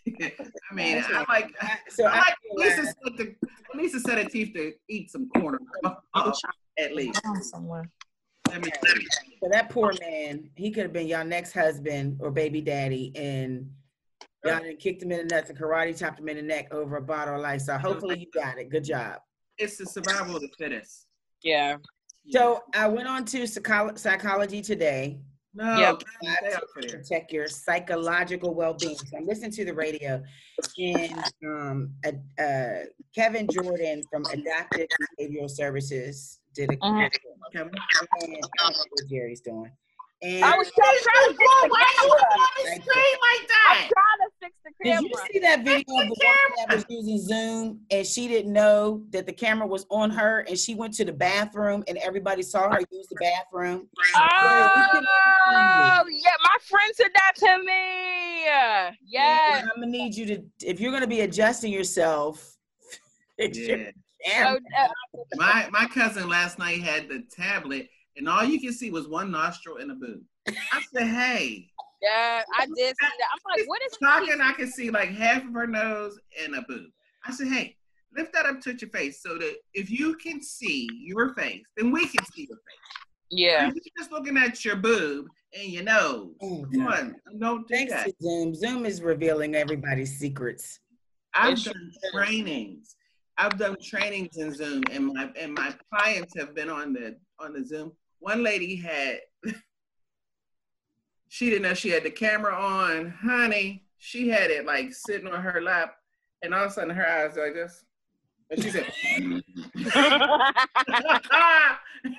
I 0.21 0.73
mean, 0.73 1.03
I 1.07 1.25
like 1.29 1.51
So 1.89 2.05
I 2.05 2.09
I 2.11 2.17
like 2.17 2.27
at 2.29 2.57
least 2.57 2.77
a 2.79 2.81
like- 2.83 2.95
set 3.05 3.17
to, 3.17 3.35
at 3.71 3.75
least 3.77 3.95
a 3.95 3.99
set 3.99 4.17
of 4.25 4.31
teeth 4.31 4.53
to 4.55 4.73
eat 4.89 5.11
some 5.11 5.29
corner. 5.29 5.59
Uh, 5.83 6.31
at 6.79 6.95
least. 6.95 7.21
somewhere. 7.41 7.89
Let 8.49 8.65
me. 8.65 8.71
So 9.41 9.49
that 9.51 9.69
poor 9.69 9.93
man, 10.01 10.49
he 10.55 10.71
could 10.71 10.83
have 10.83 10.93
been 10.93 11.07
your 11.07 11.23
next 11.23 11.53
husband 11.53 12.17
or 12.19 12.31
baby 12.31 12.59
daddy, 12.61 13.11
and 13.15 13.69
y'all 14.43 14.59
done 14.59 14.75
kicked 14.77 15.03
him 15.03 15.11
in 15.11 15.27
the 15.27 15.35
nuts 15.35 15.49
and 15.49 15.57
karate 15.59 15.97
chopped 15.97 16.19
him 16.19 16.27
in 16.29 16.37
the 16.37 16.41
neck 16.43 16.73
over 16.73 16.97
a 16.97 17.01
bottle 17.01 17.35
of 17.35 17.41
Lysol. 17.41 17.77
Hopefully 17.77 18.19
you 18.19 18.27
got 18.33 18.57
it. 18.57 18.69
Good 18.69 18.83
job. 18.83 19.19
It's 19.57 19.77
the 19.77 19.85
survival 19.85 20.35
of 20.35 20.41
the 20.41 20.49
fittest. 20.57 21.05
Yeah. 21.43 21.77
So 22.29 22.61
I 22.75 22.87
went 22.87 23.07
on 23.07 23.25
to 23.25 23.43
psycholo- 23.43 23.97
psychology 23.97 24.61
today. 24.61 25.19
No, 25.53 25.77
Yep. 25.77 26.03
stay 26.39 26.53
up 26.53 26.61
to 26.75 26.81
protect 26.91 27.31
your 27.33 27.49
psychological 27.49 28.53
well-being. 28.53 28.95
So 28.95 29.17
I'm 29.17 29.25
listening 29.27 29.51
to 29.51 29.65
the 29.65 29.73
radio, 29.73 30.23
and 30.77 31.23
um, 31.45 31.93
uh, 32.05 32.41
uh, 32.41 32.85
Kevin 33.13 33.49
Jordan 33.49 34.03
from 34.09 34.25
Adaptive 34.27 34.87
Behavioral 35.19 35.49
Services 35.49 36.39
did 36.53 36.71
a 36.71 36.77
Mhm. 36.77 37.11
Kevin. 37.53 37.71
and 38.21 38.47
I 38.59 38.71
what 38.91 39.07
Jerry's 39.09 39.41
doing. 39.41 39.71
And 40.23 40.45
I 40.45 40.55
was 40.55 40.71
trying, 40.71 40.97
trying 41.01 41.29
to 41.29 41.33
fix 41.35 41.49
the 41.63 41.67
Why 41.69 41.79
you 41.79 42.01
camera. 42.01 42.21
on 42.31 42.47
the 42.57 42.69
screen 42.69 42.83
like 42.85 43.47
that? 43.47 43.69
I'm 43.71 43.77
that? 43.77 43.89
trying 43.89 44.19
to 44.21 44.29
fix 44.39 44.53
the 44.63 44.71
camera. 44.83 45.01
did 45.01 45.09
you 45.09 45.17
see 45.33 45.39
that 45.39 45.59
video 45.63 45.79
of 45.79 45.85
the 45.87 45.93
woman 45.95 46.67
that 46.67 46.75
was 46.75 46.85
using 46.89 47.17
Zoom 47.19 47.79
and 47.89 48.05
she 48.05 48.27
didn't 48.27 48.53
know 48.53 49.03
that 49.09 49.25
the 49.25 49.33
camera 49.33 49.65
was 49.65 49.85
on 49.89 50.11
her 50.11 50.41
and 50.41 50.57
she 50.59 50.75
went 50.75 50.93
to 50.95 51.05
the 51.05 51.11
bathroom 51.13 51.83
and 51.87 51.97
everybody 51.97 52.43
saw 52.43 52.69
her 52.69 52.81
use 52.91 53.07
the 53.07 53.15
bathroom? 53.19 53.87
Oh, 54.15 56.05
yeah, 56.09 56.29
my 56.43 56.57
friend 56.69 56.91
said 56.93 57.09
that 57.15 57.33
to 57.37 57.57
me. 57.63 58.43
Yeah. 59.07 59.61
I'm 59.63 59.81
gonna 59.81 59.87
need 59.87 60.15
you 60.15 60.25
to, 60.27 60.43
if 60.63 60.79
you're 60.79 60.91
gonna 60.91 61.07
be 61.07 61.21
adjusting 61.21 61.71
yourself, 61.73 62.57
fix 63.37 63.57
your 63.57 63.77
camera. 64.25 64.59
So, 64.75 64.83
uh, 64.83 64.87
My 65.35 65.67
my 65.71 65.85
cousin 65.87 66.29
last 66.29 66.59
night 66.59 66.81
had 66.81 67.09
the 67.09 67.23
tablet, 67.31 67.89
and 68.17 68.27
all 68.27 68.43
you 68.43 68.59
can 68.59 68.73
see 68.73 68.91
was 68.91 69.07
one 69.07 69.31
nostril 69.31 69.77
and 69.77 69.91
a 69.91 69.95
boob. 69.95 70.21
I 70.47 70.81
said, 70.93 71.07
"Hey." 71.07 71.67
yeah, 72.01 72.41
I 72.57 72.65
did 72.65 72.75
see 72.77 72.93
that. 73.01 73.11
I'm 73.31 73.57
like, 73.59 73.67
what 73.69 73.81
is 73.83 73.97
Talking, 74.01 74.41
I 74.41 74.53
can 74.53 74.67
see 74.71 74.89
like 74.89 75.09
half 75.09 75.45
of 75.45 75.53
her 75.53 75.67
nose 75.67 76.17
and 76.43 76.55
a 76.55 76.61
boob. 76.63 76.89
I 77.25 77.31
said, 77.31 77.47
"Hey, 77.47 77.77
lift 78.15 78.33
that 78.33 78.45
up 78.45 78.59
to 78.61 78.73
your 78.73 78.89
face 78.89 79.21
so 79.21 79.37
that 79.37 79.55
if 79.73 79.89
you 79.91 80.15
can 80.15 80.41
see 80.41 80.87
your 80.93 81.33
face, 81.35 81.63
then 81.77 81.91
we 81.91 82.07
can 82.07 82.25
see 82.33 82.47
your 82.49 82.57
face. 82.57 82.77
Yeah. 83.29 83.65
You're 83.65 83.83
just 83.97 84.11
looking 84.11 84.35
at 84.37 84.65
your 84.65 84.75
boob 84.75 85.27
and 85.57 85.69
your 85.71 85.83
nose, 85.83 86.33
Oh, 86.41 86.65
come 86.73 86.85
God. 86.85 86.99
on, 86.99 87.39
don't 87.39 87.67
do 87.67 87.73
Thanks 87.75 87.93
that." 87.93 88.07
to 88.07 88.13
Zoom. 88.21 88.55
Zoom 88.55 88.85
is 88.85 89.01
revealing 89.01 89.55
everybody's 89.55 90.17
secrets. 90.17 90.79
I've 91.33 91.57
It 91.59 91.63
done 91.65 91.91
trainings. 92.13 92.95
I've 93.37 93.57
done 93.57 93.77
trainings 93.81 94.37
in 94.37 94.53
Zoom, 94.53 94.83
and 94.91 95.13
my 95.13 95.31
and 95.39 95.53
my 95.53 95.73
clients 95.93 96.33
have 96.37 96.53
been 96.53 96.69
on 96.69 96.93
the 96.93 97.17
on 97.39 97.53
the 97.53 97.63
Zoom. 97.65 97.91
One 98.21 98.43
lady 98.43 98.75
had, 98.75 99.19
she 101.27 101.49
didn't 101.49 101.63
know 101.63 101.73
she 101.73 101.89
had 101.89 102.03
the 102.03 102.11
camera 102.11 102.53
on, 102.55 103.09
honey. 103.09 103.83
She 103.97 104.29
had 104.29 104.51
it 104.51 104.67
like 104.67 104.93
sitting 104.93 105.27
on 105.27 105.41
her 105.41 105.59
lap, 105.59 105.95
and 106.43 106.53
all 106.53 106.65
of 106.65 106.69
a 106.69 106.73
sudden 106.73 106.95
her 106.95 107.07
eyes 107.07 107.35
like 107.35 107.55
this, 107.55 107.83
and 108.51 108.61
she 108.61 108.69
said, 108.69 108.85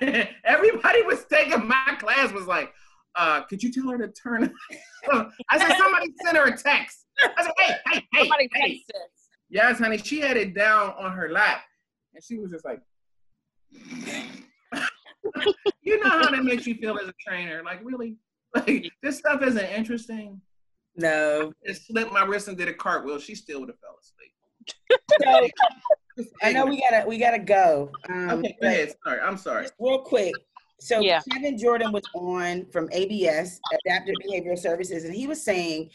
"Everybody 0.43 1.03
was 1.03 1.23
taking 1.25 1.67
my 1.67 1.97
class 1.99 2.31
was 2.31 2.47
like." 2.47 2.71
Uh, 3.15 3.43
could 3.43 3.61
you 3.61 3.71
tell 3.71 3.89
her 3.91 3.97
to 3.99 4.07
turn? 4.07 4.51
I 5.11 5.59
said, 5.59 5.77
somebody 5.77 6.11
sent 6.23 6.35
her 6.35 6.45
a 6.45 6.57
text. 6.57 7.05
I 7.37 7.43
said, 7.43 7.51
hey, 7.59 7.75
hey, 7.85 8.07
hey, 8.11 8.19
Somebody 8.21 8.49
hey. 8.55 8.83
Yes, 9.51 9.77
honey. 9.77 9.99
She 9.99 10.19
had 10.19 10.35
it 10.35 10.55
down 10.55 10.95
on 10.97 11.11
her 11.11 11.29
lap, 11.29 11.61
and 12.15 12.23
she 12.23 12.39
was 12.39 12.49
just 12.49 12.65
like, 12.65 12.81
"You 15.81 16.03
know 16.03 16.09
how 16.09 16.29
that 16.31 16.43
makes 16.43 16.65
you 16.67 16.75
feel 16.75 16.97
as 16.97 17.07
a 17.07 17.13
trainer? 17.25 17.61
Like, 17.63 17.79
really? 17.83 18.17
Like, 18.55 18.89
this 19.01 19.17
stuff 19.17 19.41
isn't 19.41 19.65
interesting." 19.71 20.39
No. 20.95 21.51
Just 21.65 21.87
slipped 21.87 22.11
my 22.13 22.23
wrist 22.23 22.47
and 22.47 22.57
did 22.57 22.67
a 22.67 22.73
cartwheel. 22.73 23.17
She 23.19 23.33
still 23.35 23.59
would 23.61 23.69
have 23.69 23.79
fell 23.79 23.97
asleep. 23.99 25.49
So 26.17 26.25
I 26.43 26.53
know 26.53 26.65
we 26.67 26.79
gotta 26.79 27.07
we 27.07 27.17
gotta 27.17 27.39
go. 27.39 27.91
Um, 28.09 28.29
Okay, 28.29 28.55
go 28.61 28.67
ahead. 28.67 28.93
Sorry, 29.03 29.19
I'm 29.19 29.37
sorry. 29.37 29.67
real 29.79 29.99
quick. 29.99 30.33
So 30.79 30.99
Yeah. 30.99 31.21
Kevin 31.31 31.57
Jordan 31.57 31.91
was 31.91 32.03
on 32.13 32.65
from 32.71 32.89
ABS, 32.91 33.59
Adaptive 33.85 34.15
Behavioral 34.23 34.57
Services, 34.57 35.05
and 35.05 35.13
he 35.15 35.25
was 35.27 35.41
saying 35.43 35.89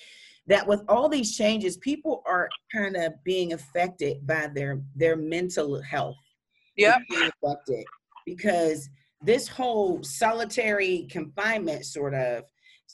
that 0.48 0.66
with 0.66 0.82
all 0.88 1.08
these 1.08 1.36
changes, 1.36 1.76
people 1.76 2.22
are 2.26 2.48
kind 2.74 2.96
of 2.96 3.12
being 3.22 3.52
affected 3.52 4.26
by 4.26 4.48
their 4.52 4.82
their 4.96 5.14
mental 5.14 5.80
health. 5.82 6.16
Yeah. 6.76 6.98
affected 7.10 7.84
because 8.26 8.88
this 9.22 9.48
whole 9.48 10.02
solitary 10.02 11.06
confinement 11.10 11.84
sort 11.84 12.14
of 12.14 12.44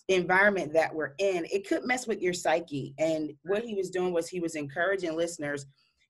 environment 0.08 0.72
that 0.72 0.94
we're 0.94 1.14
in, 1.18 1.46
it 1.52 1.68
could 1.68 1.84
mess 1.84 2.06
with 2.06 2.20
your 2.20 2.32
psyche. 2.32 2.94
And 2.98 3.32
what 3.42 3.64
he 3.64 3.74
was 3.74 3.90
doing 3.90 4.12
was 4.12 4.28
he 4.28 4.40
was 4.40 4.54
encouraging 4.54 5.16
listeners 5.16 5.66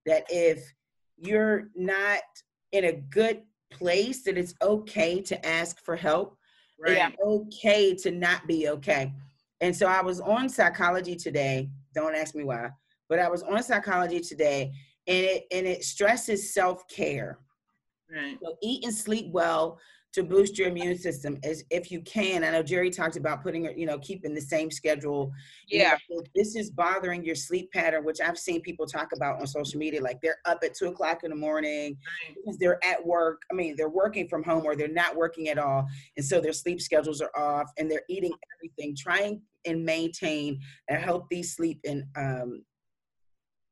that 0.07 0.25
if 0.29 0.65
you're 1.17 1.69
not 1.75 2.23
in 2.73 2.85
a 2.85 2.93
good 2.93 3.43
place 3.71 4.23
that 4.25 4.39
it's 4.39 4.55
okay 4.63 5.21
to 5.23 5.47
ask 5.47 5.83
for 5.85 5.97
help. 5.97 6.37
Right. 6.79 7.13
It's 7.13 7.17
okay 7.23 7.95
to 7.97 8.11
not 8.11 8.47
be 8.47 8.69
okay. 8.69 9.13
And 9.61 9.75
so 9.75 9.87
I 9.87 10.03
was 10.03 10.21
on 10.21 10.49
psychology 10.49 11.17
today. 11.17 11.71
Don't 11.95 12.17
ask 12.17 12.35
me 12.35 12.45
why, 12.45 12.71
but 13.09 13.19
I 13.19 13.29
was 13.29 13.43
on 13.43 13.63
psychology 13.63 14.21
today, 14.21 14.73
and 15.07 15.25
it 15.25 15.45
and 15.53 15.67
it 15.67 15.85
stresses 15.85 16.53
self 16.53 16.87
care. 16.89 17.39
Right. 18.13 18.37
So 18.43 18.57
eat 18.63 18.85
and 18.85 18.95
sleep 18.95 19.31
well 19.31 19.79
to 20.15 20.23
boost 20.23 20.57
your 20.57 20.69
immune 20.69 20.97
system 20.97 21.37
as 21.43 21.65
if 21.71 21.91
you 21.91 22.01
can. 22.03 22.45
I 22.45 22.51
know 22.53 22.63
Jerry 22.63 22.89
talked 22.89 23.17
about 23.17 23.43
putting, 23.43 23.65
you 23.77 23.85
know, 23.85 23.99
keeping 23.99 24.33
the 24.33 24.41
same 24.41 24.71
schedule. 24.71 25.33
You 25.67 25.81
know, 25.81 25.85
Yeah. 26.09 26.27
this 26.37 26.55
is 26.55 26.71
bothering 26.71 27.25
your 27.25 27.35
sleep 27.35 27.73
pattern, 27.73 28.05
which 28.05 28.21
I've 28.21 28.39
seen 28.39 28.61
people 28.63 28.87
talk 28.87 29.09
about 29.13 29.41
on 29.41 29.47
social 29.49 29.77
media, 29.79 30.01
like 30.01 30.21
they're 30.21 30.39
up 30.45 30.63
at 30.63 30.75
two 30.75 30.87
o'clock 30.87 31.25
in 31.25 31.31
the 31.31 31.37
morning 31.37 31.99
because 32.29 32.57
they're 32.59 32.83
at 32.85 33.05
work. 33.05 33.43
I 33.51 33.55
mean, 33.55 33.75
they're 33.77 33.89
working 33.89 34.29
from 34.29 34.45
home 34.45 34.65
or 34.65 34.77
they're 34.77 34.87
not 34.87 35.17
working 35.17 35.49
at 35.49 35.59
all. 35.59 35.85
And 36.17 36.25
so 36.25 36.41
their 36.41 36.53
sleep 36.53 36.81
schedules 36.81 37.21
are 37.21 37.33
off 37.37 37.69
and 37.77 37.91
they're 37.91 38.05
eating 38.09 38.33
everything, 38.57 38.95
trying 38.97 39.43
and 39.67 39.85
maintain 39.85 40.61
a 40.89 40.95
healthy 40.95 41.43
sleep 41.43 41.81
and 41.85 42.05
um 42.17 42.65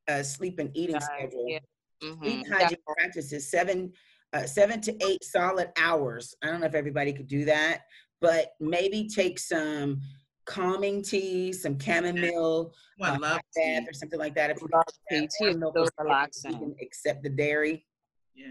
uh, 0.09 0.25
sleep 0.25 0.59
and 0.59 0.77
eating 0.77 0.97
Right, 0.97 1.05
schedule 1.05 1.47
yeah. 1.49 1.59
Mhm. 2.03 2.25
sleep 2.25 2.47
hygiene 2.51 2.79
practices 2.99 3.49
seven 3.49 3.93
uh, 4.33 4.45
seven 4.47 4.81
to 4.81 4.95
eight 5.07 5.23
solid 5.25 5.71
hours 5.79 6.35
i 6.43 6.47
don't 6.47 6.61
know 6.61 6.67
if 6.67 6.75
everybody 6.75 7.13
could 7.13 7.27
do 7.27 7.45
that 7.45 7.83
but 8.21 8.53
maybe 8.61 9.09
take 9.09 9.39
some 9.39 10.01
calming 10.47 11.03
tea 11.03 11.53
some 11.53 11.79
chamomile 11.79 12.73
Well, 12.99 13.13
I 13.13 13.17
uh, 13.17 13.19
love 13.19 13.37
bath 13.37 13.43
tea. 13.57 13.87
or 13.89 13.93
something 13.93 14.19
like 14.19 14.35
that 14.35 14.51
if 14.51 14.61
you 14.61 14.69
Love 14.73 14.85
tea. 15.11 15.21
do 15.21 15.23
that, 15.23 15.31
Tea 15.39 15.47
is 15.49 15.57
so 15.61 15.73
or 15.77 15.91
relaxing. 16.05 16.53
you 16.53 16.59
can 16.59 16.75
accept 16.83 17.23
the 17.23 17.29
dairy 17.31 17.87
Yeah. 18.35 18.47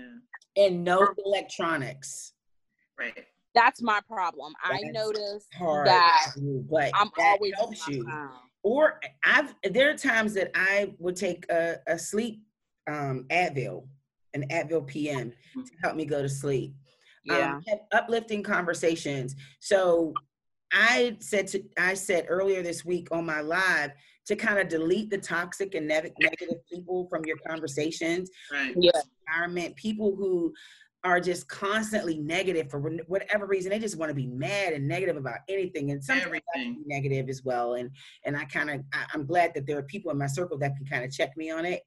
and 0.57 0.83
no 0.83 1.07
electronics 1.25 2.33
Right. 2.99 3.25
That's 3.55 3.81
my 3.81 3.99
problem. 4.07 4.53
I 4.63 4.79
That's 4.83 4.93
noticed 4.93 5.53
hard 5.55 5.87
that 5.87 6.31
to 6.35 6.63
but 6.69 6.91
I'm 6.93 7.09
that 7.17 7.33
always 7.35 7.53
helps 7.57 7.87
you 7.87 8.03
phone. 8.05 8.29
or 8.63 8.99
i've 9.25 9.53
there 9.71 9.89
are 9.89 9.95
times 9.97 10.33
that 10.35 10.51
i 10.55 10.93
would 10.99 11.15
take 11.15 11.45
a, 11.51 11.77
a 11.87 11.97
sleep 11.97 12.43
um 12.87 13.25
advil 13.31 13.87
an 14.33 14.45
advil 14.49 14.85
pm 14.85 15.31
to 15.55 15.71
help 15.83 15.95
me 15.95 16.05
go 16.05 16.21
to 16.21 16.29
sleep 16.29 16.73
Yeah. 17.25 17.55
um, 17.55 17.79
uplifting 17.91 18.43
conversations. 18.43 19.35
So 19.59 20.13
I 20.73 21.17
said 21.19 21.47
to 21.47 21.61
I 21.77 21.93
said 21.95 22.25
earlier 22.29 22.63
this 22.63 22.85
week 22.85 23.09
on 23.11 23.25
my 23.25 23.41
live 23.41 23.91
to 24.27 24.35
kind 24.35 24.59
of 24.59 24.67
delete 24.69 25.09
the 25.09 25.17
toxic 25.17 25.75
and 25.75 25.87
neg- 25.87 26.13
negative 26.19 26.57
people 26.71 27.07
from 27.09 27.25
your 27.25 27.37
conversations, 27.47 28.29
Right. 28.51 28.73
yeah. 28.79 28.91
environment, 29.27 29.75
people 29.75 30.15
who 30.15 30.53
are 31.03 31.19
just 31.19 31.47
constantly 31.49 32.19
negative 32.19 32.69
for 32.69 32.79
whatever 33.07 33.47
reason. 33.47 33.71
They 33.71 33.79
just 33.79 33.97
want 33.97 34.11
to 34.11 34.13
be 34.15 34.27
mad 34.27 34.73
and 34.73 34.87
negative 34.87 35.17
about 35.17 35.39
anything, 35.49 35.89
and 35.91 36.01
sometimes 36.03 36.27
I 36.27 36.29
can 36.29 36.41
Everything. 36.55 36.83
be 36.83 36.93
negative 36.93 37.27
as 37.27 37.43
well. 37.43 37.73
And 37.73 37.89
and 38.23 38.37
I 38.37 38.45
kind 38.45 38.69
of 38.69 38.81
I'm 39.13 39.25
glad 39.25 39.53
that 39.55 39.65
there 39.67 39.77
are 39.79 39.83
people 39.83 40.11
in 40.11 40.17
my 40.19 40.27
circle 40.27 40.57
that 40.59 40.75
can 40.77 40.85
kind 40.85 41.03
of 41.03 41.11
check 41.11 41.35
me 41.35 41.49
on 41.49 41.65
it, 41.65 41.81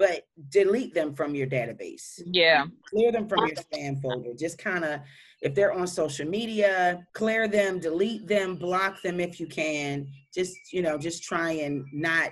but 0.00 0.26
delete 0.48 0.94
them 0.94 1.14
from 1.14 1.34
your 1.34 1.46
database 1.46 2.22
Yeah. 2.24 2.64
clear 2.88 3.12
them 3.12 3.28
from 3.28 3.46
your 3.46 3.54
spam 3.56 4.00
folder. 4.00 4.32
Just 4.32 4.56
kind 4.56 4.82
of, 4.82 5.00
if 5.42 5.54
they're 5.54 5.72
on 5.72 5.86
social 5.86 6.26
media, 6.26 7.06
clear 7.12 7.46
them, 7.46 7.78
delete 7.78 8.26
them, 8.26 8.56
block 8.56 9.02
them 9.02 9.20
if 9.20 9.38
you 9.38 9.46
can. 9.46 10.08
Just, 10.34 10.56
you 10.72 10.80
know, 10.80 10.96
just 10.96 11.22
try 11.22 11.50
and 11.52 11.84
not 11.92 12.30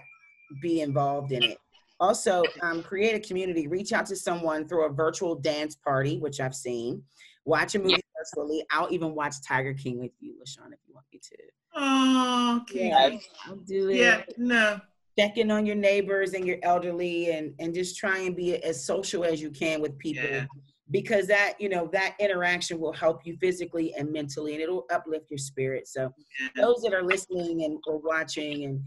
be 0.62 0.80
involved 0.80 1.30
in 1.32 1.42
it. 1.42 1.58
Also, 2.00 2.42
um, 2.62 2.82
create 2.82 3.14
a 3.14 3.28
community. 3.28 3.66
Reach 3.66 3.92
out 3.92 4.06
to 4.06 4.16
someone 4.16 4.66
through 4.66 4.86
a 4.86 4.90
virtual 4.90 5.34
dance 5.34 5.76
party, 5.76 6.18
which 6.18 6.40
I've 6.40 6.54
seen. 6.54 7.02
Watch 7.44 7.74
a 7.74 7.80
movie 7.80 8.00
virtually. 8.16 8.64
I'll 8.70 8.90
even 8.90 9.14
watch 9.14 9.34
Tiger 9.46 9.74
King 9.74 9.98
with 10.00 10.12
you, 10.20 10.32
LaShawn, 10.40 10.72
if 10.72 10.78
you 10.86 10.94
want 10.94 11.06
me 11.12 11.18
to. 11.18 11.36
Oh, 11.74 12.60
okay. 12.62 12.88
Yeah, 12.88 13.18
I'll 13.46 13.56
do 13.56 13.90
it 13.90 13.96
Yeah. 13.96 14.22
No. 14.38 14.80
Check 15.18 15.36
in 15.36 15.50
on 15.50 15.66
your 15.66 15.76
neighbors 15.76 16.34
and 16.34 16.46
your 16.46 16.58
elderly 16.62 17.30
and 17.32 17.52
and 17.58 17.74
just 17.74 17.96
try 17.96 18.18
and 18.18 18.36
be 18.36 18.62
as 18.62 18.84
social 18.84 19.24
as 19.24 19.40
you 19.42 19.50
can 19.50 19.80
with 19.80 19.98
people 19.98 20.24
Yeah. 20.24 20.46
because 20.90 21.26
that 21.26 21.54
you 21.58 21.68
know 21.68 21.88
that 21.92 22.14
interaction 22.20 22.78
will 22.78 22.92
help 22.92 23.26
you 23.26 23.36
physically 23.40 23.94
and 23.94 24.12
mentally 24.12 24.54
and 24.54 24.62
it'll 24.62 24.86
uplift 24.92 25.30
your 25.30 25.38
spirit 25.38 25.88
so 25.88 26.12
Yeah. 26.40 26.48
those 26.64 26.82
that 26.82 26.94
are 26.94 27.02
listening 27.02 27.64
and 27.64 27.78
or 27.86 27.98
watching 27.98 28.64
and 28.64 28.80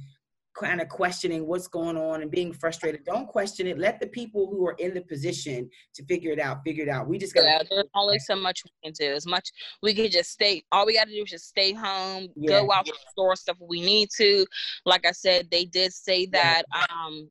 kind 0.54 0.82
of 0.82 0.90
questioning 0.90 1.48
what's 1.48 1.68
going 1.68 1.96
on 1.96 2.22
and 2.22 2.30
being 2.30 2.52
frustrated 2.52 3.04
don't 3.06 3.28
question 3.28 3.68
it 3.68 3.78
let 3.78 4.00
the 4.02 4.08
people 4.08 4.48
who 4.50 4.66
are 4.68 4.76
in 4.80 4.94
the 4.94 5.02
position 5.02 5.70
to 5.94 6.04
figure 6.06 6.32
it 6.32 6.40
out 6.40 6.60
figure 6.66 6.84
it 6.84 6.90
out 6.90 7.08
we 7.08 7.18
just 7.18 7.34
got 7.34 7.44
Yeah, 7.46 7.62
there's 7.70 7.86
only 7.96 8.20
so 8.20 8.36
much 8.36 8.62
we 8.66 8.72
can 8.84 8.94
do. 8.94 9.14
As 9.14 9.26
much 9.26 9.50
we 9.82 9.94
could 9.94 10.12
just 10.12 10.32
stay. 10.32 10.64
All 10.72 10.86
we 10.86 10.94
got 10.96 11.06
to 11.08 11.12
do 11.14 11.24
is 11.24 11.30
just 11.30 11.48
stay 11.48 11.72
home, 11.74 12.28
Yeah. 12.36 12.50
go 12.60 12.72
out 12.72 12.86
to 12.86 12.94
store 13.12 13.36
stuff 13.36 13.58
we 13.62 13.80
need 13.82 14.10
to. 14.18 14.46
Like 14.86 15.06
I 15.06 15.12
said, 15.12 15.48
they 15.52 15.66
did 15.66 15.94
say 15.94 16.22
Yeah. 16.34 16.62
that 16.64 16.64
um, 16.94 17.30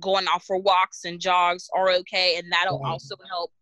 going 0.00 0.26
out 0.32 0.42
for 0.42 0.58
walks 0.58 1.04
and 1.04 1.20
jogs 1.20 1.68
are 1.74 1.90
okay, 1.90 2.36
and 2.38 2.50
that'll 2.50 2.80
Right. 2.80 2.90
also 2.90 3.16
help 3.28 3.52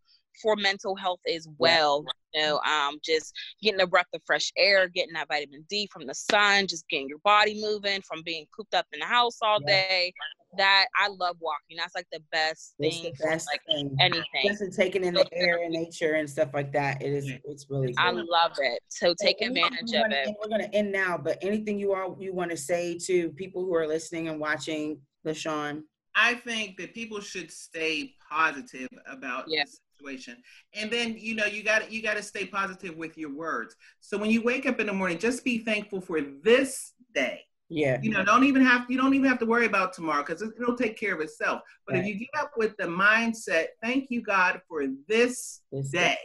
for 0.42 0.56
mental 0.56 0.96
health 0.96 1.20
as 1.32 1.46
well. 1.58 2.04
You 2.34 2.42
know, 2.42 2.58
um, 2.60 2.98
just 3.04 3.34
getting 3.62 3.80
a 3.80 3.86
breath 3.86 4.06
of 4.14 4.22
fresh 4.24 4.52
air, 4.56 4.88
getting 4.88 5.14
that 5.14 5.28
vitamin 5.28 5.64
D 5.68 5.88
from 5.92 6.06
the 6.06 6.14
sun, 6.14 6.66
just 6.66 6.88
getting 6.88 7.08
your 7.08 7.18
body 7.24 7.60
moving 7.60 8.00
from 8.02 8.22
being 8.24 8.46
cooped 8.56 8.74
up 8.74 8.86
in 8.92 9.00
the 9.00 9.06
house 9.06 9.38
all 9.42 9.58
Yeah. 9.66 9.66
day. 9.66 10.12
That 10.56 10.86
I 10.98 11.06
love 11.08 11.36
walking. 11.40 11.76
That's 11.76 11.94
like 11.94 12.08
the 12.10 12.20
best 12.32 12.74
it's 12.80 12.96
the 13.00 13.10
thing 13.10 13.14
best 13.20 13.48
like 13.52 13.60
thing 13.66 13.96
anything. 14.00 14.24
just 14.48 14.62
in 14.62 14.70
taking 14.72 15.04
in 15.04 15.14
the 15.14 15.28
air 15.32 15.62
and 15.62 15.72
nature 15.72 16.14
and 16.14 16.28
stuff 16.28 16.48
like 16.52 16.72
that 16.72 17.00
it 17.00 17.12
is 17.12 17.30
it's 17.44 17.66
really 17.70 17.94
I 17.98 18.10
love 18.10 18.52
it. 18.58 18.80
So 18.88 19.14
take 19.14 19.38
So 19.40 19.46
advantage 19.46 19.94
of 19.94 20.10
it. 20.10 20.34
We're 20.42 20.48
gonna 20.48 20.68
end 20.72 20.90
now, 20.90 21.16
but 21.16 21.38
anything 21.42 21.78
you 21.78 21.94
all 21.94 22.16
you 22.18 22.34
want 22.34 22.50
to 22.50 22.56
say 22.56 22.98
to 23.06 23.30
people 23.30 23.64
who 23.64 23.74
are 23.76 23.86
listening 23.86 24.26
and 24.28 24.40
watching, 24.40 25.00
LaShawn? 25.24 25.82
I 26.16 26.34
think 26.34 26.76
that 26.78 26.94
people 26.94 27.20
should 27.20 27.52
stay 27.52 28.16
positive 28.28 28.88
about 29.06 29.44
Yeah. 29.46 29.64
The 30.00 30.08
situation. 30.08 30.36
And 30.74 30.90
then, 30.90 31.16
you 31.18 31.34
know, 31.34 31.46
you 31.46 31.62
got 31.62 31.90
you 31.90 32.02
got 32.02 32.16
to 32.16 32.22
stay 32.22 32.46
positive 32.46 32.96
with 32.96 33.16
your 33.16 33.34
words. 33.34 33.76
So 34.00 34.18
when 34.18 34.30
you 34.30 34.42
wake 34.42 34.66
up 34.66 34.80
in 34.80 34.86
the 34.86 34.92
morning, 34.92 35.18
just 35.18 35.44
be 35.44 35.58
thankful 35.58 36.00
for 36.00 36.20
this 36.20 36.92
day. 37.14 37.42
Yeah, 37.68 38.00
You 38.02 38.10
know, 38.10 38.24
don't 38.24 38.44
even 38.44 38.64
have 38.64 38.90
you 38.90 38.96
don't 38.96 39.14
even 39.14 39.28
have 39.28 39.38
to 39.38 39.46
worry 39.46 39.66
about 39.66 39.92
tomorrow 39.92 40.24
because 40.24 40.42
it'll 40.42 40.76
take 40.76 40.98
care 40.98 41.14
of 41.14 41.20
itself. 41.20 41.62
But 41.86 41.96
if 41.96 42.06
you 42.06 42.14
get 42.18 42.28
up 42.36 42.52
with 42.56 42.76
the 42.78 42.84
mindset, 42.86 43.66
thank 43.82 44.10
you 44.10 44.22
God 44.22 44.60
for 44.68 44.86
this 45.06 45.60
This 45.70 45.90
day, 45.90 46.18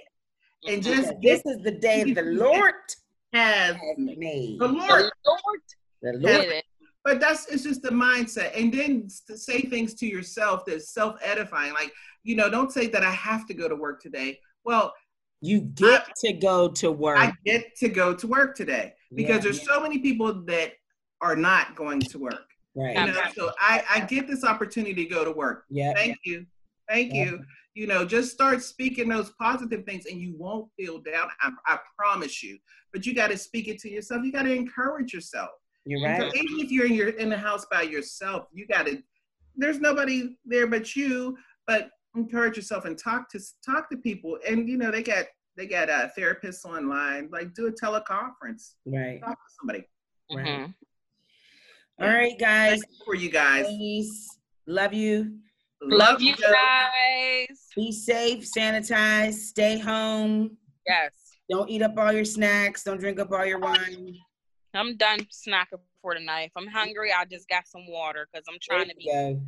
and 0.67 0.81
Mhm. 0.81 0.85
just 0.85 1.13
this 1.21 1.41
get 1.43 1.45
is 1.45 1.63
the 1.63 1.71
day 1.71 2.03
the 2.13 2.23
Lord 2.23 2.73
has 3.33 3.75
has 3.75 3.97
made. 3.97 4.59
the 4.59 4.67
The 4.67 4.73
Lord. 4.73 5.11
Lord 5.25 5.61
The 6.01 6.13
Lord, 6.13 6.45
it. 6.45 6.65
But 7.03 7.19
that's 7.19 7.47
it's 7.47 7.61
just 7.61 7.83
the 7.83 7.89
mindset, 7.91 8.59
and 8.59 8.73
then 8.73 9.07
to 9.27 9.37
say 9.37 9.61
things 9.61 9.93
to 9.95 10.07
yourself 10.07 10.65
that's 10.65 10.89
self 10.91 11.17
edifying. 11.21 11.73
Like 11.73 11.93
you 12.25 12.35
know, 12.35 12.49
don't 12.49 12.71
say 12.73 12.87
that 12.87 13.03
I 13.03 13.11
have 13.11 13.45
to 13.47 13.53
go 13.53 13.69
to 13.69 13.75
work 13.75 14.01
today. 14.01 14.39
Well, 14.65 14.93
you 15.41 15.61
get 15.61 16.07
to 16.25 16.33
go 16.33 16.69
to 16.69 16.91
work. 16.91 17.19
I 17.19 17.31
get 17.45 17.75
to 17.77 17.87
go 17.87 18.15
to 18.15 18.27
work 18.27 18.55
today 18.55 18.93
because 19.13 19.35
Yeah. 19.35 19.41
there's 19.41 19.63
so 19.65 19.79
many 19.79 19.99
people 19.99 20.33
that 20.45 20.73
are 21.21 21.35
not 21.35 21.75
going 21.75 21.99
to 22.01 22.19
work. 22.19 22.49
right. 22.75 22.95
You 22.97 23.13
know, 23.13 23.21
so 23.35 23.51
I, 23.59 23.83
I 23.89 23.99
get 24.01 24.27
this 24.27 24.43
opportunity 24.43 24.95
to 24.95 25.05
go 25.05 25.23
to 25.23 25.31
work. 25.31 25.65
Yeah. 25.69 25.93
Thank 25.93 26.17
you. 26.25 26.45
Thank 26.89 27.13
Yeah. 27.13 27.25
you. 27.25 27.43
You 27.75 27.87
know, 27.87 28.05
just 28.05 28.31
start 28.31 28.63
speaking 28.63 29.07
those 29.07 29.31
positive 29.39 29.85
things 29.85 30.07
and 30.07 30.19
you 30.19 30.35
won't 30.37 30.69
feel 30.77 30.99
down. 30.99 31.29
I, 31.41 31.51
I 31.67 31.77
promise 31.97 32.41
you. 32.43 32.57
But 32.91 33.05
you 33.05 33.13
got 33.13 33.29
to 33.29 33.37
speak 33.37 33.67
it 33.67 33.79
to 33.81 33.89
yourself. 33.89 34.25
You 34.25 34.31
got 34.31 34.43
to 34.43 34.53
encourage 34.53 35.13
yourself. 35.13 35.51
You're 35.85 36.03
right. 36.03 36.19
so 36.19 36.27
even 36.37 36.59
if 36.59 36.71
you're 36.71 36.87
in 36.87 36.93
your 36.93 37.09
in 37.09 37.29
the 37.29 37.37
house 37.37 37.65
by 37.71 37.83
yourself, 37.83 38.47
you 38.51 38.65
got 38.65 38.87
to. 38.87 39.01
There's 39.55 39.79
nobody 39.79 40.35
there 40.45 40.65
but 40.67 40.95
you. 40.95 41.37
But 41.67 41.91
encourage 42.15 42.55
yourself 42.57 42.85
and 42.85 42.97
talk 42.97 43.29
to 43.31 43.39
talk 43.65 43.89
to 43.89 43.97
people. 43.97 44.37
And 44.47 44.67
you 44.67 44.77
know 44.77 44.91
they 44.91 45.03
got 45.03 45.25
they 45.57 45.67
got 45.67 45.89
uh, 45.89 46.09
therapists 46.17 46.65
online. 46.65 47.29
Like 47.31 47.53
do 47.53 47.67
a 47.67 47.71
teleconference. 47.71 48.73
Right. 48.85 49.21
Talk 49.21 49.33
to 49.33 49.53
somebody. 49.59 49.83
Right. 50.33 50.45
Mhm. 50.45 50.73
All 52.01 52.09
right, 52.09 52.37
guys. 52.37 52.81
Thank 52.81 52.91
you 52.91 53.05
for 53.05 53.15
you 53.15 53.29
guys. 53.29 53.65
Please, 53.67 54.37
love 54.67 54.93
you. 54.93 55.39
Love 55.81 56.21
you 56.21 56.35
guys. 56.35 57.47
Be 57.75 57.91
safe. 57.91 58.45
Sanitize. 58.57 59.33
Stay 59.33 59.77
home. 59.77 60.57
Yes. 60.85 61.11
Don't 61.49 61.69
eat 61.69 61.81
up 61.83 61.97
all 61.97 62.11
your 62.11 62.25
snacks. 62.25 62.83
Don't 62.83 62.99
drink 62.99 63.19
up 63.19 63.31
all 63.31 63.45
your 63.45 63.59
wine. 63.59 64.17
I'm 64.73 64.97
done 64.97 65.19
snacking 65.31 65.79
for 66.01 66.15
tonight. 66.15 66.45
If 66.45 66.51
I'm 66.57 66.67
hungry, 66.67 67.11
I 67.13 67.23
just 67.25 67.47
got 67.47 67.67
some 67.67 67.87
water 67.87 68.27
because 68.31 68.45
I'm 68.49 68.57
trying 68.61 68.89
to 68.89 68.95
be. 68.95 69.05
Go. 69.05 69.39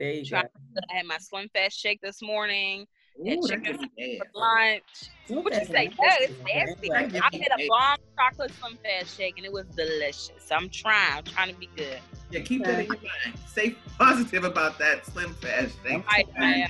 There 0.00 0.12
you 0.12 0.28
go. 0.28 0.38
I 0.38 0.96
had 0.96 1.06
my 1.06 1.18
Slim 1.18 1.48
Fast 1.54 1.78
shake 1.78 2.00
this 2.02 2.20
morning. 2.20 2.86
Had 3.24 3.38
Ooh, 3.38 3.46
chicken 3.46 3.78
for 3.78 4.26
lunch. 4.34 4.82
Don't 5.28 5.44
What 5.44 5.54
you 5.54 5.64
say? 5.66 5.88
me 5.88 5.94
No, 6.00 6.08
it's 6.18 6.34
nasty. 6.52 6.90
I 6.92 7.02
had 7.04 7.60
a 7.60 7.68
bomb 7.68 7.96
chocolate 8.18 8.52
Slim 8.60 8.76
Fast 8.82 9.16
shake 9.16 9.34
and 9.36 9.46
it 9.46 9.52
was 9.52 9.66
delicious. 9.76 10.50
I'm 10.50 10.68
trying. 10.68 11.18
I'm 11.18 11.24
trying 11.24 11.50
to 11.50 11.54
be 11.54 11.68
good. 11.76 12.00
Yeah, 12.30 12.40
keep 12.40 12.64
that 12.64 12.80
in 12.80 12.86
your 12.86 12.96
mind. 12.96 13.38
Stay 13.46 13.76
positive 13.98 14.42
about 14.42 14.78
that 14.80 15.06
Slim 15.06 15.32
Fast 15.34 15.78
thing. 15.78 16.02
I, 16.08 16.24
I, 16.38 16.68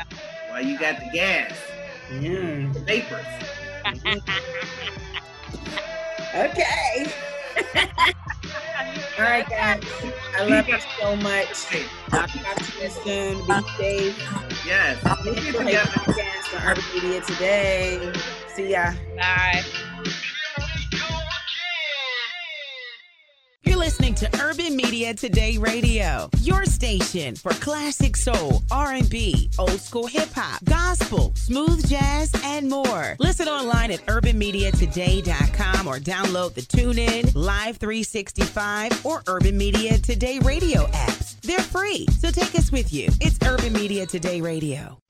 While 0.50 0.62
you 0.62 0.78
got 0.78 1.00
the 1.00 1.10
gas. 1.12 1.58
Mm. 2.10 2.74
Yeah. 2.74 2.84
Vapors. 2.84 3.26
Okay. 6.34 7.06
All 9.16 9.24
right, 9.24 9.48
guys. 9.48 9.82
I 10.36 10.44
love 10.44 10.68
you 10.68 10.78
so 11.00 11.16
much. 11.16 11.86
I'll 12.12 12.26
talk 12.26 12.56
to 12.58 12.82
you 12.82 12.90
soon. 12.90 13.46
Be 13.46 13.68
safe. 13.76 14.18
Yes. 14.66 15.02
We'll 15.24 15.34
Thank 15.34 15.46
you 15.46 15.52
for 15.52 15.64
together. 15.64 15.90
podcast 15.90 16.60
on 16.60 16.66
Urban 16.70 16.84
Media 16.94 17.20
today. 17.22 18.12
See 18.54 18.70
ya. 18.72 18.92
Bye. 19.16 19.64
Listening 24.04 24.30
to 24.30 24.44
Urban 24.44 24.76
Media 24.76 25.14
Today 25.14 25.56
Radio, 25.56 26.28
your 26.40 26.64
station 26.66 27.34
for 27.34 27.52
classic 27.52 28.16
soul, 28.16 28.62
R&B, 28.70 29.50
old 29.58 29.80
school 29.80 30.06
hip 30.06 30.28
hop, 30.34 30.62
gospel, 30.64 31.32
smooth 31.34 31.86
jazz, 31.88 32.30
and 32.44 32.68
more. 32.68 33.16
Listen 33.18 33.48
online 33.48 33.90
at 33.92 34.04
urbanmediatoday.com 34.06 35.86
or 35.86 35.98
download 35.98 36.54
the 36.54 36.62
TuneIn, 36.62 37.34
Live 37.34 37.78
365, 37.78 39.06
or 39.06 39.22
Urban 39.26 39.56
Media 39.56 39.96
Today 39.98 40.38
Radio 40.40 40.86
apps. 40.88 41.40
They're 41.40 41.60
free, 41.60 42.06
so 42.18 42.30
take 42.30 42.54
us 42.54 42.70
with 42.70 42.92
you. 42.92 43.08
It's 43.20 43.38
Urban 43.46 43.72
Media 43.72 44.06
Today 44.06 44.40
Radio. 44.40 45.03